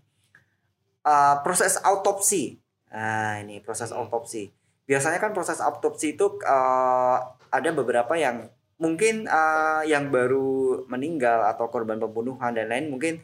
Eh, 1.05 1.35
proses 1.41 1.81
autopsi. 1.81 2.61
Nah 2.95 3.43
ini 3.43 3.59
proses 3.59 3.91
autopsi. 3.91 4.55
Biasanya 4.87 5.19
kan 5.19 5.35
proses 5.35 5.59
autopsi 5.59 6.15
itu 6.15 6.39
eh, 6.47 7.19
ada 7.51 7.71
beberapa 7.75 8.15
yang 8.15 8.47
mungkin 8.79 9.27
eh, 9.27 9.83
yang 9.91 10.15
baru 10.15 10.87
meninggal 10.87 11.51
atau 11.51 11.67
korban 11.67 11.99
pembunuhan 11.99 12.55
dan 12.55 12.71
lain 12.71 12.95
mungkin 12.95 13.19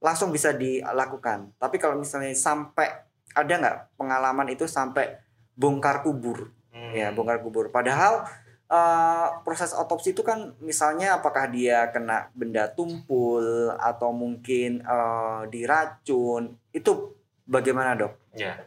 langsung 0.00 0.32
bisa 0.32 0.56
dilakukan. 0.56 1.52
Tapi 1.60 1.76
kalau 1.76 2.00
misalnya 2.00 2.32
sampai 2.32 2.88
ada 3.36 3.52
nggak 3.52 3.78
pengalaman 4.00 4.48
itu 4.48 4.64
sampai 4.64 5.20
bongkar 5.54 6.00
kubur? 6.00 6.50
Hmm. 6.70 6.94
ya 6.94 7.10
bongkar 7.10 7.42
kubur 7.42 7.66
padahal 7.74 8.22
eh, 8.70 9.26
proses 9.42 9.74
otopsi 9.74 10.14
itu 10.14 10.22
kan 10.22 10.54
misalnya 10.62 11.18
apakah 11.18 11.50
dia 11.50 11.90
kena 11.90 12.30
benda 12.30 12.70
tumpul 12.70 13.74
atau 13.74 14.14
mungkin 14.14 14.78
eh, 14.86 15.42
diracun 15.50 16.54
itu 16.70 17.18
bagaimana 17.44 17.98
dok 17.98 18.14
Ya. 18.38 18.62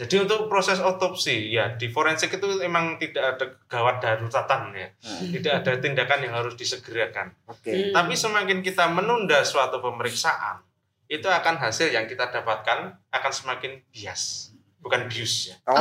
Jadi 0.00 0.16
untuk 0.16 0.48
proses 0.48 0.80
otopsi 0.80 1.52
ya 1.52 1.76
di 1.76 1.92
forensik 1.92 2.32
itu 2.32 2.48
memang 2.56 2.96
tidak 2.96 3.36
ada 3.36 3.46
gawat 3.68 4.00
daruratan 4.00 4.72
ya. 4.72 4.88
Tidak 5.04 5.60
ada 5.60 5.76
tindakan 5.76 6.24
yang 6.24 6.32
harus 6.40 6.56
disegerakan. 6.56 7.36
oke 7.44 7.68
Hmm. 7.68 7.92
Tapi 7.92 8.14
semakin 8.16 8.64
kita 8.64 8.88
menunda 8.88 9.44
suatu 9.44 9.84
pemeriksaan, 9.84 10.64
itu 11.04 11.28
akan 11.28 11.60
hasil 11.60 11.92
yang 11.92 12.08
kita 12.08 12.32
dapatkan 12.32 12.96
akan 13.12 13.32
semakin 13.34 13.84
bias, 13.92 14.56
bukan 14.80 15.04
bius 15.04 15.52
ya. 15.52 15.56
Oh, 15.68 15.76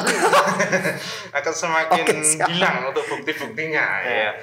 akan 1.39 1.53
semakin 1.55 2.19
siap. 2.19 2.51
hilang 2.51 2.91
untuk 2.91 3.07
bukti-buktinya 3.07 4.03
ya. 4.03 4.35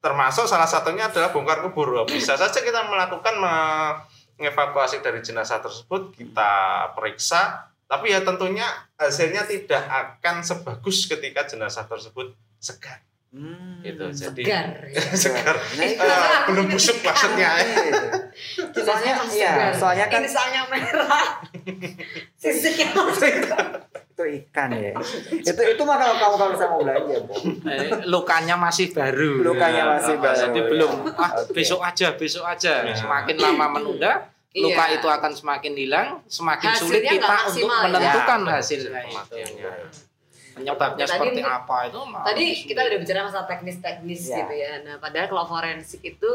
termasuk 0.00 0.48
salah 0.48 0.64
satunya 0.64 1.12
adalah 1.12 1.28
bongkar 1.36 1.60
kubur. 1.68 2.08
Bisa 2.08 2.32
saja 2.32 2.64
kita 2.64 2.88
melakukan 2.88 3.36
mengevakuasi 3.36 5.04
dari 5.04 5.20
jenazah 5.20 5.60
tersebut, 5.60 6.16
kita 6.16 6.50
periksa, 6.96 7.68
tapi 7.88 8.12
ya 8.12 8.20
tentunya 8.20 8.68
hasilnya 8.94 9.42
tidak 9.42 9.82
akan 9.82 10.44
sebagus 10.44 11.08
ketika 11.08 11.42
jenazah 11.42 11.88
tersebut 11.88 12.30
segar. 12.56 13.00
Hmm. 13.28 13.84
Gitu. 13.84 14.00
Jadi 14.08 14.40
Segar. 14.40 14.68
ya. 14.88 15.00
segar. 15.12 15.56
Nah, 15.76 15.84
itu 15.84 16.00
Eh, 16.00 16.40
belum 16.48 16.64
busuk 16.68 16.96
maksudnya. 17.00 17.60
soalnya 18.72 19.12
Emang 19.14 19.28
iya, 19.28 19.52
segar. 19.52 19.72
soalnya 19.76 20.06
kan 20.08 20.20
Inisialnya 20.24 20.62
merah. 20.66 21.28
Sisiknya 22.40 22.88
itu 24.18 24.24
ikan 24.42 24.74
ya. 24.74 24.90
itu 25.30 25.62
itu 25.62 25.82
mah 25.86 25.94
kalau 25.94 26.14
kamu 26.18 26.34
kalau 26.34 26.50
misalnya 26.50 26.72
mau 26.74 26.80
belanja, 26.82 27.16
Bu. 27.22 27.34
Eh, 27.70 27.86
lukanya 28.10 28.54
masih 28.58 28.90
baru. 28.90 29.46
Lukanya 29.46 29.78
Ya, 29.78 29.92
masih 29.94 30.14
baru, 30.18 30.38
Jadi 30.42 30.58
ya. 30.58 30.66
belum 30.66 30.92
ah 31.14 31.30
Oke. 31.38 31.54
besok 31.54 31.80
aja, 31.86 32.06
besok 32.18 32.42
aja. 32.42 32.82
Ya. 32.82 32.94
Semakin 32.98 33.36
lama 33.38 33.78
menunda, 33.78 34.26
luka 34.50 34.84
Iya. 34.86 34.96
itu 34.96 35.06
akan 35.06 35.32
semakin 35.32 35.72
hilang, 35.74 36.08
semakin 36.26 36.68
Hasilnya 36.70 36.88
sulit 36.88 37.02
kita 37.06 37.36
untuk 37.46 37.68
ya. 37.68 37.78
menentukan 37.84 38.40
Ya, 38.40 38.52
hasilnya 38.54 38.90
itu. 38.98 39.06
kematiannya. 39.06 39.70
Penyebabnya 40.50 41.04
Tadi 41.04 41.12
seperti 41.14 41.40
apa 41.40 41.76
itu 41.86 41.98
Tadi 42.02 42.44
sulit. 42.50 42.66
kita 42.66 42.80
udah 42.82 42.98
bicara 42.98 43.20
masalah 43.22 43.46
teknis-teknis 43.46 44.20
Ya. 44.24 44.36
gitu 44.38 44.54
ya. 44.54 44.72
Nah, 44.82 44.94
padahal 44.98 45.26
kalau 45.26 45.44
forensik 45.46 46.00
itu 46.02 46.30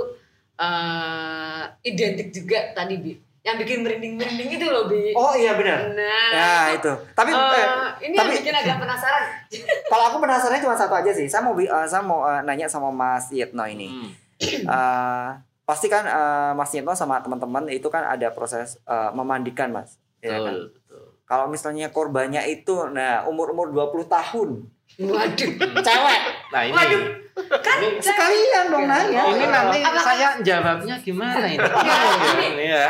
eh 0.56 1.62
identik 1.84 2.30
juga 2.32 2.72
tadi 2.72 2.96
Bi. 2.98 3.14
Yang 3.44 3.56
bikin 3.60 3.78
merinding-merinding 3.82 4.50
itu 4.54 4.66
loh 4.66 4.86
Bi. 4.86 5.12
Oh 5.12 5.34
iya 5.34 5.52
benar. 5.54 5.92
Nah, 5.92 6.30
Ya 6.32 6.54
itu. 6.72 6.88
Tapi 7.12 7.30
eh, 7.30 7.36
eh, 7.36 7.90
ini 8.04 8.16
tapi- 8.16 8.32
yang 8.32 8.40
bikin 8.40 8.56
agak 8.56 8.78
penasaran. 8.78 9.24
kalau 9.92 10.04
aku 10.08 10.18
penasarannya 10.18 10.62
cuma 10.62 10.78
satu 10.78 10.94
aja 10.94 11.12
sih. 11.12 11.28
Saya 11.28 11.42
mau 11.42 11.52
bi- 11.52 11.68
eh, 11.68 11.86
saya 11.86 12.00
mau 12.02 12.24
eh, 12.24 12.40
nanya 12.42 12.66
sama 12.66 12.88
Mas 12.90 13.28
Yitno 13.28 13.66
ini. 13.66 13.90
Hmm. 13.90 14.10
Eh, 14.40 15.30
pasti 15.64 15.88
kan 15.88 16.04
eh, 16.04 16.52
Mas 16.56 16.72
Yitno 16.76 16.92
sama 16.96 17.24
teman-teman 17.24 17.72
itu 17.72 17.88
kan 17.88 18.04
ada 18.04 18.32
proses 18.36 18.80
eh, 18.84 19.12
memandikan, 19.16 19.72
Mas. 19.72 20.00
Ya 20.20 20.40
kan? 20.40 20.56
Betul, 20.56 20.76
betul. 20.76 21.06
Kalau 21.24 21.46
misalnya 21.48 21.88
korbannya 21.90 22.44
itu 22.52 22.76
nah 22.92 23.24
umur-umur 23.26 23.72
20 23.72 24.06
tahun. 24.12 24.50
Waduh. 25.00 25.52
Cewek. 25.82 26.20
Nah 26.52 26.62
ini 26.68 26.76
Waduh. 26.76 27.04
Kan 27.34 27.80
Sekalian 27.98 28.70
dong 28.70 28.86
nanya. 28.86 29.26
ini 29.28 29.46
nanti 29.46 29.82
Apakah- 29.82 30.06
saya 30.06 30.28
jawabnya 30.40 30.96
gimana 31.00 31.42
ini? 31.44 31.58
Iya, 31.84 31.98
ini. 32.30 32.46
ini 32.48 32.66
ya. 32.68 32.88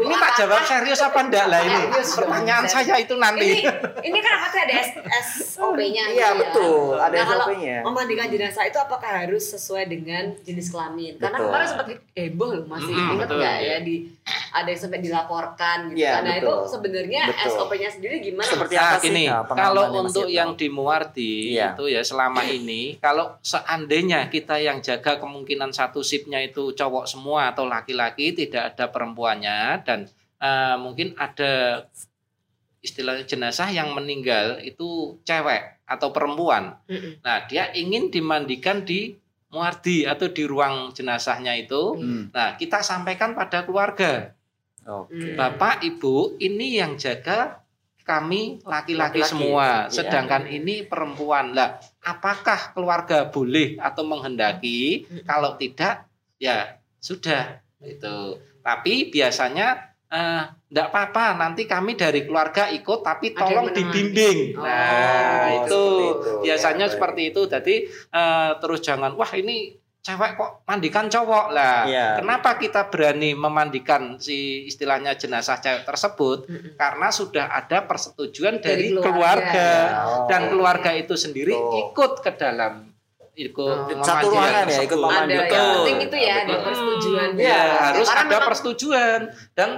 Ini 0.00 0.14
tak 0.14 0.32
jawab 0.34 0.60
serius 0.62 1.00
apa 1.00 1.18
enggak 1.20 1.46
lah 1.46 1.60
ini? 1.60 1.82
Pertanyaan 1.92 2.64
saya 2.64 2.96
itu 2.96 3.14
nanti. 3.14 3.60
Ini 3.60 3.68
ini 4.02 4.18
kan 4.18 4.34
apa 4.40 4.56
ada 4.56 4.74
SOP-nya 5.20 6.04
Iya, 6.10 6.28
betul. 6.34 6.96
Ada 6.96 7.12
nah, 7.14 7.24
kalau 7.26 7.46
SOP-nya. 7.46 7.76
memandikan 7.82 8.26
jenazah 8.26 8.64
itu 8.64 8.78
apakah 8.78 9.10
harus 9.22 9.44
sesuai 9.46 9.84
dengan 9.86 10.32
jenis 10.40 10.70
kelamin? 10.70 11.16
Karena 11.16 11.36
Betul. 11.36 11.46
kemarin 11.46 11.66
sempat 11.66 11.86
heboh 12.14 12.50
loh 12.50 12.64
masih 12.66 12.92
Mm, 12.94 13.12
ingat 13.12 13.28
betul, 13.28 13.38
nggak 13.38 13.56
iya. 13.58 13.68
ya 13.70 13.78
di 13.82 13.96
ada 14.50 14.68
yang 14.70 14.80
sampai 14.80 15.00
dilaporkan 15.00 15.78
gitu. 15.90 16.00
Iya, 16.00 16.12
Karena 16.16 16.30
itu 16.38 16.52
sebenarnya. 16.64 17.22
SOP-nya 17.44 17.88
sendiri 17.90 18.14
gimana? 18.22 18.46
Seperti 18.46 18.74
Nah, 18.74 18.84
apa 18.86 18.96
sih? 18.96 19.04
gini, 19.04 19.24
Nah, 19.26 19.42
kalau 19.44 19.82
untuk 19.92 20.26
yang 20.26 20.50
di 20.54 20.66
Muardi 20.66 21.52
Iya. 21.52 21.74
itu 21.74 21.84
ya 21.86 22.00
selama 22.00 22.40
ini, 22.42 22.96
kalau 22.96 23.33
seandainya 23.40 24.28
kita 24.28 24.60
yang 24.60 24.84
jaga 24.84 25.18
kemungkinan 25.18 25.72
satu 25.72 26.04
sipnya 26.04 26.38
itu 26.44 26.76
cowok 26.76 27.08
semua 27.08 27.50
atau 27.50 27.64
laki-laki, 27.64 28.36
tidak 28.36 28.74
ada 28.74 28.92
perempuannya 28.92 29.82
dan 29.82 30.06
eh, 30.38 30.76
mungkin 30.76 31.16
ada 31.18 31.84
istilahnya 32.84 33.24
jenazah 33.24 33.72
yang 33.72 33.96
meninggal 33.96 34.60
itu 34.60 35.16
cewek 35.24 35.80
atau 35.88 36.12
perempuan. 36.12 36.76
Mm-mm. 36.84 37.24
Nah, 37.24 37.48
dia 37.48 37.72
ingin 37.72 38.12
dimandikan 38.12 38.84
di 38.84 39.16
Muardi 39.54 40.04
atau 40.04 40.28
di 40.28 40.42
ruang 40.44 40.90
jenazahnya 40.90 41.54
itu. 41.54 41.94
Hmm. 41.94 42.24
Nah, 42.34 42.58
kita 42.58 42.82
sampaikan 42.82 43.38
pada 43.38 43.62
keluarga. 43.62 44.34
Oke. 44.84 45.14
Hmm. 45.14 45.38
Bapak, 45.38 45.86
Ibu, 45.86 46.42
ini 46.42 46.82
yang 46.82 46.98
jaga 46.98 47.63
kami 48.04 48.60
laki-laki 48.68 49.24
semua, 49.24 49.88
iya. 49.88 49.92
sedangkan 49.92 50.44
ini 50.44 50.84
perempuan. 50.84 51.56
Lah, 51.56 51.80
apakah 52.04 52.76
keluarga 52.76 53.32
boleh 53.32 53.80
atau 53.80 54.04
menghendaki? 54.04 55.08
Kalau 55.24 55.56
tidak, 55.56 56.04
ya 56.36 56.76
sudah 57.00 57.64
itu. 57.80 58.38
Tapi 58.60 59.08
biasanya 59.08 59.96
tidak 60.70 60.86
apa-apa, 60.94 61.34
nanti 61.34 61.66
kami 61.66 61.98
dari 61.98 62.22
keluarga 62.22 62.70
ikut, 62.70 63.02
tapi 63.02 63.34
tolong 63.34 63.74
dibimbing. 63.74 64.54
Oh, 64.54 64.62
Nah, 64.62 65.64
itu 65.64 65.82
itu. 66.14 66.32
biasanya 66.46 66.86
Ya, 66.86 66.92
seperti 66.92 67.22
itu. 67.34 67.42
Jadi 67.50 67.74
eh, 67.90 68.50
terus 68.62 68.80
jangan, 68.84 69.18
wah 69.18 69.32
ini 69.34 69.74
cewek 70.04 70.36
kok 70.36 70.50
mandikan 70.64 71.08
cowok 71.08 71.46
lah. 71.48 71.88
Iya. 71.88 72.20
Kenapa 72.20 72.60
kita 72.60 72.92
berani 72.92 73.32
memandikan 73.32 74.20
si 74.20 74.68
istilahnya 74.68 75.16
jenazah 75.16 75.56
cewek 75.56 75.82
tersebut? 75.82 76.44
Mm-mm. 76.44 76.76
Karena 76.76 77.08
sudah 77.08 77.48
ada 77.48 77.80
persetujuan 77.82 78.60
Dari 78.60 78.92
dari, 78.92 79.00
keluarga. 79.00 79.08
keluarga, 79.08 79.68
Oh. 80.04 80.26
dan 80.28 80.52
keluarga 80.52 80.90
itu 80.92 81.16
sendiri 81.16 81.56
Betul. 81.56 81.80
ikut 81.88 82.12
ke 82.20 82.30
dalam 82.36 82.92
ikut 83.34 83.76
Oh. 83.80 83.88
memandikan 83.88 84.04
Satu 84.06 84.28
ruangan 84.30 84.64
ya, 84.68 84.78
ikut 84.78 84.98
Ada 85.26 85.42
Betul. 85.42 85.72
penting 85.74 85.98
itu 86.04 86.16
ya 86.20 86.34
ada 86.38 86.54
persetujuan. 86.60 87.28
Ya, 87.34 87.40
Iya. 87.40 87.60
harus 87.82 88.06
Karena 88.06 88.20
ada 88.20 88.28
memang- 88.28 88.46
persetujuan 88.46 89.20
dan 89.56 89.70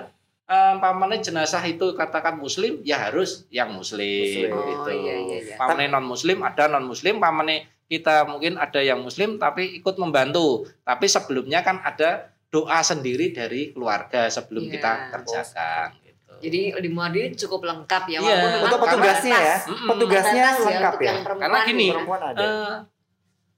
eh, 0.47 0.75
umpamanya 0.75 1.19
jenazah 1.19 1.59
itu 1.63 1.91
katakan 1.93 2.35
muslim 2.37 2.79
ya 2.83 2.99
harus 3.01 3.47
yang 3.49 3.67
muslim, 3.71 4.47
Muslim. 4.47 4.51
Oh, 4.53 4.63
gitu. 4.63 4.91
iya, 4.95 5.15
iya, 5.19 5.39
iya. 5.43 5.55
Umpamanya 5.55 5.91
non 5.93 6.07
muslim 6.07 6.39
ada 6.39 6.67
non 6.67 6.83
muslim, 6.83 7.19
umpamanya 7.19 7.67
kita 7.87 8.27
mungkin 8.27 8.59
ada 8.59 8.83
yang 8.83 9.01
muslim 9.01 9.39
tapi 9.39 9.79
ikut 9.79 9.95
membantu. 9.97 10.67
Tapi 10.83 11.07
sebelumnya 11.07 11.63
kan 11.63 11.79
ada 11.83 12.31
doa 12.51 12.79
sendiri 12.83 13.31
dari 13.31 13.71
keluarga 13.71 14.27
sebelum 14.27 14.67
Iya. 14.67 14.73
kita 14.79 14.91
kerjakan 15.13 15.89
gitu. 16.03 16.33
Jadi 16.43 16.61
di 16.83 16.89
Muardi 16.91 17.23
cukup 17.35 17.67
lengkap 17.67 18.03
ya. 18.07 18.19
Iya. 18.19 18.21
walaupun 18.23 18.51
memang 18.51 18.65
Untuk 18.67 18.81
petugasnya 18.83 19.39
ya. 19.39 19.57
Mm-mm. 19.67 19.89
petugasnya 19.91 20.43
ya 20.43 20.51
lengkap 20.63 20.95
ya. 21.03 21.13
Karena 21.25 21.59
gini, 21.65 21.87
Perempuan 21.95 22.23
ada. 22.23 22.43
Eh, 22.43 22.75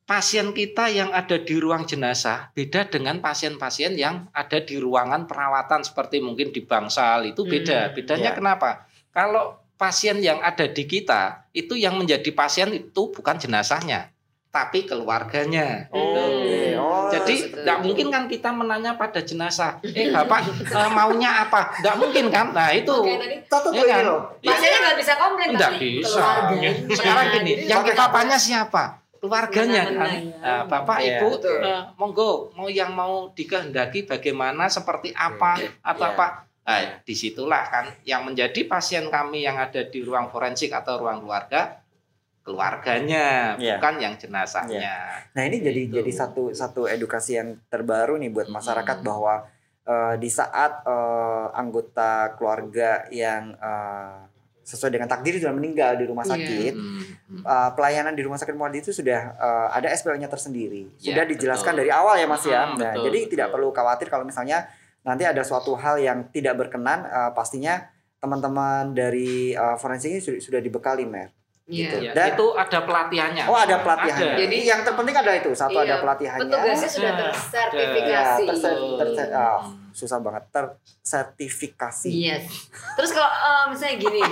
pasien 0.09 0.57
kita 0.57 0.89
yang 0.89 1.13
ada 1.13 1.37
di 1.37 1.55
ruang 1.61 1.85
jenazah 1.85 2.49
beda 2.57 2.89
dengan 2.89 3.21
pasien-pasien 3.21 3.93
yang 3.93 4.25
ada 4.33 4.57
di 4.65 4.81
ruangan 4.81 5.29
perawatan 5.29 5.85
seperti 5.85 6.25
mungkin 6.25 6.49
di 6.49 6.65
bangsal 6.65 7.29
itu 7.29 7.45
beda. 7.45 7.93
Hmm, 7.93 7.95
Bedanya 7.95 8.33
ya. 8.33 8.37
kenapa? 8.37 8.89
Kalau 9.13 9.61
pasien 9.77 10.17
yang 10.25 10.41
ada 10.41 10.65
di 10.65 10.89
kita 10.89 11.45
itu 11.53 11.77
yang 11.77 12.01
menjadi 12.01 12.33
pasien 12.33 12.73
itu 12.73 13.13
bukan 13.13 13.37
jenazahnya, 13.37 14.09
tapi 14.49 14.85
keluarganya. 14.85 15.87
Oke. 15.89 16.73
Oh, 16.75 17.09
Jadi 17.09 17.53
tidak 17.53 17.79
mungkin 17.81 18.09
kan 18.09 18.25
kita 18.25 18.49
menanya 18.49 18.95
pada 18.95 19.21
jenazah, 19.21 19.77
eh 19.83 20.09
bapak 20.09 20.41
eh, 20.65 20.91
maunya 20.91 21.45
apa? 21.45 21.73
Tidak 21.75 21.97
mungkin 21.97 22.29
kan? 22.29 22.53
Nah 22.53 22.73
itu 22.73 22.89
Oke, 22.91 23.17
tadi 23.49 23.77
Ya 23.77 23.85
kan? 23.87 24.05
loh. 24.05 24.21
Ya. 24.41 24.51
pasiennya 24.51 24.79
nggak 24.83 24.97
bisa 24.97 25.13
komplain 25.15 25.49
Nggak 25.53 25.73
tapi 25.75 25.89
bisa. 25.99 26.09
keluarganya. 26.11 26.71
sekarang 26.91 27.27
gini, 27.31 27.53
Jadi 27.55 27.69
yang 27.69 27.83
kita 27.83 28.05
tanya 28.09 28.37
siapa? 28.37 28.85
Keluarganya 29.19 29.83
kan. 29.83 29.93
Menang-menang 29.93 30.25
ya. 30.31 30.39
Nah, 30.39 30.63
bapak 30.65 30.99
Iya, 31.03 31.19
ibu, 31.19 31.29
betul. 31.35 31.59
eh, 31.61 31.83
monggo 31.95 32.31
mau 32.55 32.69
yang 32.71 32.91
mau 32.93 33.15
dikehendaki 33.33 34.07
bagaimana, 34.07 34.65
seperti 34.69 35.11
apa 35.11 35.59
atau 35.83 36.07
Iya. 36.07 36.15
apa? 36.15 36.27
Nah, 36.63 36.81
di 37.01 37.15
situlah 37.17 37.65
kan 37.67 37.85
yang 38.05 38.23
menjadi 38.23 38.61
pasien 38.65 39.09
kami 39.09 39.41
yang 39.41 39.57
ada 39.57 39.83
di 39.83 40.05
ruang 40.05 40.29
forensik 40.29 40.69
atau 40.71 41.01
ruang 41.01 41.19
keluarga 41.19 41.81
keluarganya, 42.49 43.53
Iya. 43.55 43.77
bukan 43.77 43.95
yang 43.99 44.15
jenazahnya. 44.17 44.97
Nah 45.31 45.43
ini 45.45 45.61
jadi 45.61 45.81
Gitu. 45.85 45.95
jadi 45.95 46.11
satu 46.11 46.43
satu 46.51 46.89
edukasi 46.89 47.37
yang 47.37 47.61
terbaru 47.69 48.17
nih 48.17 48.33
buat 48.33 48.49
masyarakat 48.49 48.97
Hmm. 48.99 49.07
bahwa 49.07 49.35
eh, 49.85 50.15
di 50.17 50.29
saat 50.29 50.81
eh, 50.83 51.47
anggota 51.55 52.33
keluarga 52.35 53.05
yang 53.09 53.53
eh, 53.55 54.17
sesuai 54.63 54.93
dengan 54.93 55.09
takdir 55.09 55.33
sudah 55.35 55.49
meninggal 55.51 55.97
di 55.97 56.05
rumah 56.05 56.21
Iya. 56.23 56.33
sakit, 56.35 56.75
Hmm, 56.75 57.01
hmm. 57.01 57.43
eh, 57.43 57.71
pelayanan 57.73 58.13
di 58.13 58.21
rumah 58.21 58.37
sakit 58.37 58.53
Muardi 58.53 58.81
itu 58.81 58.93
sudah 58.93 59.33
eh, 59.35 59.69
ada 59.71 59.89
SPO-nya 59.89 60.27
tersendiri, 60.27 60.93
Ya, 60.99 61.13
sudah 61.13 61.25
dijelaskan 61.27 61.73
betul. 61.73 61.81
dari 61.83 61.91
awal 61.91 62.15
ya 62.17 62.27
Mas 62.27 62.45
ya. 62.45 62.65
Hmm, 62.67 62.77
Nah 62.77 62.93
betul, 62.93 63.05
jadi 63.07 63.19
tidak 63.27 63.47
betul. 63.47 63.55
perlu 63.55 63.69
khawatir 63.73 64.07
kalau 64.07 64.25
misalnya 64.25 64.69
nanti 65.01 65.25
ada 65.25 65.41
suatu 65.41 65.73
hal 65.75 65.97
yang 65.99 66.29
tidak 66.29 66.57
berkenan, 66.59 67.05
eh, 67.05 67.33
pastinya 67.33 67.89
teman-teman 68.19 68.93
dari 68.93 69.55
eh, 69.55 69.77
forensik 69.77 70.11
ini 70.11 70.21
sudah, 70.21 70.41
sudah 70.43 70.61
dibekali 70.61 71.07
mer. 71.07 71.33
Iya. 71.69 71.85
Gitu. 71.85 71.97
Ya, 72.01 72.13
Dan- 72.13 72.33
itu 72.33 72.47
ada 72.55 72.79
pelatihannya. 72.81 73.45
Oh 73.45 73.55
ada 73.55 73.77
pelatihannya. 73.79 74.25
Ada. 74.27 74.41
Jadi 74.41 74.57
yang 74.65 74.81
terpenting 74.81 75.13
ada 75.15 75.33
itu 75.35 75.51
satu 75.53 75.77
ada 75.77 75.87
Iya, 75.87 75.97
pelatihannya. 76.01 76.41
Petugasnya 76.43 76.89
sudah 76.89 77.11
Ada. 77.11 77.23
tersertifikasi. 77.29 78.09
Ya, 78.09 78.49
terse- 78.49 78.97
terse- 78.97 79.29
Hmm. 79.29 79.37
ah, 79.39 79.61
susah 79.91 80.19
banget 80.19 80.45
tersertifikasi. 80.49 82.11
Yes. 82.11 82.45
Terus 82.95 83.11
kalau 83.11 83.29
eh, 83.29 83.65
misalnya 83.69 83.97
gini, 83.99 84.23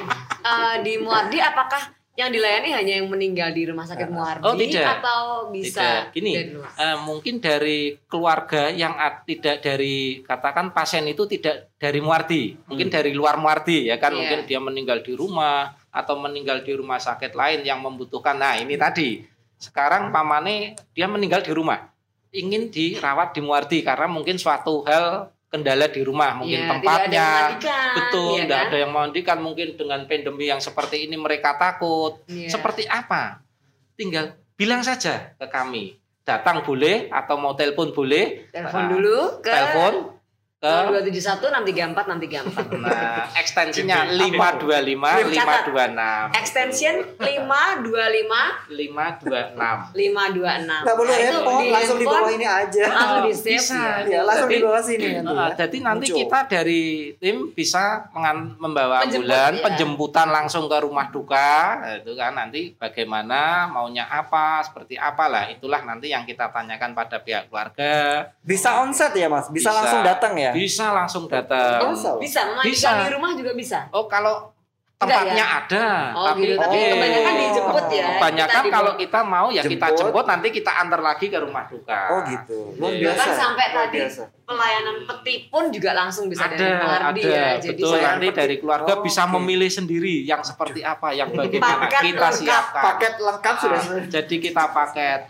eh, 0.42 0.74
di 0.80 0.92
Muardi 0.96 1.38
apakah 1.38 1.80
yang 2.14 2.32
dilayani 2.32 2.72
hanya 2.72 2.92
yang 2.96 3.12
meninggal 3.12 3.52
di 3.52 3.68
rumah 3.68 3.84
sakit 3.84 4.08
Muardi 4.08 4.40
Oh, 4.40 4.56
tidak. 4.56 4.88
atau 4.96 5.20
bisa 5.52 6.08
Tidak. 6.08 6.16
Gini, 6.16 6.32
dari 6.32 6.50
luar? 6.50 6.70
Eh, 6.74 6.96
mungkin 6.98 7.34
dari 7.36 7.78
keluarga 8.02 8.72
yang 8.72 8.96
ad- 8.96 9.28
tidak 9.28 9.60
dari 9.60 9.96
katakan 10.22 10.72
pasien 10.72 11.04
itu 11.04 11.28
tidak 11.28 11.76
dari 11.76 12.00
Muardi, 12.00 12.56
mungkin 12.64 12.88
dari 12.88 13.12
luar 13.12 13.36
Muardi 13.36 13.92
ya 13.92 14.00
kan 14.00 14.10
Iya. 14.10 14.18
mungkin 14.18 14.40
dia 14.46 14.56
meninggal 14.58 15.04
di 15.04 15.12
rumah 15.12 15.76
atau 15.96 16.20
meninggal 16.20 16.60
di 16.60 16.76
rumah 16.76 17.00
sakit 17.00 17.32
lain 17.32 17.64
yang 17.64 17.80
membutuhkan. 17.80 18.36
Nah, 18.36 18.60
ini 18.60 18.76
tadi 18.76 19.24
sekarang 19.56 20.12
pamane 20.12 20.76
dia 20.92 21.08
meninggal 21.08 21.40
di 21.40 21.56
rumah. 21.56 21.88
ingin 22.36 22.68
dirawat 22.68 23.32
di 23.32 23.40
Muardi 23.40 23.80
karena 23.80 24.04
mungkin 24.12 24.36
suatu 24.36 24.84
hal 24.84 25.32
kendala 25.48 25.88
di 25.88 26.04
rumah, 26.04 26.36
mungkin 26.36 26.58
Iya, 26.58 26.68
tempatnya, 26.68 27.28
betul, 27.96 28.36
iya 28.36 28.42
tidak 28.44 28.58
kan? 28.60 28.66
ada 28.68 28.76
yang 28.76 28.90
memandikan, 28.92 29.38
mungkin 29.40 29.68
dengan 29.72 30.04
pandemi 30.04 30.44
yang 30.52 30.60
seperti 30.60 31.08
ini 31.08 31.16
mereka 31.16 31.56
takut. 31.56 32.20
Iya. 32.28 32.52
Seperti 32.52 32.84
apa? 32.92 33.40
Tinggal 33.96 34.36
bilang 34.52 34.84
saja 34.84 35.32
ke 35.32 35.46
kami. 35.48 35.96
Datang 36.28 36.60
boleh 36.60 37.08
atau 37.08 37.40
mau 37.40 37.56
telepon 37.56 37.94
boleh. 37.94 38.52
telepon 38.52 38.82
Nah, 38.84 38.90
dulu 38.92 39.18
ke 39.40 39.48
Telepon 39.48 39.92
ke 40.56 40.72
271 40.88 41.52
634 41.52 42.16
634. 42.16 42.80
nah, 42.80 43.28
ekstensinya 43.36 44.08
Gitu. 44.08 44.24
525 44.32 45.20
526. 45.20 46.32
Extension 46.32 46.94
525 47.20 48.64
526. 48.66 49.92
526. 49.92 50.80
Nggak 50.80 50.96
perlu 50.96 51.04
Nah, 51.06 51.20
repot, 51.20 51.60
langsung 51.68 51.98
di 52.00 52.06
bawah 52.06 52.30
ini 52.32 52.46
aja. 52.48 52.84
Langsung 52.88 53.20
di 53.22 53.34
save. 53.36 53.52
Bisa. 53.52 53.84
Ya, 54.06 54.20
langsung 54.22 54.48
Jadi- 54.48 54.56
di 54.56 54.64
bawah 54.64 54.80
sini 54.82 55.06
nanti. 55.14 55.28
Uh, 55.28 55.36
ya. 55.36 55.46
jadi 55.58 55.76
nanti 55.82 56.06
Muncul. 56.06 56.18
kita 56.18 56.38
dari 56.48 56.82
tim 57.14 57.36
bisa 57.52 57.84
mengan- 58.10 58.56
membawa 58.56 58.96
Penjemput, 58.98 59.28
ambulan, 59.28 59.52
ya. 59.52 59.62
penjemputan 59.62 60.28
langsung 60.30 60.64
ke 60.66 60.76
rumah 60.78 61.06
duka, 61.06 61.52
itu 61.98 62.16
kan 62.16 62.32
nanti 62.32 62.72
bagaimana 62.74 63.40
maunya 63.68 64.04
apa, 64.04 64.60
seperti 64.62 64.96
apalah, 64.96 65.46
itulah 65.46 65.84
nanti 65.84 66.08
yang 66.08 66.24
kita 66.24 66.48
tanyakan 66.48 66.92
pada 66.92 67.20
pihak 67.20 67.44
keluarga. 67.46 68.24
bisa 68.40 68.80
onset 68.80 69.12
ya 69.12 69.28
mas, 69.28 69.50
bisa, 69.50 69.68
langsung 69.70 70.00
datang 70.02 70.32
ya. 70.32 70.52
Bisa 70.56 70.86
langsung 70.90 71.24
datang. 71.26 71.92
Bisa. 71.92 72.16
Bisa 72.16 72.40
Bisa. 72.60 72.88
di 72.98 73.08
rumah 73.10 73.30
juga 73.32 73.52
bisa. 73.52 73.86
Oh 73.90 74.06
kalau 74.06 74.56
Tidak 74.96 75.12
tempatnya 75.12 75.36
ya? 75.36 75.58
ada, 75.60 75.86
Oh, 76.10 76.24
tapi 76.26 76.40
gitu. 76.42 76.56
Tapi 76.56 76.72
Oh. 76.74 76.88
kebanyakan 76.90 77.32
dijemput 77.36 77.86
ya. 77.92 78.06
kebanyakan 78.16 78.62
Kita 78.62 78.72
kalau 78.72 78.92
kita 78.96 79.20
mau 79.22 79.46
ya 79.50 79.60
kita 79.60 79.86
Jemput. 79.86 79.98
jemput 80.00 80.24
nanti 80.24 80.48
kita 80.50 80.72
antar 80.74 81.00
lagi 81.04 81.26
ke 81.26 81.36
rumah 81.36 81.64
duka. 81.66 82.00
Oh 82.08 82.24
gitu, 82.24 82.72
luar 82.74 82.96
biasa. 82.96 83.20
Bahkan 83.20 83.36
sampai 83.36 83.64
luar 83.68 83.84
tadi 83.84 83.98
biasa. 84.00 84.22
pelayanan 84.42 84.96
peti 85.04 85.34
pun 85.46 85.64
juga 85.68 85.90
langsung 85.92 86.24
bisa 86.26 86.48
ada, 86.48 86.56
dari 86.56 86.72
Mardi 86.80 87.20
ada, 87.20 87.28
ya. 87.28 87.48
Jadi 87.60 87.76
betul. 87.76 87.92
saya- 87.92 88.08
Nanti 88.08 88.28
dari 88.32 88.56
keluarga 88.56 88.92
Oh, 88.94 89.02
bisa 89.02 89.22
oke. 89.22 89.32
memilih 89.36 89.68
sendiri 89.68 90.16
yang 90.24 90.40
seperti 90.40 90.80
apa, 90.80 91.08
yang 91.12 91.28
bagaimana 91.30 91.76
Paket 91.82 92.00
kita 92.02 92.16
lengkap, 92.22 92.32
siapkan. 92.40 92.82
Paket 92.86 93.14
lengkap 93.20 93.54
sudah. 93.58 93.80
Ah, 93.82 94.04
jadi 94.08 94.34
kita 94.40 94.64
paket. 94.72 95.20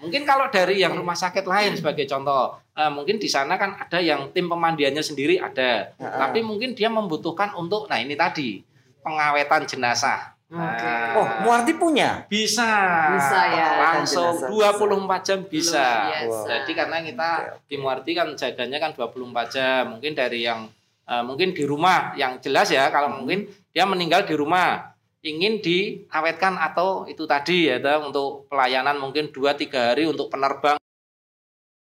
Nah, 0.00 0.08
mungkin 0.08 0.24
kalau 0.24 0.48
dari 0.48 0.80
yang 0.80 0.96
rumah 0.96 1.12
sakit 1.12 1.44
lain 1.44 1.76
sebagai 1.76 2.08
contoh, 2.08 2.56
eh, 2.72 2.88
mungkin 2.88 3.20
di 3.20 3.28
sana 3.28 3.60
kan 3.60 3.76
ada 3.76 4.00
yang 4.00 4.32
tim 4.32 4.48
pemandiannya 4.48 5.04
sendiri 5.04 5.36
ada, 5.36 5.92
Ah. 6.00 6.24
tapi 6.24 6.40
mungkin 6.40 6.72
dia 6.72 6.88
membutuhkan 6.88 7.52
untuk, 7.52 7.84
nah 7.84 8.00
ini 8.00 8.16
tadi 8.16 8.64
pengawetan 9.04 9.68
jenazah. 9.68 10.32
Oke. 10.48 10.94
Oh, 11.14 11.26
Muardi 11.44 11.76
punya. 11.76 12.24
bisa, 12.26 12.64
Bisa 13.12 13.40
ya. 13.46 13.68
langsung 13.92 14.34
Jenazah 14.40 14.80
24 14.80 15.20
jam 15.22 15.38
bisa. 15.44 15.86
Biasa. 16.10 16.48
Jadi 16.48 16.72
karena 16.72 16.96
kita 17.04 17.30
di 17.68 17.76
Muardi 17.76 18.12
kan 18.16 18.32
jaganya 18.32 18.80
kan 18.80 18.90
24 18.96 19.46
jam. 19.52 19.94
Mungkin 19.94 20.16
dari 20.16 20.42
yang 20.42 20.64
eh, 21.06 21.22
mungkin 21.22 21.52
di 21.52 21.62
rumah 21.62 22.16
yang 22.16 22.40
jelas 22.40 22.66
ya 22.66 22.88
kalau 22.88 23.20
mungkin 23.20 23.46
dia 23.70 23.86
meninggal 23.86 24.26
di 24.26 24.34
rumah 24.34 24.89
ingin 25.20 25.60
diawetkan 25.60 26.56
atau 26.56 27.04
itu 27.04 27.28
tadi 27.28 27.68
ya 27.68 27.76
untuk 28.00 28.48
pelayanan 28.48 28.96
mungkin 28.96 29.28
2 29.28 29.36
3 29.52 29.92
hari 29.92 30.08
untuk 30.08 30.32
penerbang 30.32 30.80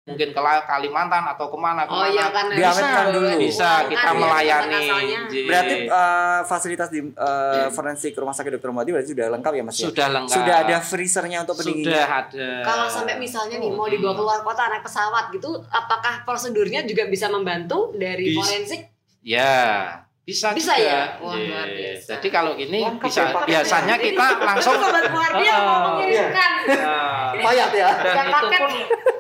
mungkin 0.03 0.35
ke 0.35 0.41
Kalimantan 0.67 1.23
atau 1.31 1.47
ke 1.47 1.55
mana 1.55 1.87
Oh 1.87 1.95
ke 1.95 1.95
mana. 1.95 2.11
iya 2.11 2.27
karena 2.35 2.53
Diawetkan 2.59 2.91
bisa 3.07 3.15
dulu. 3.15 3.29
bisa 3.39 3.71
kita 3.87 4.03
Kan 4.03 4.11
ya, 4.11 4.19
melayani. 4.19 4.85
Ji. 5.31 5.41
Berarti 5.47 5.75
eh, 5.87 6.41
fasilitas 6.43 6.89
di 6.91 7.01
eh, 7.07 7.67
forensik 7.71 8.11
rumah 8.19 8.35
sakit 8.35 8.59
Dr. 8.59 8.75
Muardi 8.75 8.91
berarti 8.91 9.15
sudah 9.15 9.31
lengkap 9.31 9.53
ya 9.55 9.63
Mas 9.63 9.79
ya? 9.79 9.87
sudah 9.87 10.07
lengkap. 10.11 10.35
Sudah 10.35 10.57
ada 10.67 10.77
freezernya 10.83 11.39
untuk 11.47 11.55
pendinginnya. 11.55 11.87
Sudah 11.95 12.07
ada. 12.19 12.49
Kalau 12.67 12.87
sampai 12.91 13.15
misalnya 13.17 13.63
nih 13.63 13.71
mau 13.71 13.87
dibawa 13.87 14.13
keluar 14.13 14.39
kota 14.43 14.75
naik 14.75 14.83
pesawat 14.83 15.31
gitu, 15.31 15.51
apakah 15.71 16.27
prosedurnya 16.27 16.83
juga 16.83 17.07
bisa 17.07 17.31
membantu 17.31 17.95
dari 17.95 18.35
Bis- 18.35 18.43
forensik? 18.43 18.81
Ya, 19.23 20.02
bisa 20.23 20.55
Bisa 20.55 20.79
juga. 20.79 20.87
ya? 20.87 21.01
Wah, 21.19 21.35
Iya. 21.35 21.47
luar 21.51 21.69
biasa. 21.69 22.09
Jadi 22.15 22.29
kalau 22.31 22.53
ini 22.55 22.79
Lengkap 22.81 23.03
bisa 23.03 23.23
ya, 23.25 23.43
biasanya 23.43 23.95
kita 23.99 24.27
langsung 24.39 24.75
sobat 24.79 25.05
mau 25.11 25.19
Ah, 25.19 25.81
mengirimkan. 25.91 26.53
Nah, 26.63 27.35
Mayat 27.35 27.71
ya. 27.75 27.91
dan 27.91 28.27
itu 28.31 28.49
pun 28.55 28.73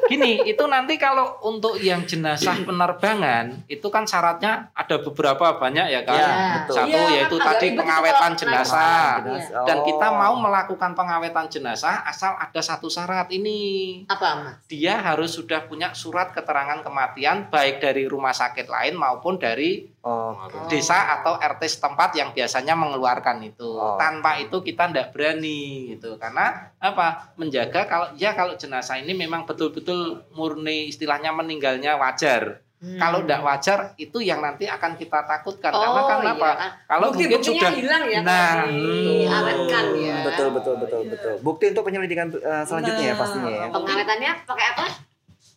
gini, 0.05 0.33
itu 0.45 0.65
nanti 0.65 0.95
kalau 0.97 1.43
untuk 1.43 1.75
yang 1.77 2.05
jenazah 2.05 2.55
penerbangan 2.55 3.67
itu 3.67 3.83
kan 3.85 4.05
syaratnya 4.05 4.71
ada 4.73 4.97
beberapa 5.01 5.59
banyak 5.59 5.87
ya 5.89 6.01
kan. 6.03 6.15
Ya, 6.15 6.31
betul. 6.61 6.75
Satu 6.77 6.89
Iya, 6.89 7.03
yaitu 7.19 7.37
kan 7.37 7.47
tadi 7.51 7.67
pengawetan 7.75 8.33
jenazah. 8.37 9.11
Iya. 9.27 9.59
Dan 9.65 9.79
kita 9.83 10.07
Oh. 10.07 10.15
mau 10.15 10.35
melakukan 10.39 10.93
pengawetan 10.93 11.47
jenazah 11.49 12.05
asal 12.05 12.35
ada 12.35 12.61
satu 12.61 12.87
syarat 12.87 13.27
ini. 13.29 13.61
Apa 14.07 14.39
mas? 14.39 14.55
Dia 14.67 15.03
harus 15.03 15.35
sudah 15.35 15.67
punya 15.67 15.91
surat 15.93 16.31
keterangan 16.31 16.79
kematian 16.81 17.49
baik 17.49 17.81
dari 17.81 18.07
rumah 18.07 18.31
sakit 18.33 18.67
lain 18.67 18.95
maupun 18.95 19.35
dari 19.37 19.91
Oh. 20.03 20.35
desa 20.67 21.15
atau 21.15 21.39
RT 21.39 21.63
setempat 21.79 22.11
yang 22.19 22.35
biasanya 22.35 22.75
mengeluarkan 22.75 23.39
itu. 23.47 23.79
Oh. 23.79 23.95
Tanpa 23.95 24.35
itu 24.43 24.59
kita 24.59 24.91
tidak 24.91 25.15
berani 25.15 25.95
gitu. 25.95 26.19
Karena 26.19 26.75
apa? 26.83 27.31
Menjaga 27.39 27.87
kalau 27.87 28.11
ya 28.19 28.35
kalau 28.35 28.59
jenazah 28.59 28.99
ini 28.99 29.15
memang 29.15 29.47
betul-betul 29.47 30.27
murni 30.35 30.91
istilahnya 30.91 31.31
meninggalnya 31.31 31.95
wajar. 31.95 32.67
Hmm. 32.83 32.99
Kalau 32.99 33.23
tidak 33.23 33.47
wajar 33.47 33.79
itu 33.95 34.19
yang 34.19 34.43
nanti 34.43 34.67
akan 34.67 34.99
kita 34.99 35.23
takutkan 35.23 35.71
Oh, 35.71 35.79
karena 35.79 36.03
kan 36.03 36.19
iya 36.19 36.33
apa? 36.35 36.51
Kalau 36.91 37.07
mungkin 37.15 37.31
Bukti-buktinya 37.31 37.63
sudah 37.63 37.73
hilang 37.79 38.03
ya 38.11 38.21
Nah, 38.27 38.51
kalau 38.59 38.67
diawetkan 38.75 39.85
Hmm, 39.87 40.03
ya. 40.03 40.17
Betul 40.27 40.49
betul 40.51 40.75
betul 40.83 41.01
Iya. 41.07 41.11
betul. 41.15 41.35
Bukti 41.47 41.65
untuk 41.71 41.85
penyelidikan 41.87 42.27
eh, 42.35 42.65
selanjutnya 42.67 43.05
ya 43.07 43.15
Nah. 43.15 43.21
pastinya 43.23 43.51
ya. 43.55 43.65
Pengawetannya 43.71 44.31
pakai 44.43 44.67
apa? 44.75 44.85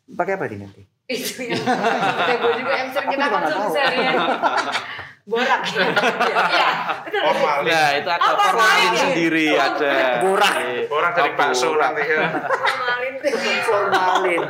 Pakai 0.06 0.34
apa 0.38 0.46
ini 0.46 0.58
nanti? 0.62 0.82
Itu 1.06 1.42
yang 1.46 1.62
Tebo 2.26 2.48
juga 2.58 2.74
yang 2.74 2.90
sering 2.90 3.10
kita 3.14 3.26
konsumsi 3.30 3.70
seharian. 3.78 4.16
Borak. 5.26 5.62
Iya, 6.46 6.70
betul. 7.02 7.22
Formalin. 7.26 7.66
Nah, 7.74 7.90
itu 7.98 8.10
ada 8.14 8.22
Apa 8.30 8.44
formalin 8.46 8.92
sendiri 8.94 9.48
ada. 9.58 9.94
Borak. 10.22 10.56
Iya. 10.56 10.82
Orang 10.86 11.12
dari 11.18 11.32
Oh, 11.34 11.38
bakso 11.38 11.68
borak. 11.74 11.90
nanti 11.98 12.02
ya. 12.06 12.22
Formalin. 12.46 13.14
Formalin. 13.66 14.42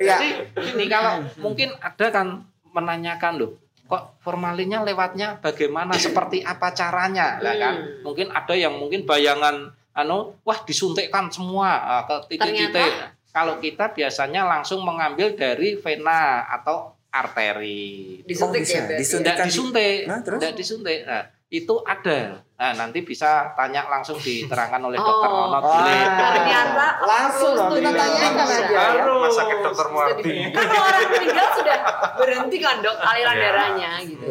Ya. 0.00 0.16
Jadi 0.16 0.28
ini 0.72 0.84
kalau 0.88 1.12
mungkin 1.36 1.68
ada 1.80 2.06
kan 2.08 2.26
menanyakan 2.72 3.32
loh, 3.40 3.50
kok 3.88 4.16
formalinnya 4.20 4.84
lewatnya 4.84 5.36
bagaimana, 5.40 5.92
seperti 5.96 6.40
apa 6.44 6.72
caranya, 6.72 7.36
lah 7.40 7.54
kan? 7.56 7.74
Hmm. 7.76 8.00
Mungkin 8.04 8.26
ada 8.32 8.54
yang 8.56 8.72
mungkin 8.76 9.04
bayangan, 9.04 9.68
anu, 9.92 10.32
wah 10.44 10.58
disuntikkan 10.64 11.28
semua 11.28 11.76
ah, 11.80 12.02
ke 12.08 12.36
titik-titik. 12.36 13.15
Kalau 13.36 13.60
kita 13.60 13.92
biasanya 13.92 14.48
langsung 14.48 14.80
mengambil 14.80 15.36
dari 15.36 15.76
vena 15.76 16.40
atau 16.48 16.96
arteri. 17.10 18.24
Disuntik 18.24 18.64
bisa. 18.64 18.72
ya 18.72 18.82
berarti. 18.82 18.96
Disuntik. 18.98 19.24
Tidak 19.28 19.44
disuntik, 19.44 19.98
Nah, 20.04 20.18
terus? 20.20 20.38
tidak 20.38 20.54
disuntik. 20.56 20.98
Nah, 21.04 21.22
itu 21.46 21.74
ada. 21.82 22.18
Nah, 22.56 22.72
nanti 22.74 22.98
bisa 23.00 23.30
tanya 23.52 23.84
langsung 23.86 24.16
diterangkan 24.16 24.80
oleh 24.82 24.96
Oh. 24.96 25.04
dokter 25.04 25.28
Nonot. 25.30 25.60
Wah. 25.60 25.72
boleh. 25.76 26.00
Ternyata 26.08 26.86
Langsung 26.98 27.52
ditanyakan 27.70 28.32
aja 28.42 28.56
ya. 28.66 29.04
Rumah 29.04 29.28
sakit 29.30 29.58
Dr. 29.62 29.86
Muardi. 29.90 30.36
Kan 30.48 30.64
kalau 30.66 30.82
orang 30.82 31.08
meninggal 31.10 31.48
sudah 31.52 31.78
berhenti 32.16 32.56
kan 32.58 32.76
dok 32.80 32.96
aliran 32.98 33.34
Iya. 33.34 33.44
darahnya 33.46 33.90
gitu. 34.02 34.28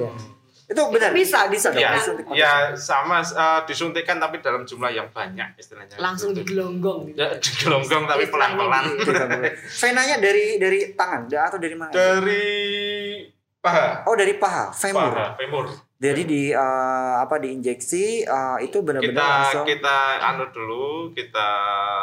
Iya. 0.66 0.74
Itu 0.74 0.82
benar 0.90 1.12
bisa 1.12 1.46
bisa 1.46 1.70
dong 1.70 1.78
Ya, 1.78 1.94
disuntik. 1.94 2.26
ya 2.34 2.52
sama 2.74 3.22
eh, 3.22 3.62
disuntikkan 3.64 4.18
tapi 4.18 4.40
dalam 4.40 4.62
jumlah 4.62 4.90
yang 4.90 5.06
banyak 5.08 5.54
istilahnya. 5.56 5.94
Langsung 5.96 6.34
digelonggong 6.34 7.10
gitu. 7.10 7.18
Ya, 7.18 7.30
digelonggong 7.36 8.04
tapi 8.04 8.26
pelan-pelan. 8.26 8.84
gitu. 8.96 9.14
Venanya 9.80 10.18
dari 10.18 10.58
dari 10.58 10.80
tangan 10.92 11.30
atau 11.30 11.58
dari 11.58 11.76
mana? 11.76 11.92
Dari 11.92 12.46
paha. 13.58 14.06
Oh 14.06 14.14
dari 14.14 14.34
paha, 14.36 14.70
femur. 14.72 15.10
Paha, 15.12 15.30
femur. 15.36 15.66
Jadi 15.96 16.22
di 16.24 16.42
eh, 16.50 17.16
apa 17.16 17.38
diinjeksi 17.38 18.06
eh, 18.24 18.58
itu 18.62 18.82
benar-benar 18.82 19.14
Kita 19.14 19.26
langsung. 19.46 19.66
kita 19.66 19.98
anu 20.20 20.46
dulu, 20.50 20.86
kita 21.12 21.48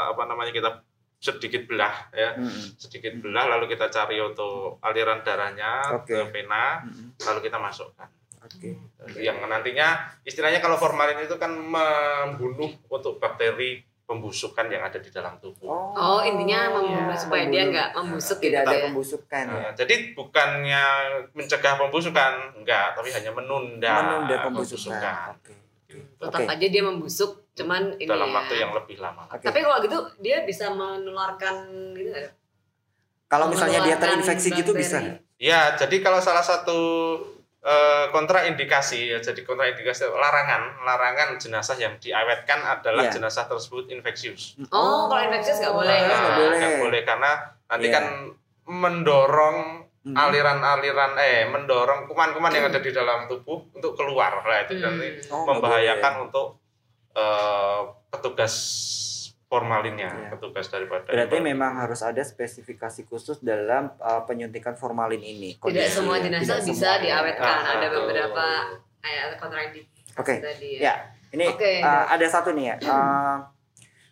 apa 0.08 0.22
namanya 0.24 0.50
kita 0.50 0.70
sedikit 1.18 1.66
belah 1.66 2.10
ya. 2.10 2.34
Mm-mm. 2.34 2.74
Sedikit 2.74 3.14
belah 3.18 3.46
lalu 3.48 3.70
kita 3.70 3.86
cari 3.88 4.18
untuk 4.18 4.78
aliran 4.80 5.22
darahnya 5.22 5.82
Oke. 5.94 6.14
ke 6.14 6.30
vena 6.30 6.82
Mm-mm. 6.82 7.14
lalu 7.20 7.40
kita 7.42 7.58
masukkan. 7.58 8.10
Oke. 8.42 8.74
Yang 9.16 9.38
nantinya 9.46 9.88
istilahnya 10.22 10.58
kalau 10.58 10.74
formalin 10.74 11.18
itu 11.18 11.34
kan 11.36 11.54
membunuh 11.54 12.70
untuk 12.88 13.16
bakteri 13.16 13.80
pembusukan 14.02 14.66
yang 14.66 14.82
ada 14.82 14.98
di 14.98 15.08
dalam 15.08 15.38
tubuh. 15.38 15.70
Oh 15.94 16.20
intinya 16.20 16.68
membunuh 16.74 17.14
Iya, 17.14 17.22
supaya 17.22 17.44
dia 17.46 17.64
membunuh. 17.64 17.70
nggak 17.72 17.88
membusuk 17.96 18.38
Tidak 18.42 18.50
gitu 18.60 18.68
ada 18.68 18.76
ya. 18.76 18.82
pembusukan. 18.84 19.44
ya. 19.46 19.54
Nah, 19.56 19.70
jadi 19.72 19.94
bukannya 20.12 20.84
mencegah 21.32 21.74
pembusukan, 21.78 22.32
enggak, 22.58 22.86
tapi 22.92 23.08
hanya 23.08 23.30
menunda, 23.30 23.92
Menunda 24.02 24.36
pembusukan. 24.42 25.38
Oke. 25.38 25.54
Tetap 25.92 26.40
Oke. 26.40 26.50
aja 26.50 26.66
dia 26.66 26.82
membusuk, 26.82 27.30
cuman 27.52 27.94
ini 27.96 28.08
dalam 28.08 28.28
ya. 28.28 28.34
waktu 28.36 28.54
yang 28.58 28.72
lebih 28.72 28.96
lama. 28.98 29.22
Oke. 29.28 29.44
Tapi 29.44 29.58
kalau 29.60 29.76
gitu 29.80 29.98
dia 30.18 30.42
bisa 30.42 30.68
menularkan 30.68 31.54
gitu? 31.94 32.10
Kalau 33.26 33.48
misalnya 33.48 33.80
dia 33.80 33.96
terinfeksi 33.96 34.52
gitu 34.52 34.72
bakteri. 34.72 34.82
bisa 34.82 34.96
nggak? 34.98 35.18
Ya, 35.38 35.74
jadi 35.74 35.96
kalau 35.98 36.20
salah 36.20 36.44
satu 36.44 36.78
eh, 37.62 38.10
kontraindikasi 38.10 39.06
ya, 39.08 39.18
jadi 39.18 39.38
kontraindikasi 39.40 40.10
larangan, 40.10 40.82
larangan 40.82 41.38
jenazah 41.38 41.78
yang 41.78 41.94
diawetkan 41.96 42.58
adalah 42.58 43.06
Iya. 43.06 43.14
jenazah 43.14 43.46
tersebut 43.46 43.86
infeksius. 43.88 44.58
Oh, 44.68 45.06
kalau 45.06 45.22
infeksius 45.22 45.62
nggak 45.62 45.70
boleh. 45.72 45.94
Ah, 45.94 46.02
nggak 46.02 46.18
Nah, 46.20 46.36
boleh. 46.36 46.58
nggak 46.58 46.74
boleh 46.82 47.00
karena 47.02 47.30
nanti 47.68 47.86
Iya. 47.86 47.94
kan 47.94 48.04
mendorong 48.66 49.58
Hmm. 50.02 50.18
aliran-aliran 50.18 51.14
eh 51.14 51.46
mendorong 51.46 52.10
kuman-kuman 52.10 52.50
yang 52.50 52.66
ada 52.66 52.82
di 52.82 52.90
dalam 52.90 53.30
tubuh 53.30 53.70
untuk 53.70 53.94
keluar 53.94 54.42
lah 54.42 54.66
itu 54.66 54.74
Hmm. 54.74 54.82
nanti 54.90 55.22
Oh, 55.30 55.46
nggak 55.46 55.62
membahayakan 55.62 56.12
boleh. 56.12 56.24
untuk 56.26 56.46
eh, 57.14 57.80
petugas 58.08 58.54
formalinnya, 59.52 60.08
Iya. 60.08 60.28
petugas 60.32 60.64
daripada 60.66 61.04
Berarti 61.04 61.36
memang 61.38 61.76
harus 61.76 62.00
ada 62.00 62.24
spesifikasi 62.24 63.04
khusus 63.04 63.36
dalam 63.38 63.92
uh, 63.98 64.24
penyuntikan 64.24 64.72
formalin 64.72 65.20
ini. 65.20 65.52
Tidak 65.52 65.60
Kondisi 65.60 65.92
semua 65.92 66.16
ya, 66.16 66.24
jenazah 66.24 66.56
tidak 66.56 66.72
bisa 66.72 66.88
semua. 66.88 67.02
diawetkan. 67.04 67.44
Ah, 67.52 67.70
Ada 67.70 67.86
betul. 67.86 68.00
beberapa 68.02 68.44
kayak 68.98 69.24
kontraindikasi 69.36 70.16
Oke. 70.16 70.34
tadi 70.40 70.68
ya. 70.72 70.80
Ya, 70.80 70.94
ini 71.30 71.44
Oke. 71.46 71.72
uh, 71.78 72.04
ada 72.08 72.24
satu 72.24 72.50
nih 72.50 72.64
ya. 72.66 72.76
uh, 72.82 73.36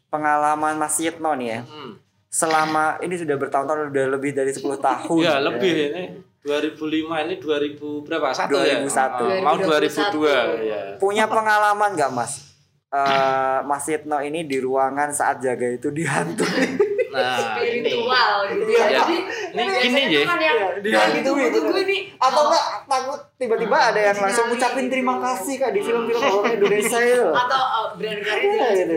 pengalaman 0.08 0.76
Mas 0.76 1.00
Yitno 1.00 1.32
nih 1.34 1.48
ya. 1.50 1.60
Hmm. 1.64 1.96
Selama 2.28 3.00
ini 3.00 3.16
sudah 3.16 3.34
bertahun-tahun 3.34 3.90
udah 3.90 4.04
lebih 4.12 4.30
dari 4.30 4.52
10 4.52 4.60
tahun. 4.92 5.20
Ya 5.20 5.40
lebih 5.40 5.72
ini 5.88 6.04
2005 6.40 6.84
ini 7.22 7.34
2000 7.36 7.80
berapa? 8.02 8.28
Satu 8.30 8.60
2001. 8.60 8.60
ya? 8.60 9.40
Ah, 9.40 9.40
Mau 9.40 9.56
2021. 9.56 10.20
2002 10.60 10.68
ya. 10.68 10.80
Punya 10.96 11.24
pengalaman 11.26 11.96
nggak 11.96 12.12
Mas? 12.12 12.49
Uh, 12.90 13.62
Mas 13.64 13.86
Yitno 13.86 14.18
ini 14.18 14.42
di 14.42 14.58
ruangan 14.58 15.08
saat 15.08 15.38
jaga 15.38 15.62
itu 15.64 15.88
dihantui. 15.88 16.90
Nah, 17.10 17.58
ini. 17.58 17.82
Spiritual 17.82 18.30
gitu 18.48 18.62
Iya. 18.68 18.82
ya. 18.84 18.98
Jadi 19.00 19.16
Ini 19.52 19.62
gini 19.82 20.02
ya. 20.12 20.22
kan 20.24 20.38
yang 20.38 20.58
Iya, 20.76 21.00
ditunggu-tunggu 21.12 21.70
gitu. 21.72 21.82
ini 21.84 21.98
Atau 22.16 22.42
enggak 22.46 22.64
takut 22.86 23.20
tiba-tiba 23.34 23.74
Ah, 23.74 23.90
ada 23.90 24.00
yang 24.04 24.14
langsung 24.16 24.46
ngucapin 24.46 24.86
terima 24.86 25.18
kasih 25.20 25.54
Kak 25.56 25.70
di 25.70 25.80
film-film 25.80 26.18
horor 26.20 26.46
Indonesia 26.48 26.98
itu. 27.00 27.26
atau 27.28 27.60
uh, 27.60 27.86
brand 27.94 28.20
karir 28.20 28.46
Ada 28.48 28.62
yang 28.62 28.74
gitu. 28.76 28.94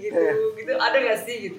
gitu 0.00 0.18
Iya. 0.18 0.32
gitu 0.56 0.72
ada 0.74 0.96
nggak 0.98 1.18
sih 1.18 1.36
gitu 1.42 1.58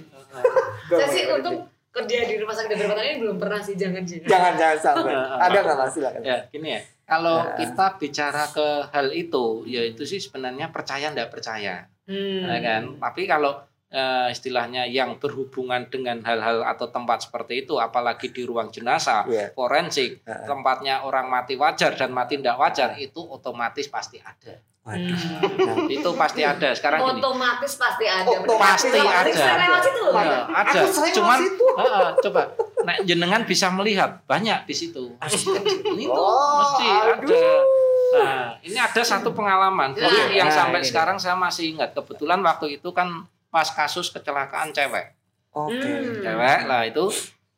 saya 0.88 1.08
sih 1.08 1.24
untung 1.28 1.58
kerja 1.92 2.18
di 2.24 2.36
rumah 2.36 2.56
sakit 2.56 2.72
beberapa 2.72 2.94
tahun 2.96 3.08
ini 3.08 3.18
belum 3.20 3.38
pernah 3.38 3.60
sih 3.60 3.76
jangan 3.76 4.02
sih 4.02 4.18
jangan 4.24 4.54
jangan 4.56 4.78
sampai. 4.80 5.12
Ada 5.46 5.58
nggak 5.60 5.76
Mas? 5.78 5.92
Silakan. 5.92 6.22
Ya, 6.22 6.38
gini 6.48 6.70
ya. 6.72 6.82
Kalau 7.12 7.44
Nah. 7.44 7.60
kita 7.60 8.00
bicara 8.00 8.48
ke 8.56 8.68
hal 8.88 9.12
itu, 9.12 9.68
ya 9.68 9.84
itu 9.84 10.08
sih 10.08 10.24
sebenarnya 10.24 10.72
percaya 10.72 11.12
ndak 11.12 11.28
percaya, 11.28 11.84
hmm. 12.08 12.48
ya 12.48 12.60
kan? 12.64 12.84
Tapi 13.04 13.28
kalau 13.28 13.60
eh, 13.92 14.32
istilahnya 14.32 14.88
yang 14.88 15.20
berhubungan 15.20 15.84
dengan 15.92 16.24
hal-hal 16.24 16.64
atau 16.64 16.88
tempat 16.88 17.28
seperti 17.28 17.68
itu, 17.68 17.76
apalagi 17.76 18.32
di 18.32 18.48
ruang 18.48 18.72
jenazah, 18.72 19.28
Iya. 19.28 19.52
forensik, 19.52 20.24
Heeh. 20.24 20.48
tempatnya 20.48 21.04
orang 21.04 21.28
mati 21.28 21.60
wajar 21.60 21.92
dan 22.00 22.16
mati 22.16 22.40
tidak 22.40 22.56
wajar, 22.56 22.96
itu 22.96 23.20
otomatis 23.20 23.92
pasti 23.92 24.18
ada. 24.24 24.56
Waduh. 24.82 25.14
Hmm. 25.14 25.86
Itu 25.94 26.10
pasti 26.18 26.42
ada. 26.42 26.74
Sekarang 26.74 27.06
gini. 27.06 27.22
otomatis 27.22 27.78
pasti 27.78 28.06
ada 28.10 28.26
Otomatis 28.26 28.82
Pasti 28.90 28.98
ada. 28.98 29.30
Saya 29.30 29.56
lewat 29.62 29.82
situ 29.86 30.00
loh 30.02 30.14
Ya, 30.18 30.42
ada. 30.50 30.72
Aku 30.74 30.88
sering 30.90 31.14
Cuman 31.22 31.38
situ. 31.46 31.66
Heeh, 31.78 32.08
coba 32.26 32.42
nah, 32.82 32.96
jenengan 33.06 33.42
bisa 33.46 33.70
melihat 33.70 34.26
banyak 34.26 34.66
di 34.66 34.74
situ. 34.74 35.14
Ini 35.22 36.06
tuh 36.10 36.18
Oh, 36.18 36.66
mesti 36.66 36.88
aduh. 36.90 37.30
ada. 37.30 37.42
Nah, 38.12 38.46
ini 38.66 38.76
ada 38.82 39.02
satu 39.06 39.30
pengalaman 39.32 39.94
Nah, 39.94 40.02
Jadi 40.02 40.42
yang 40.42 40.50
nah, 40.50 40.58
sampai 40.66 40.82
ini 40.82 40.90
sekarang 40.90 41.22
saya 41.22 41.38
masih 41.38 41.78
ingat. 41.78 41.94
Kebetulan 41.94 42.42
waktu 42.42 42.82
itu 42.82 42.90
kan 42.90 43.30
pas 43.52 43.68
kasus 43.68 44.08
kecelakaan 44.10 44.72
cewek. 44.72 45.14
Oke. 45.52 45.76
Hmm. 45.78 46.24
Cewek 46.24 46.60
lah 46.66 46.88
itu 46.88 47.12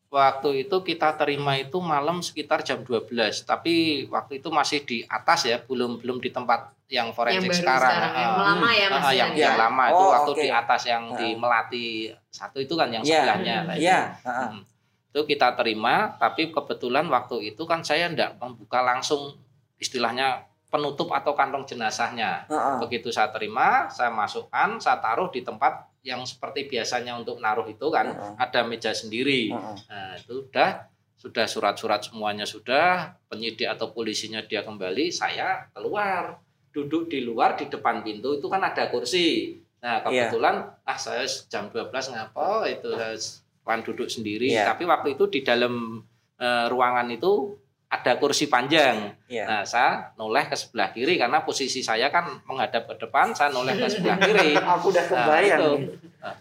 waktu 0.10 0.66
itu 0.66 0.78
kita 0.84 1.14
terima 1.16 1.58
itu 1.58 1.78
malam 1.78 2.22
sekitar 2.22 2.62
jam 2.62 2.86
12 2.86 3.10
tapi 3.46 4.06
waktu 4.10 4.38
itu 4.38 4.50
masih 4.50 4.86
di 4.86 5.02
atas 5.06 5.46
ya 5.46 5.58
belum 5.58 5.98
belum 5.98 6.22
di 6.22 6.30
tempat 6.30 6.70
yang 6.86 7.10
yang 7.10 7.10
forensik 7.10 7.50
baru 7.50 7.58
sekarang, 7.58 7.90
sekarang, 7.98 8.14
yang 8.14 8.34
lama 8.38 8.70
ya 8.70 8.86
Ah, 8.86 8.94
mas 8.94 9.06
yang, 9.10 9.32
ya? 9.34 9.42
yang 9.50 9.58
lama 9.58 9.84
itu 9.90 9.98
Oh, 9.98 10.10
waktu 10.14 10.32
oke. 10.38 10.42
di 10.46 10.50
atas 10.54 10.82
yang 10.86 11.04
di 11.18 11.28
Ah. 11.28 11.38
melati 11.38 11.86
satu 12.30 12.58
itu 12.62 12.74
kan 12.78 12.94
yang 12.94 13.02
Iya. 13.02 13.10
sebelahnya 13.26 13.56
lah 13.66 13.74
itu. 13.74 13.84
Iya. 13.86 14.00
heeh. 14.22 14.50
Hmm. 14.54 14.62
itu 15.10 15.22
kita 15.30 15.54
terima 15.54 15.96
tapi 16.18 16.50
kebetulan 16.50 17.06
waktu 17.06 17.36
itu 17.48 17.64
kan 17.66 17.82
saya 17.82 18.10
tidak 18.10 18.34
membuka 18.38 18.82
langsung 18.82 19.38
istilahnya 19.78 20.46
penutup 20.74 21.14
atau 21.14 21.38
kantong 21.38 21.70
jenazahnya 21.70 22.50
Heeh. 22.50 22.82
begitu 22.82 23.14
saya 23.14 23.30
terima 23.30 23.86
saya 23.94 24.10
masukkan 24.10 24.82
saya 24.82 24.98
taruh 24.98 25.30
di 25.30 25.46
tempat 25.46 25.86
yang 26.02 26.26
seperti 26.26 26.66
biasanya 26.66 27.14
untuk 27.14 27.38
naruh 27.38 27.70
itu 27.70 27.86
kan 27.88 28.10
Heeh. 28.10 28.34
ada 28.42 28.66
meja 28.66 28.90
sendiri 28.90 29.54
Heeh. 29.54 29.76
nah 29.86 30.18
itu 30.18 30.50
udah 30.50 30.90
sudah 31.14 31.46
surat-surat 31.46 32.02
semuanya 32.04 32.44
sudah 32.44 33.14
penyidik 33.30 33.70
atau 33.70 33.94
polisinya 33.94 34.42
dia 34.42 34.66
kembali 34.66 35.08
saya 35.08 35.70
keluar 35.72 36.42
duduk 36.74 37.08
di 37.08 37.22
luar 37.22 37.54
di 37.54 37.70
depan 37.70 38.02
pintu 38.02 38.42
itu 38.42 38.50
kan 38.50 38.60
ada 38.60 38.90
kursi 38.90 39.62
nah 39.78 40.02
Iya. 40.10 40.26
kebetulan 40.34 40.56
ah 40.84 40.98
saya 40.98 41.22
jam 41.48 41.70
12 41.70 41.94
ngapo 42.12 42.66
itu 42.66 42.90
saya 42.98 43.14
kan 43.62 43.80
duduk 43.80 44.10
sendiri 44.10 44.50
Iya. 44.50 44.74
tapi 44.74 44.84
waktu 44.84 45.14
itu 45.14 45.30
di 45.30 45.46
dalam 45.46 46.02
eh, 46.36 46.66
ruangan 46.68 47.08
itu 47.08 47.56
ada 47.94 48.18
kursi 48.18 48.50
panjang 48.50 49.14
Iya. 49.30 49.46
Nah, 49.46 49.62
saya 49.64 50.14
noleh 50.14 50.46
ke 50.46 50.54
sebelah 50.54 50.90
kiri 50.90 51.14
karena 51.14 51.42
posisi 51.42 51.80
saya 51.80 52.10
kan 52.10 52.42
menghadap 52.44 52.86
ke 52.86 52.98
depan, 53.00 53.30
saya 53.32 53.50
noleh 53.50 53.74
ke 53.74 53.86
sebelah 53.88 54.18
kiri. 54.18 54.54
Aku 54.74 54.90
udah 54.90 55.04
Nah, 55.04 55.10
kebayang. 55.26 55.58
itu. 55.58 55.70
nih. 55.78 55.90
Nah, 56.20 56.36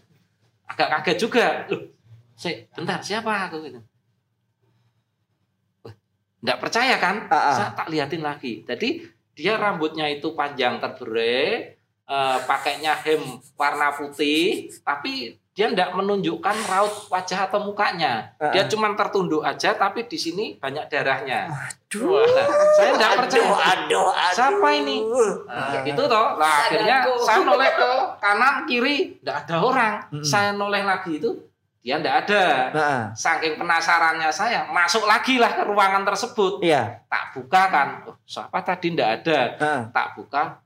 agak 0.66 0.88
kaget 0.90 1.16
juga. 1.18 1.46
Loh, 1.68 1.80
si, 2.32 2.50
bentar, 2.70 3.00
siapa 3.00 3.46
aku 3.46 3.56
gitu. 3.62 3.80
Wah, 5.82 5.94
Nggak 6.40 6.58
percaya 6.58 6.94
kan? 6.96 7.16
Ah, 7.28 7.36
ah. 7.36 7.54
Saya 7.54 7.70
tak 7.72 7.88
liatin 7.88 8.20
lagi. 8.20 8.64
Jadi 8.64 9.04
dia 9.32 9.56
rambutnya 9.56 10.04
itu 10.06 10.32
panjang 10.32 10.76
terbere, 10.76 11.76
eh, 12.02 12.38
pakainya 12.44 12.92
hem 12.98 13.20
warna 13.54 13.88
putih, 13.90 14.68
tapi 14.80 15.36
dia 15.52 15.68
tidak 15.68 15.92
menunjukkan 15.92 16.56
raut 16.64 17.12
wajah 17.12 17.44
atau 17.44 17.60
mukanya. 17.60 18.32
Ah, 18.40 18.48
Dia 18.56 18.64
cuma 18.72 18.88
tertunduk 18.96 19.44
aja, 19.44 19.76
tapi 19.76 20.08
di 20.08 20.16
sini 20.16 20.56
banyak 20.56 20.88
darahnya. 20.88 21.52
Aduh. 21.52 22.24
Wah, 22.24 22.24
saya 22.72 22.96
tidak 22.96 23.12
percaya. 23.20 23.44
Aduh, 23.44 23.60
aduh, 23.60 24.08
aduh. 24.08 24.32
Siapa 24.32 24.68
ini? 24.80 25.04
Nah, 25.44 25.84
gitu 25.84 26.02
toh. 26.08 26.40
Lah 26.40 26.64
akhirnya 26.64 27.04
saya 27.20 27.44
noleh 27.44 27.68
ke 27.68 27.90
kanan 28.16 28.64
kiri, 28.64 29.20
tidak 29.20 29.44
ada 29.44 29.56
orang. 29.60 29.94
Mm-mm. 30.08 30.24
Saya 30.24 30.56
noleh 30.56 30.88
lagi 30.88 31.20
itu, 31.20 31.36
dia 31.84 32.00
tidak 32.00 32.14
ada. 32.24 32.44
Heeh. 32.72 33.00
Saking 33.12 33.60
penasarannya 33.60 34.32
saya, 34.32 34.64
masuk 34.72 35.04
lagi 35.04 35.36
lah 35.36 35.52
ke 35.52 35.68
ruangan 35.68 36.00
tersebut. 36.08 36.64
Iya. 36.64 37.04
Tak 37.12 37.36
buka 37.36 37.62
kan, 37.68 37.88
oh, 38.08 38.16
siapa 38.24 38.56
tadi 38.64 38.96
tidak 38.96 39.20
ada. 39.20 39.38
Heeh. 39.60 39.80
Tak 39.92 40.16
buka. 40.16 40.61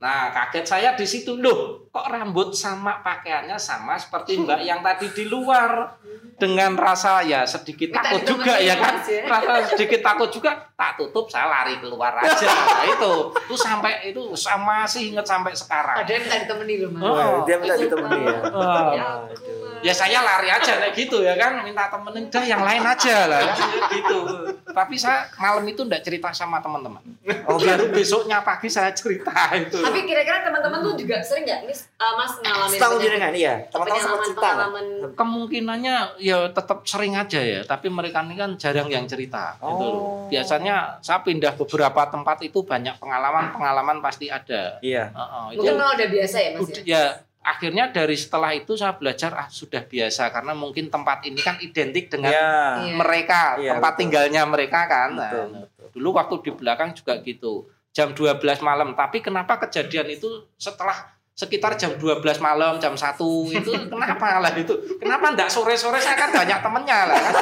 Nah 0.00 0.32
kaget 0.32 0.64
saya 0.64 0.90
di 0.96 1.04
situ 1.04 1.36
loh, 1.36 1.84
kok 1.92 2.08
rambut 2.08 2.56
sama 2.56 3.04
pakaiannya 3.04 3.60
sama 3.60 4.00
seperti 4.00 4.40
mbak 4.40 4.64
yang 4.64 4.80
tadi 4.80 5.12
di 5.12 5.28
luar? 5.28 6.00
Dengan 6.40 6.72
rasa 6.72 7.20
ya 7.20 7.44
sedikit 7.44 7.92
takut 7.92 8.24
juga 8.24 8.56
ya 8.56 8.80
kan, 8.80 8.96
ya. 9.04 9.28
rasa 9.28 9.76
sedikit 9.76 10.00
takut 10.00 10.32
juga 10.32 10.69
tak 10.80 10.96
tutup 10.96 11.28
saya 11.28 11.44
lari 11.44 11.76
keluar 11.76 12.16
aja 12.16 12.48
nah, 12.48 12.88
itu 12.88 13.12
itu 13.36 13.52
sampai 13.54 14.08
itu 14.08 14.32
sama 14.32 14.88
sih 14.88 15.12
inget 15.12 15.22
sampai 15.22 15.52
sekarang 15.52 15.92
ada 15.94 16.08
yang 16.08 16.24
minta 16.24 16.40
ditemani 16.40 16.74
loh 16.80 16.90
mas 16.90 17.02
Oh. 17.04 17.44
Dia 17.44 17.56
minta 17.58 17.74
Itu, 17.74 17.84
ditemani 17.84 18.16
ya. 18.22 18.38
Oh. 18.48 18.90
ya 18.90 19.06
ya 19.80 19.92
saya 19.92 20.20
lari 20.20 20.48
aja 20.48 20.72
kayak 20.78 20.92
gitu 20.94 21.20
ya 21.20 21.32
kan 21.34 21.60
minta 21.60 21.88
temenin 21.88 22.28
dah 22.28 22.44
yang 22.44 22.60
lain 22.60 22.80
aja 22.80 23.24
lah 23.26 23.40
kan, 23.42 23.56
gitu 23.90 24.18
tapi 24.70 24.92
saya 24.94 25.24
malam 25.34 25.64
itu 25.64 25.80
enggak 25.80 26.00
cerita 26.00 26.28
sama 26.30 26.60
teman-teman 26.60 27.00
Oh, 27.42 27.56
baru 27.56 27.88
besoknya 27.90 28.40
pagi 28.40 28.68
saya 28.68 28.92
cerita 28.92 29.32
itu 29.54 29.76
tapi 29.76 30.04
kira-kira 30.04 30.40
teman-teman 30.42 30.80
tuh 30.80 30.94
juga 30.96 31.20
sering 31.20 31.44
nggak 31.44 31.60
nih 31.62 31.76
uh, 31.96 32.12
mas 32.14 32.32
ngalamin 32.38 32.72
setahu 32.72 32.92
penyakit- 32.92 33.04
jenengan 33.06 33.32
iya. 33.34 33.54
Teman-teman 33.66 34.00
sempat 34.00 34.20
cerita. 34.20 34.30
nggak? 34.30 34.44
pengalaman 34.44 34.86
kemungkinannya 35.14 35.96
ya 36.18 36.38
tetap 36.50 36.78
sering 36.84 37.14
aja 37.14 37.40
ya 37.40 37.60
tapi 37.62 37.86
mereka 37.88 38.20
ini 38.20 38.34
kan 38.34 38.50
jarang 38.56 38.86
yang 38.86 39.04
cerita 39.04 39.56
gitu 39.56 39.84
loh. 39.86 39.96
Oh. 39.96 40.28
Biasanya 40.70 41.02
saya 41.02 41.18
pindah 41.20 41.52
beberapa 41.56 42.02
tempat 42.06 42.38
itu 42.40 42.58
banyak 42.62 42.94
pengalaman 42.96 43.50
pengalaman 43.50 43.98
pasti 43.98 44.30
ada 44.30 44.78
Iya. 44.80 45.10
Heeh, 45.10 45.44
itu 45.52 45.60
mungkin 45.60 45.76
kalau 45.76 45.92
udah 45.92 46.08
biasa 46.08 46.36
ya 46.38 46.50
mas 46.54 46.68
ya 46.70 46.82
ya 46.86 47.04
akhirnya 47.40 47.84
dari 47.88 48.14
setelah 48.14 48.52
itu 48.52 48.76
saya 48.76 48.92
belajar 48.92 49.32
ah 49.32 49.48
sudah 49.48 49.80
biasa 49.82 50.28
karena 50.28 50.52
mungkin 50.52 50.86
tempat 50.86 51.24
ini 51.24 51.40
kan 51.40 51.56
identik 51.58 52.06
dengan 52.08 52.30
Iya. 52.30 52.52
Iya. 52.84 52.94
mereka 52.94 53.40
Iya, 53.58 53.70
tempat 53.74 53.90
betul. 53.90 54.00
tinggalnya 54.04 54.42
mereka 54.44 54.80
kan 54.86 55.10
Nah, 55.16 55.30
Betul, 55.32 55.46
betul. 55.66 55.88
dulu 55.90 56.08
waktu 56.14 56.34
di 56.40 56.50
belakang 56.54 56.90
juga 56.92 57.12
gitu 57.18 57.52
jam 57.90 58.14
12 58.14 58.38
malam 58.60 58.94
tapi 58.94 59.18
kenapa 59.18 59.58
kejadian 59.58 60.06
itu 60.08 60.28
setelah 60.54 61.10
sekitar 61.32 61.72
jam 61.74 61.94
12 61.94 62.20
malam 62.38 62.76
jam 62.76 62.92
1 62.92 63.16
itu 63.50 63.70
kenapa 63.92 64.38
lah 64.38 64.52
itu 64.52 64.70
kenapa 64.96 65.32
enggak 65.32 65.48
sore-sore 65.48 65.96
saya 65.96 66.12
kan 66.14 66.30
banyak 66.30 66.58
temennya 66.58 66.98
lah 67.06 67.16
kan 67.16 67.34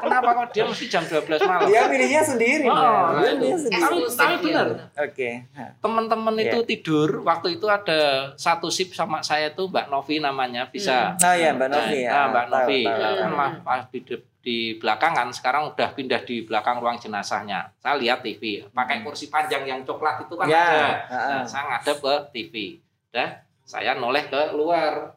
kenapa 0.00 0.28
kok 0.34 0.48
dia 0.50 0.64
mesti 0.64 0.86
jam 0.86 1.04
12 1.04 1.22
malam 1.44 1.64
Dia 1.64 1.86
milihnya 1.86 2.22
sendiri. 2.22 2.66
Oh, 2.66 2.74
ya. 2.74 2.90
Dia 3.14 3.30
itu. 3.30 3.36
milihnya 3.36 3.58
sendiri. 3.60 3.78
Tapi- 3.78 4.02
tapi 4.10 4.34
ya, 4.48 4.62
benar. 4.64 4.66
Oke. 4.98 5.30
Hah. 5.52 5.70
teman-teman 5.78 6.34
Iya. 6.34 6.44
itu 6.48 6.58
tidur 6.66 7.08
waktu 7.22 7.48
itu 7.54 7.66
ada 7.66 8.00
satu 8.34 8.66
sip 8.66 8.90
sama 8.90 9.20
saya 9.20 9.52
tuh 9.52 9.68
Mbak 9.68 9.86
Novi 9.88 10.18
namanya 10.18 10.66
bisa 10.66 11.14
Oh 11.16 11.30
iya, 11.32 11.52
Mbak 11.52 11.68
Novi 11.68 11.98
ya. 12.00 12.10
Nah, 12.10 12.24
Mbak 12.30 12.46
Novi 12.48 12.80
tahu, 12.80 12.90
Ya, 12.90 12.96
tahu. 12.98 13.16
kan 13.20 13.30
mah- 13.30 13.56
pas 13.60 13.82
di, 13.86 14.00
di 14.40 14.56
belakang 14.74 15.12
kan 15.12 15.28
sekarang 15.30 15.62
udah 15.68 15.88
pindah 15.92 16.20
di 16.20 16.42
belakang 16.42 16.80
ruang 16.80 16.96
jenazahnya 16.96 17.68
saya 17.76 17.94
lihat 17.94 18.20
TV 18.20 18.42
pakai 18.66 19.04
kursi 19.04 19.28
panjang 19.28 19.62
yang 19.62 19.80
coklat 19.80 20.18
itu 20.20 20.34
kan 20.34 20.46
Ya, 20.46 20.64
ada 20.64 20.88
heeh. 21.06 21.36
Nah, 21.36 21.44
saya 21.44 21.62
ngadep 21.68 21.98
ke 21.98 22.14
TV 22.34 22.54
dah 23.10 23.30
saya 23.62 23.94
noleh 23.94 24.26
ke 24.26 24.54
luar 24.54 25.14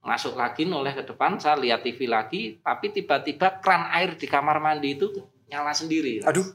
masuk 0.00 0.38
lagi 0.38 0.62
noleh 0.64 0.94
ke 0.94 1.02
depan 1.02 1.34
saya 1.36 1.58
lihat 1.58 1.82
TV 1.82 2.06
lagi 2.06 2.62
tapi 2.62 2.94
tiba-tiba 2.94 3.58
keran 3.58 3.90
air 3.90 4.14
di 4.14 4.24
kamar 4.24 4.62
mandi 4.62 4.94
itu 4.94 5.10
nyala 5.50 5.74
sendiri 5.74 6.22
Aduh. 6.22 6.46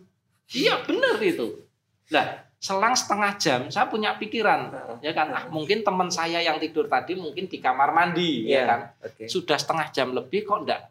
iya 0.55 0.80
bener 0.82 1.19
itu 1.19 1.59
lah 2.09 2.47
selang 2.61 2.93
setengah 2.93 3.32
jam 3.36 3.59
saya 3.67 3.89
punya 3.89 4.15
pikiran 4.15 4.69
ya 5.01 5.11
kan 5.11 5.34
ah 5.34 5.43
mungkin 5.49 5.82
teman 5.82 6.07
saya 6.07 6.39
yang 6.39 6.61
tidur 6.61 6.86
tadi 6.86 7.17
mungkin 7.17 7.49
di 7.49 7.57
kamar 7.57 7.89
mandi 7.91 8.45
ya 8.47 8.53
Iya. 8.53 8.63
kan 8.69 8.80
Oke. 9.03 9.24
sudah 9.28 9.57
setengah 9.57 9.88
jam 9.91 10.13
lebih 10.13 10.45
kok 10.45 10.61
enggak 10.63 10.82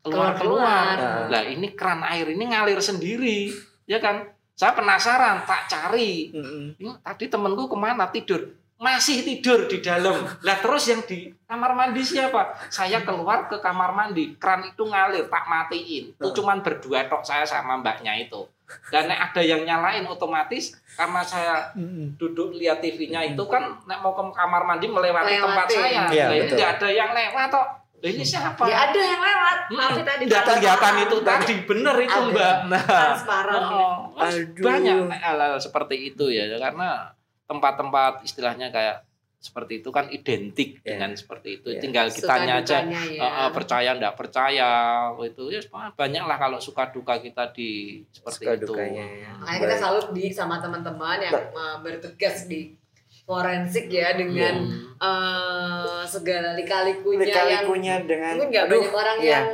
Keluar-keluar. 0.00 0.96
keluar-keluar 0.96 1.28
lah 1.30 1.44
ini 1.44 1.76
keran 1.76 2.00
air 2.02 2.26
ini 2.32 2.44
ngalir 2.50 2.80
sendiri 2.80 3.52
ya 3.86 4.00
kan 4.00 4.26
saya 4.60 4.76
penasaran 4.76 5.40
tak 5.48 5.72
cari. 5.72 6.28
Ini 6.76 7.00
tadi 7.00 7.32
temenku 7.32 7.64
ke 7.64 7.76
mana? 7.80 8.12
Tidur. 8.12 8.52
Masih 8.76 9.24
tidur 9.24 9.64
di 9.64 9.80
dalam. 9.80 10.20
Lah 10.44 10.56
terus 10.60 10.84
yang 10.84 11.00
di 11.08 11.32
kamar 11.48 11.72
mandi 11.72 12.04
siapa? 12.04 12.68
Saya 12.68 13.00
keluar 13.00 13.48
ke 13.48 13.56
kamar 13.56 13.96
mandi. 13.96 14.36
Keran 14.36 14.68
itu 14.68 14.84
ngalir 14.84 15.32
tak 15.32 15.48
matiin. 15.48 16.12
Itu 16.12 16.28
cuman 16.36 16.60
berdua 16.60 17.08
tok 17.08 17.24
saya 17.24 17.48
sama 17.48 17.80
mbaknya 17.80 18.20
itu. 18.20 18.44
Dan 18.92 19.08
nek 19.08 19.32
ada 19.32 19.40
yang 19.40 19.64
nyalain 19.64 20.04
otomatis 20.04 20.76
karena 20.92 21.24
saya 21.24 21.72
duduk 22.20 22.52
lihat 22.52 22.84
TV-nya 22.84 23.32
itu 23.32 23.44
kan 23.48 23.80
nek 23.88 24.04
mau 24.04 24.12
ke 24.12 24.22
kamar 24.36 24.68
mandi 24.68 24.92
melewati 24.92 25.40
Melewati. 25.40 25.44
tempat 25.48 25.66
saya. 25.72 26.02
Ini 26.12 26.36
betul. 26.44 26.56
nggak 26.60 26.70
ada 26.76 26.88
yang 26.92 27.10
lewat 27.16 27.48
tok 27.48 27.66
ini 28.02 28.22
siapa 28.22 28.62
Ya 28.64 28.86
ada 28.86 28.96
yang 28.98 29.20
lewat. 29.20 29.56
Maaf 29.70 29.90
ya 29.92 30.02
tadi. 30.02 30.22
tidak 30.24 30.42
kelihatan 30.48 30.94
itu 31.00 31.16
tadi 31.20 31.54
bener 31.62 31.96
itu 31.98 32.18
Ada. 32.18 32.28
mbak 32.28 32.56
nah 32.66 32.82
Transparan. 32.82 33.60
Oh, 33.62 33.94
Aduh. 34.16 34.44
banyak 34.58 34.96
hal-hal 35.14 35.54
seperti 35.56 35.96
itu 36.08 36.24
ya 36.26 36.48
karena 36.56 37.12
tempat-tempat 37.44 38.22
istilahnya 38.22 38.68
kayak 38.68 39.02
seperti 39.36 39.80
itu 39.80 39.88
kan 39.88 40.04
identik 40.06 40.76
Ya. 40.78 40.94
dengan 40.94 41.12
seperti 41.14 41.56
itu 41.56 41.68
Ya. 41.70 41.80
tinggal 41.80 42.06
Suka 42.06 42.36
kitanya 42.36 42.54
aja 42.58 42.76
dukanya 42.84 43.02
ya. 43.06 43.20
eh, 43.20 43.32
eh, 43.38 43.50
percaya 43.50 43.90
ndak 43.94 44.12
percaya 44.14 44.68
itu 45.18 45.44
ya 45.48 45.60
banyak 45.90 46.22
lah 46.22 46.36
kalau 46.36 46.58
suka 46.58 46.88
duka 46.88 47.16
kita 47.16 47.48
di 47.50 48.00
seperti 48.06 48.36
Suka 48.38 48.52
itu 48.54 48.66
dukanya 48.68 49.00
ya. 49.18 49.30
Makanya 49.34 49.58
kita 49.62 49.76
salut 49.78 50.06
di 50.10 50.28
sama 50.28 50.56
teman-teman 50.56 51.18
yang 51.18 51.32
uh, 51.50 51.80
bertugas 51.80 52.44
di 52.46 52.76
forensik 53.30 53.86
ya 53.86 54.18
dengan 54.18 54.66
Hmm. 54.66 54.98
eh, 54.98 56.02
segala 56.04 56.58
lika-likunya 56.58 57.30
yang 57.30 58.02
dengan 58.02 58.34
mungkin 58.34 58.50
nggak 58.50 58.66
banyak 58.66 58.90
orang 58.90 59.18
iya. 59.22 59.30
yang 59.30 59.46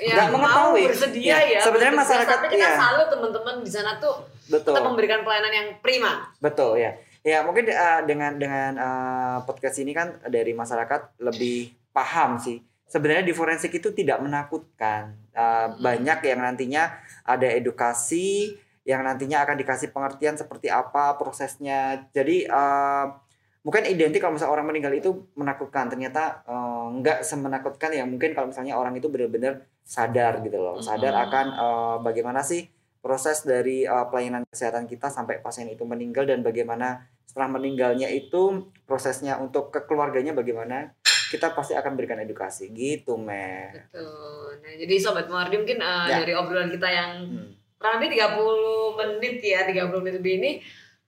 yang 0.00 0.16
Nggak 0.16 0.28
mau 0.32 0.40
mengetahui. 0.40 0.82
bersedia 0.88 1.28
Iya. 1.28 1.36
ya. 1.44 1.60
Sebenarnya 1.60 1.92
masyarakat, 1.92 2.36
tapi 2.40 2.46
kita 2.56 2.64
iya. 2.64 2.80
salut 2.80 3.08
teman-teman 3.12 3.54
di 3.60 3.68
sana 3.68 4.00
tuh 4.00 4.16
betul. 4.48 4.72
tetap 4.72 4.84
memberikan 4.88 5.20
pelayanan 5.20 5.52
yang 5.52 5.68
prima. 5.84 6.24
Betul 6.40 6.80
ya. 6.80 6.96
Ya 7.20 7.44
mungkin 7.44 7.68
uh, 7.68 8.00
dengan 8.08 8.32
dengan 8.40 8.70
uh, 8.80 9.36
podcast 9.44 9.76
ini 9.76 9.92
kan 9.92 10.16
dari 10.24 10.56
masyarakat 10.56 11.20
lebih 11.20 11.68
paham 11.92 12.40
sih. 12.40 12.64
Sebenarnya 12.88 13.28
di 13.28 13.36
forensik 13.36 13.76
itu 13.76 13.92
tidak 13.92 14.24
menakutkan. 14.24 15.20
Uh, 15.36 15.68
Banyak 15.78 16.24
yang 16.24 16.40
nantinya 16.42 16.96
ada 17.22 17.46
edukasi 17.46 18.56
yang 18.84 19.04
nantinya 19.04 19.44
akan 19.44 19.60
dikasih 19.60 19.92
pengertian 19.92 20.34
seperti 20.40 20.72
apa 20.72 21.14
prosesnya. 21.20 22.08
Jadi 22.16 22.48
uh, 22.48 23.12
mungkin 23.60 23.84
identik 23.84 24.24
kalau 24.24 24.40
misalnya 24.40 24.54
orang 24.56 24.66
meninggal 24.72 24.92
itu 24.96 25.10
menakutkan. 25.36 25.92
Ternyata 25.92 26.44
uh, 26.48 26.88
nggak 27.00 27.20
semenakutkan 27.20 27.92
ya 27.92 28.08
mungkin 28.08 28.32
kalau 28.32 28.48
misalnya 28.48 28.74
orang 28.76 28.96
itu 28.96 29.12
benar-benar 29.12 29.68
sadar 29.84 30.40
gitu 30.40 30.56
loh. 30.56 30.80
Sadar 30.80 31.12
akan 31.28 31.46
uh, 31.54 31.96
bagaimana 32.00 32.40
sih 32.40 32.68
proses 33.00 33.44
dari 33.44 33.88
uh, 33.88 34.08
pelayanan 34.12 34.44
kesehatan 34.48 34.84
kita 34.84 35.08
sampai 35.08 35.40
pasien 35.40 35.68
itu 35.68 35.84
meninggal 35.88 36.28
dan 36.28 36.44
bagaimana 36.44 37.08
setelah 37.24 37.48
meninggalnya 37.56 38.10
itu 38.10 38.68
prosesnya 38.84 39.38
untuk 39.38 39.70
ke 39.70 39.86
keluarganya 39.86 40.34
bagaimana 40.34 40.92
kita 41.30 41.54
pasti 41.54 41.78
akan 41.78 41.94
berikan 41.94 42.18
edukasi 42.18 42.74
gitu 42.74 43.14
Mer. 43.14 43.86
Betul. 43.86 44.58
Nah, 44.66 44.72
jadi 44.74 44.94
sobat 44.98 45.30
Muardi 45.30 45.62
mungkin 45.62 45.78
uh, 45.78 46.10
Ya. 46.10 46.26
dari 46.26 46.34
obrolan 46.34 46.68
kita 46.68 46.88
yang 46.90 47.10
Hmm. 47.30 47.59
Kurang 47.80 47.96
lebih 47.96 48.20
30 48.20 49.00
menit 49.00 49.36
ya, 49.40 49.64
30 49.64 49.88
menit 50.04 50.14
lebih 50.20 50.34
ini 50.36 50.50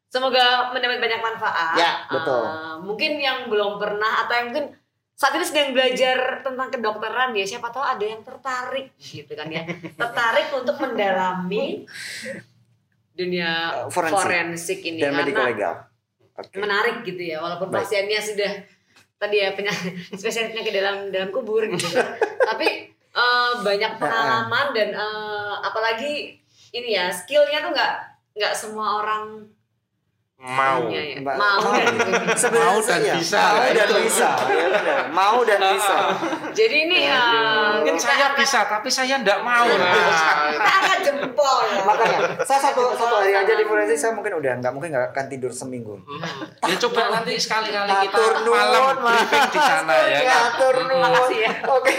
semoga 0.09 0.73
mendapat 0.73 0.99
banyak 1.01 1.21
manfaat. 1.21 1.77
Ya, 1.77 1.93
betul. 2.09 2.41
Uh, 2.41 2.77
mungkin 2.81 3.21
yang 3.21 3.53
belum 3.53 3.77
pernah 3.77 4.25
atau 4.25 4.33
yang 4.33 4.47
mungkin 4.53 4.67
saat 5.13 5.37
ini 5.37 5.45
sedang 5.45 5.77
belajar 5.77 6.41
tentang 6.41 6.69
kedokteran 6.73 7.37
ya, 7.37 7.45
siapa 7.45 7.69
tahu 7.69 7.85
ada 7.85 8.01
yang 8.01 8.25
tertarik 8.25 8.97
gitu 8.97 9.33
kan 9.37 9.53
ya. 9.53 9.69
tertarik 10.01 10.49
untuk 10.57 10.81
mendalami 10.81 11.85
dunia 13.13 13.51
Uh, 13.85 13.93
forensik. 13.93 14.25
forensik 14.25 14.79
ini 14.89 15.01
Dan 15.05 15.13
medical 15.13 15.45
legal. 15.45 15.75
Oke. 16.33 16.57
menarik 16.57 17.05
gitu 17.05 17.21
ya 17.21 17.45
walaupun 17.45 17.69
Baik. 17.69 17.85
pasiennya 17.85 18.17
sudah 18.25 18.53
tadi 19.21 19.37
ya 19.37 19.53
penyakit 19.53 19.93
spesialisnya 20.19 20.65
ke 20.65 20.73
dalam 20.73 21.13
dalam 21.13 21.29
kubur 21.29 21.61
gitu 21.69 21.93
tapi 22.49 22.89
eh, 22.89 23.53
banyak 23.61 23.93
pengalaman 24.01 24.73
dan 24.73 24.97
eh, 24.97 25.55
apalagi 25.61 26.41
ini 26.73 26.89
ya 26.91 27.07
skillnya 27.09 27.61
tuh 27.61 27.71
nggak 27.71 27.93
nggak 28.33 28.53
semua 28.53 29.01
orang 29.01 29.45
mau 30.43 30.91
punya 30.91 30.99
ya. 30.99 31.17
Mbak- 31.23 31.39
mau 31.39 31.63
dan 31.71 31.95
Mau 32.59 32.77
dan 32.83 32.99
iya, 32.99 33.15
bisa. 33.15 33.39
Mau 33.39 33.63
dan 33.71 33.89
bisa. 33.95 34.31
ya. 34.43 34.97
Mau 35.07 35.39
dan 35.47 35.61
bisa. 35.71 35.97
jadi 36.59 36.77
ini 36.83 36.99
eh, 37.07 37.69
mungkin 37.79 37.95
kita 37.95 38.11
saya 38.11 38.27
akan- 38.27 38.39
bisa 38.43 38.61
tapi 38.67 38.89
saya 38.91 39.23
ndak 39.23 39.39
mau 39.39 39.63
Nah, 39.63 39.95
kita 40.51 40.67
angkat 40.67 40.99
jempol 41.07 41.57
ya. 41.63 41.81
Makanya 41.87 42.19
saya 42.43 42.59
satu 42.61 42.91
satu 42.91 43.15
hari 43.23 43.39
aja 43.39 43.55
di 43.55 43.63
forensik 43.63 43.95
saya 43.95 44.13
mungkin 44.13 44.35
udah 44.35 44.59
nggak 44.59 44.73
mungkin 44.75 44.91
nggak 44.91 45.15
akan 45.15 45.27
tidur 45.31 45.55
seminggu. 45.55 45.95
Hmm. 46.03 46.43
ya 46.67 46.75
coba 46.81 47.01
nanti 47.13 47.39
sekali-kali 47.39 47.91
kita 48.03 48.23
malam 48.43 48.99
briefing 48.99 49.47
di 49.47 49.61
sana 49.63 49.95
ya 50.11 50.19
kan 50.27 50.41
Matur 50.51 50.75
nuwun. 50.83 51.03
Makasih 51.07 51.39
ya. 51.39 51.51
Oke. 51.71 51.93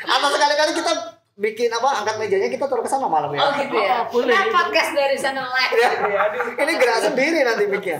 Atau 0.00 0.28
sekali-kali 0.32 0.72
kita 0.72 0.92
bikin 1.34 1.68
apa 1.68 1.88
angkat 1.98 2.16
mejanya 2.16 2.46
kita 2.46 2.64
turun 2.64 2.80
ke 2.80 2.88
sana 2.88 3.06
malam 3.06 3.30
ya. 3.30 3.40
oh 3.40 3.52
gitu 3.54 3.72
ya 3.74 4.04
Oh, 4.04 4.04
boleh. 4.12 4.30
Nah, 4.30 4.44
podcast 4.48 4.90
dari 4.92 5.16
sana 5.16 5.40
live 5.42 5.72
Ya. 5.74 5.90
ya. 6.04 6.20
Aduh, 6.26 6.44
Ini 6.54 6.72
gerak 6.76 6.98
sendiri 7.02 7.38
nanti 7.40 7.64
miknya. 7.66 7.98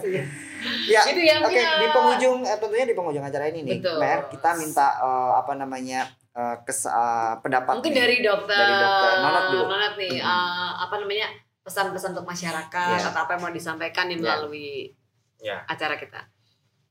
Ya. 0.84 1.00
Itu 1.02 1.18
yang 1.18 1.40
Oke, 1.40 1.50
punya- 1.50 1.74
di 1.76 1.86
penghujung 1.88 2.38
eh, 2.42 2.54
tentunya 2.54 2.84
di 2.84 2.94
penghujung 2.94 3.20
acara 3.20 3.44
ini 3.46 3.60
nih, 3.62 3.78
Betul. 3.78 3.98
Mer, 3.98 4.20
kita 4.28 4.50
minta 4.54 4.86
eh, 4.96 5.32
apa 5.34 5.52
namanya 5.54 6.00
eh, 6.30 6.56
kes 6.62 6.86
eh, 6.86 7.34
pendapat 7.38 7.72
mungkin 7.74 7.90
nih. 7.90 7.98
dari 7.98 8.16
dokter 8.20 8.54
Dari 8.54 8.74
dokter. 8.78 9.12
Nonot 9.18 9.44
dulu. 9.48 9.64
Nonot 9.66 9.94
nih 9.96 10.14
Hmm. 10.14 10.28
eh, 10.28 10.72
apa 10.78 10.94
namanya 10.96 11.28
pesan-pesan 11.62 12.10
untuk 12.12 12.26
masyarakat 12.26 12.96
Ya. 12.96 13.06
atau 13.06 13.20
apa 13.22 13.30
yang 13.32 13.42
mau 13.42 13.50
disampaikan 13.50 14.06
nih 14.06 14.16
Ya. 14.16 14.22
melalui 14.22 14.92
Ya. 15.38 15.62
acara 15.64 15.96
kita 15.96 16.26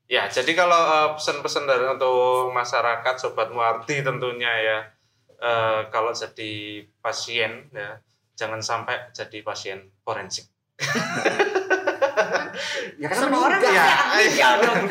Ya, 0.05 0.27
jadi 0.27 0.51
kalau 0.53 0.79
pesan-pesan 1.15 1.63
dari 1.63 1.87
untuk 1.87 2.51
masyarakat 2.51 3.15
sobat 3.15 3.47
Muarti 3.47 3.99
tentunya 4.01 4.51
ya 4.51 4.77
eh, 5.41 5.81
kalau 5.89 6.13
jadi 6.13 6.53
pasien 7.01 7.67
ya 7.73 7.97
jangan 8.31 8.61
sampai 8.61 9.09
jadi 9.11 9.41
pasien 9.41 9.89
forensik. 10.01 10.45
Ya 13.01 13.07
kan 13.09 13.17
semua 13.17 13.49
orang 13.49 13.57
meninggal. 13.57 13.73
Ya, 13.73 13.87
meninggal 14.11 14.53
dong 14.61 14.81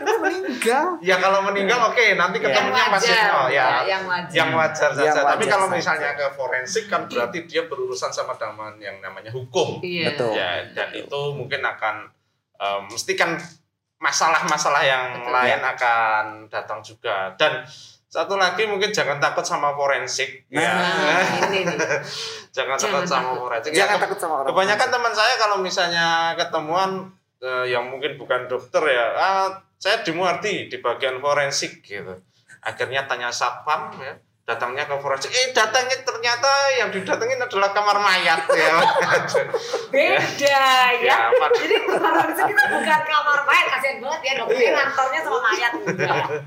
Kan 0.00 0.16
meninggal. 0.20 0.84
Ya 1.00 1.16
kalau 1.16 1.40
meninggal 1.46 1.78
oke, 1.92 2.04
nanti 2.14 2.36
Ya. 2.40 2.42
yang 2.42 2.52
ketemunya 2.52 2.84
pasien 2.90 3.14
wajar 3.16 3.32
oh 3.32 3.46
ya. 3.48 3.66
yang 3.86 4.02
wajar 4.04 4.34
Yang 4.34 4.50
wajar 4.56 4.90
saja. 4.92 5.04
Yang 5.06 5.16
Tapi 5.16 5.28
wajar 5.44 5.52
kalau 5.52 5.66
saja. 5.66 5.76
misalnya 5.78 6.10
ke 6.12 6.26
forensik 6.34 6.84
kan 6.90 7.00
berarti 7.06 7.38
dia 7.46 7.62
berurusan 7.66 8.10
sama 8.10 8.34
dengan 8.36 8.74
yang 8.76 8.96
namanya 9.00 9.30
hukum. 9.32 9.80
iya 9.80 10.12
Betul. 10.12 10.32
Ya, 10.36 10.50
dan 10.74 10.88
itu 10.92 11.20
mungkin 11.32 11.60
akan 11.62 11.96
em, 12.58 12.80
mesti 12.90 13.12
kan 13.16 13.36
masalah-masalah 14.00 14.82
yang 14.84 15.04
Betul. 15.20 15.32
lain 15.32 15.60
akan 15.60 16.24
datang 16.48 16.80
juga. 16.80 17.32
Dan 17.36 17.64
satu 18.10 18.34
lagi 18.34 18.66
mungkin 18.66 18.90
jangan 18.90 19.16
takut 19.16 19.46
sama 19.46 19.70
forensik. 19.72 20.42
Nah. 20.50 20.58
ya. 20.58 20.72
nah 20.74 21.22
ini 21.46 21.62
nih 21.62 21.62
jangan, 21.70 22.00
Jangan 22.74 22.76
takut 22.76 23.06
sama 23.06 23.22
takut. 23.22 23.38
forensik. 23.40 23.70
Ya, 23.70 23.78
Jangan 23.80 23.96
ke- 23.96 24.02
takut 24.02 24.18
sama 24.18 24.34
orang. 24.36 24.48
kebanyakan 24.50 24.88
teman 24.90 25.12
saya 25.14 25.34
kalau 25.38 25.56
misalnya 25.58 26.06
ketemuan 26.34 26.90
eh, 27.38 27.64
yang 27.70 27.86
mungkin 27.86 28.18
bukan 28.18 28.44
dokter 28.44 28.82
ya, 28.84 29.06
ah, 29.14 29.46
saya 29.78 30.02
dimuarti 30.02 30.66
di 30.66 30.76
bagian 30.76 31.16
forensik 31.18 31.80
gitu. 31.80 32.18
Akhirnya 32.60 33.06
tanya 33.06 33.30
satpam 33.30 33.94
ya, 33.96 34.18
datangnya 34.50 34.82
ke 34.82 34.94
forensik, 34.96 35.30
eh 35.30 35.46
datangnya 35.50 35.94
ternyata 36.00 36.50
yang 36.74 36.90
didatengin 36.90 37.38
adalah 37.38 37.70
kamar 37.70 37.96
mayat 37.96 38.42
ya. 38.50 38.74
beda 39.94 40.58
ya 40.96 40.98
ya, 41.00 41.16
pad- 41.32 41.54
jadi 41.56 41.76
kamar 41.80 42.26
itu 42.26 42.42
kita 42.44 42.64
bukan 42.68 43.00
kamar 43.04 43.38
mayat 43.42 43.66
kasihan 43.70 43.96
banget 44.00 44.20
ya 44.20 44.32
dokternya 44.36 44.58
Iya. 44.60 44.72
ngantornya 44.76 45.20
sama 45.20 45.38
mayat 45.40 45.72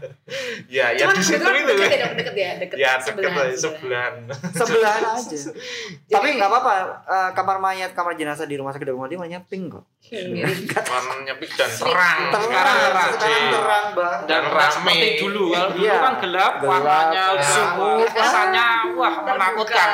ya, 0.70 0.86
ya 0.92 1.00
Cuman 1.02 1.16
di 1.16 1.24
situ 1.24 1.44
itu. 1.44 1.64
deket 1.70 1.90
ya 1.90 1.98
dok 2.02 2.14
deket 2.16 2.36
ya 2.36 2.50
deket 2.58 2.76
Ya, 2.76 2.92
deket 2.94 3.06
sebelahan, 3.06 4.14
lah, 4.26 4.38
sebelahan. 4.60 5.02
aja. 5.16 5.38
Tapi 6.10 6.28
nggak 6.34 6.50
apa-apa. 6.50 6.74
eh, 7.06 7.30
kamar 7.34 7.58
mayat, 7.58 7.92
kamar 7.94 8.14
jenazah 8.14 8.44
di 8.44 8.56
rumah 8.56 8.72
sakit 8.72 8.84
Darul 8.86 9.00
Madi 9.00 9.16
warnanya 9.16 9.40
pink 9.42 9.72
kok. 9.72 9.84
Warnanya 10.04 11.34
pink 11.40 11.54
dan 11.56 11.72
terang. 11.72 12.20
Terang, 12.28 12.44
Sekarang 12.44 12.76
terang. 12.78 13.10
sekarang 13.10 13.44
terang 13.50 13.86
bang. 13.94 14.20
Dan 14.28 14.42
nggak 14.44 14.54
rame. 14.60 14.74
seperti 14.76 15.08
dulu 15.18 15.44
kalau 15.50 15.70
dulu 15.72 15.84
Iya. 15.84 15.96
kan 15.96 16.14
gelap, 16.20 16.54
Gelap, 16.54 16.54
warnanya 16.62 17.26
ya. 17.32 17.42
sumuk 17.42 17.98
kesannya 18.12 18.68
wah 18.94 19.16
menakutkan. 19.24 19.90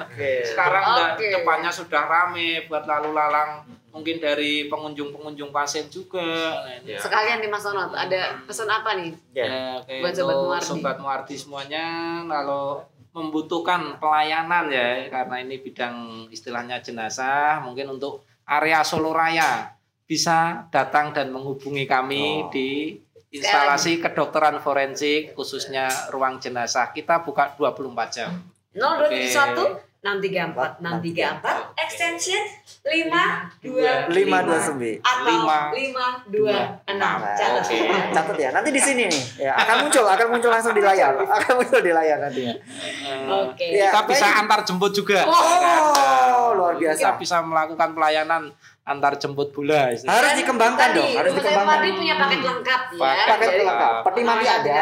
Oke. 0.00 0.32
sekarang 0.42 0.82
udah 0.86 1.06
Oke. 1.12 1.26
depannya 1.30 1.70
sudah 1.70 2.02
rame 2.02 2.48
buat 2.66 2.84
lalu 2.84 3.10
lalang 3.12 3.50
mungkin 3.90 4.16
dari 4.16 4.64
pengunjung-pengunjung 4.66 5.50
pasien 5.50 5.86
juga. 5.86 6.56
Ya. 6.80 6.96
Sekalian 6.96 7.38
nih 7.38 7.50
Mas 7.50 7.66
Onot, 7.66 7.90
ada 7.90 8.38
pesan 8.42 8.66
apa 8.66 8.96
nih? 8.96 9.12
Ya. 9.32 9.44
Ya, 9.44 9.62
oke, 9.76 9.94
Buat 10.00 10.14
Sobat 10.14 10.36
Muardi. 10.38 10.64
Sobat 10.64 10.96
Muardi 10.98 11.34
semuanya 11.36 11.86
kalau 12.24 12.80
membutuhkan 13.10 13.98
pelayanan 13.98 14.70
ya 14.70 15.10
karena 15.10 15.36
ini 15.38 15.58
bidang 15.58 15.94
istilahnya 16.30 16.78
jenazah 16.78 17.58
mungkin 17.60 17.90
untuk 17.90 18.22
area 18.50 18.82
Solo 18.82 19.14
Raya 19.14 19.70
bisa 20.10 20.66
datang 20.74 21.14
dan 21.14 21.30
menghubungi 21.30 21.86
kami 21.86 22.42
Oh. 22.42 22.50
di 22.50 22.98
instalasi 23.30 24.02
kedokteran 24.02 24.58
forensik 24.58 25.38
khususnya 25.38 25.86
ruang 26.10 26.42
jenazah. 26.42 26.90
Kita 26.90 27.22
buka 27.22 27.54
24 27.54 28.10
jam. 28.10 28.34
0271 28.74 29.89
634 30.00 30.80
634 30.80 31.76
extension 31.76 32.40
529 32.80 34.16
lima 34.16 34.38
dua 34.40 34.56
sembilan 34.56 35.04
atau 35.04 35.28
Lima. 35.28 35.58
526 36.24 36.88
catat 37.36 37.60
Oke. 37.60 37.76
ya. 37.76 38.00
catat 38.08 38.36
ya 38.36 38.48
nanti 38.50 38.70
di 38.70 38.80
sini 38.80 39.04
nih 39.04 39.24
ya 39.38 39.52
akan 39.54 39.76
muncul 39.84 40.08
akan 40.08 40.26
muncul 40.32 40.48
langsung 40.48 40.72
di 40.72 40.80
layar 40.80 41.12
akan 41.36 41.52
muncul 41.54 41.80
di 41.80 41.92
layar 41.92 42.16
nantinya 42.18 42.56
Oke. 43.44 43.66
Ya, 43.70 43.92
kita 43.92 44.08
bisa 44.08 44.24
baik. 44.24 44.40
antar 44.40 44.60
jemput 44.64 44.92
juga 44.92 45.20
Oh, 45.22 45.36
oh 45.36 46.48
luar 46.56 46.74
kita 46.74 46.96
biasa 46.96 47.06
bisa 47.20 47.36
melakukan 47.44 47.92
pelayanan 47.92 48.42
antar 48.82 49.12
jemput 49.14 49.52
bola 49.52 49.92
istilahnya. 49.92 50.16
harus 50.16 50.32
dikembangkan 50.40 50.88
Tadi, 50.88 50.96
dong 50.96 51.10
harus 51.14 51.32
dikembangkan 51.36 51.78
punya 51.92 52.14
paket 52.16 52.40
lengkap 52.40 52.82
ya. 52.90 53.12
Paket 53.28 53.46
Jadi, 53.46 53.60
lengkap. 53.62 53.92
Peti 54.02 54.22
mati 54.24 54.46
ada. 54.48 54.80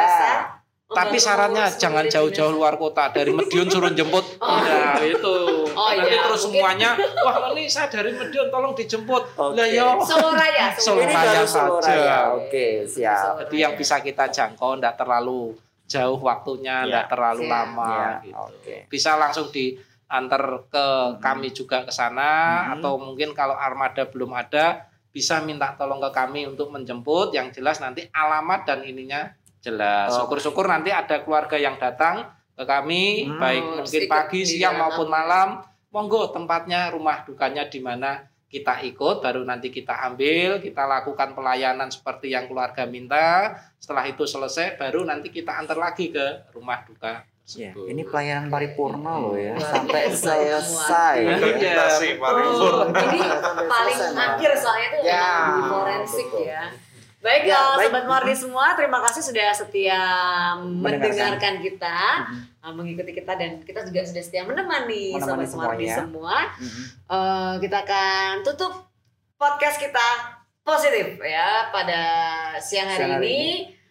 Tapi 0.88 1.20
syaratnya 1.20 1.68
mengurus 1.68 1.76
jangan 1.76 2.04
jauh-jauh 2.08 2.48
luar 2.48 2.74
kota 2.74 3.12
dari 3.12 3.28
Medion 3.28 3.68
suruh 3.68 3.92
jemput. 3.92 4.24
Oh. 4.40 4.56
Nah, 4.56 4.96
itu. 4.98 5.36
Oh, 5.68 5.90
Nanti 5.92 6.08
iya. 6.10 6.24
terus 6.24 6.42
Mungkin- 6.42 6.64
semuanya, 6.64 6.90
wah 7.20 7.36
ini 7.52 7.68
saya 7.68 7.86
dari 7.86 8.10
Medion 8.10 8.48
tolong 8.48 8.72
dijemput. 8.72 9.22
Oke. 9.36 9.52
Lah 9.54 9.68
yo. 9.68 10.00
Solo 10.00 10.32
Raya. 10.32 10.72
Solo 10.72 11.04
ini 11.04 11.12
Raya 11.12 11.44
baru 11.44 11.46
Solo 11.46 11.76
saja. 11.78 12.16
Oke 12.32 12.66
siap 12.82 13.44
Jadi 13.44 13.56
yang 13.58 13.74
bisa 13.74 14.00
kita 14.00 14.26
jangkau 14.26 14.74
tidak 14.74 14.96
terlalu 14.96 15.52
jauh 15.84 16.18
waktunya, 16.18 16.76
Ya. 16.80 17.04
tidak 17.04 17.06
terlalu 17.10 17.42
Siap. 17.44 17.52
lama 17.52 17.88
ya 17.92 18.10
gitu. 18.22 18.36
oke 18.38 18.74
Bisa 18.88 19.10
langsung 19.14 19.46
diantar 19.48 20.42
ke 20.66 20.86
kami 21.18 21.48
juga 21.50 21.84
ke 21.84 21.92
sana 21.92 22.30
Hmm. 22.64 22.72
atau 22.74 22.96
mungkin 22.96 23.32
kalau 23.32 23.52
armada 23.54 24.04
belum 24.04 24.32
ada 24.32 24.84
bisa 25.08 25.40
minta 25.40 25.72
tolong 25.74 25.98
ke 25.98 26.10
kami 26.10 26.44
untuk 26.46 26.68
menjemput 26.68 27.28
yang 27.30 27.48
jelas 27.48 27.76
nanti 27.78 28.04
alamat 28.10 28.64
dan 28.64 28.80
ininya 28.82 29.32
jelas. 29.60 30.10
Oh. 30.10 30.24
Syukur-syukur 30.24 30.64
nanti 30.64 30.88
ada 30.88 31.20
keluarga 31.20 31.54
yang 31.54 31.76
datang 31.76 32.26
ke 32.52 32.62
kami 32.62 33.24
Hmm. 33.24 33.38
baik 33.38 33.62
mungkin 33.76 34.02
pagi, 34.06 34.40
siang 34.42 34.74
dalam. 34.74 34.82
maupun 34.88 35.08
malam. 35.08 35.48
Monggo 35.88 36.28
tempatnya 36.28 36.90
rumah 36.90 37.22
dukanya 37.22 37.64
di 37.64 37.80
mana 37.80 38.20
kita 38.44 38.80
ikut 38.82 39.20
baru 39.20 39.40
nanti 39.42 39.68
kita 39.68 39.92
ambil, 40.04 40.56
kita 40.58 40.84
lakukan 40.84 41.32
pelayanan 41.32 41.88
seperti 41.88 42.28
yang 42.28 42.44
keluarga 42.44 42.84
minta. 42.84 43.56
Setelah 43.76 44.04
itu 44.04 44.24
selesai 44.24 44.76
baru 44.76 45.02
nanti 45.02 45.28
kita 45.28 45.52
antar 45.54 45.76
lagi 45.76 46.08
ke 46.08 46.50
rumah 46.50 46.80
duka 46.82 47.24
Ya, 47.48 47.72
ini 47.72 48.04
pelayanan 48.04 48.52
paripurna 48.52 49.16
loh 49.16 49.32
ya 49.32 49.56
Luar 49.56 49.64
sampai 49.80 50.12
selesai. 50.12 51.16
Iya. 51.56 51.80
Paripurna. 52.20 53.00
ini 53.08 53.20
paling 53.64 53.98
akhir 54.12 54.50
soalnya 54.52 54.86
itu 54.86 54.98
Ya, 55.00 55.32
forensik 55.64 56.26
betul. 56.28 56.44
ya. 56.44 56.62
Baik, 57.18 57.50
Ya, 57.50 57.58
eh, 57.58 57.66
baik. 57.74 57.90
sobat 57.90 58.04
Mardi 58.06 58.30
semua, 58.30 58.78
terima 58.78 59.02
kasih 59.02 59.18
sudah 59.20 59.50
setia 59.50 59.98
Mendengarkan. 60.54 61.58
kita, 61.58 61.98
Mhm. 62.24 62.62
eh, 62.62 62.72
mengikuti 62.72 63.10
kita 63.12 63.32
dan 63.34 63.58
kita 63.58 63.82
juga 63.82 64.06
sudah 64.06 64.22
setia 64.22 64.46
menemani, 64.46 65.18
Menemani 65.18 65.42
sobat 65.42 65.74
Mardi 65.74 65.86
semua. 65.90 66.36
Mhm. 66.54 66.82
Eh, 67.10 67.54
kita 67.58 67.76
akan 67.82 68.32
tutup 68.46 68.72
podcast 69.34 69.76
kita 69.76 70.06
positif 70.62 71.18
ya 71.18 71.66
pada 71.68 72.02
siang 72.58 72.86
hari, 72.86 72.96
Siang 72.96 73.12
hari 73.12 73.26
ini. 73.26 73.40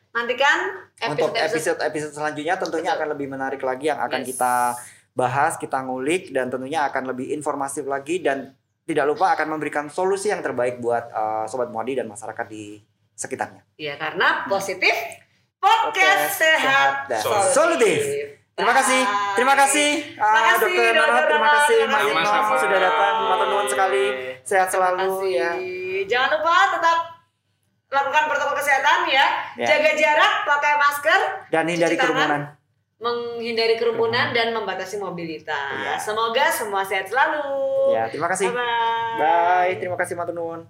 Nantikan 0.09 0.57
Untuk 0.97 1.29
episode-episode 1.29 1.77
episode-episode 1.77 2.13
selanjutnya 2.15 2.55
tentunya 2.55 2.89
Betul. 2.89 2.97
akan 2.97 3.07
lebih 3.13 3.27
menarik 3.27 3.61
lagi 3.61 3.85
yang 3.85 3.99
akan 3.99 4.21
Yes. 4.23 4.27
kita 4.31 4.53
bahas, 5.13 5.53
kita 5.55 5.77
ngulik 5.81 6.31
dan 6.31 6.47
tentunya 6.47 6.85
akan 6.85 7.03
lebih 7.05 7.29
informatif 7.29 7.85
lagi 7.85 8.17
dan 8.17 8.55
tidak 8.81 9.05
lupa 9.05 9.35
akan 9.35 9.51
memberikan 9.51 9.85
solusi 9.87 10.31
yang 10.31 10.39
terbaik 10.39 10.79
buat 10.79 11.11
uh, 11.11 11.45
sobat 11.45 11.69
Muadi 11.69 11.93
dan 11.93 12.07
masyarakat 12.07 12.47
di 12.47 12.79
sekitarnya. 13.17 13.65
ya 13.75 13.97
karena 13.97 14.45
positif 14.45 14.93
podcast 15.57 15.89
Podcast 15.89 16.37
sehat 16.37 16.91
dan 17.07 17.19
Solutif. 17.19 17.51
solutif. 17.51 17.99
Terima 18.53 18.73
kasih, 18.73 19.01
terima 19.33 19.53
kasih, 19.53 19.89
uh, 20.13 20.23
Terima 20.23 20.41
kasih, 20.47 20.61
Dokter 20.63 20.89
Nono, 20.91 21.05
Dokter 21.07 21.25
terima 21.27 21.49
kasih 21.51 21.77
terima 21.77 21.91
Mas 21.91 22.01
kasih. 22.01 22.41
Ino 22.41 22.55
sudah 22.57 22.79
datang, 22.79 23.15
matur 23.23 23.47
nuwun 23.47 23.67
sekali, 23.67 24.03
sehat 24.41 24.67
selalu 24.67 24.97
kasih. 24.97 25.29
ya. 25.31 25.49
Jangan 26.07 26.29
lupa 26.33 26.51
tetap 26.71 26.97
lakukan 27.87 28.23
protokol 28.25 28.55
kesehatan 28.55 28.97
ya. 29.07 29.25
Ya. 29.55 29.65
Jaga 29.67 29.91
jarak, 29.93 30.33
pakai 30.43 30.73
masker, 30.75 31.19
Dan 31.47 31.63
hindari 31.67 31.93
Cuci 31.93 31.99
tangan. 31.99 32.13
kerumunan. 32.17 32.41
menghindari 32.97 33.75
kerumunan 33.77 34.27
dan 34.31 34.49
membatasi 34.51 34.97
mobilitas. 34.97 35.77
Iya. 35.77 35.93
Semoga 36.01 36.49
semua 36.49 36.81
sehat 36.81 37.05
selalu. 37.05 37.45
Ya, 37.93 38.09
terima 38.09 38.25
kasih. 38.27 38.49
Bye-bye. 38.49 39.17
Bye, 39.17 39.73
terima 39.77 39.93
kasih 39.95 40.13
matur 40.13 40.33
nuwun. 40.33 40.65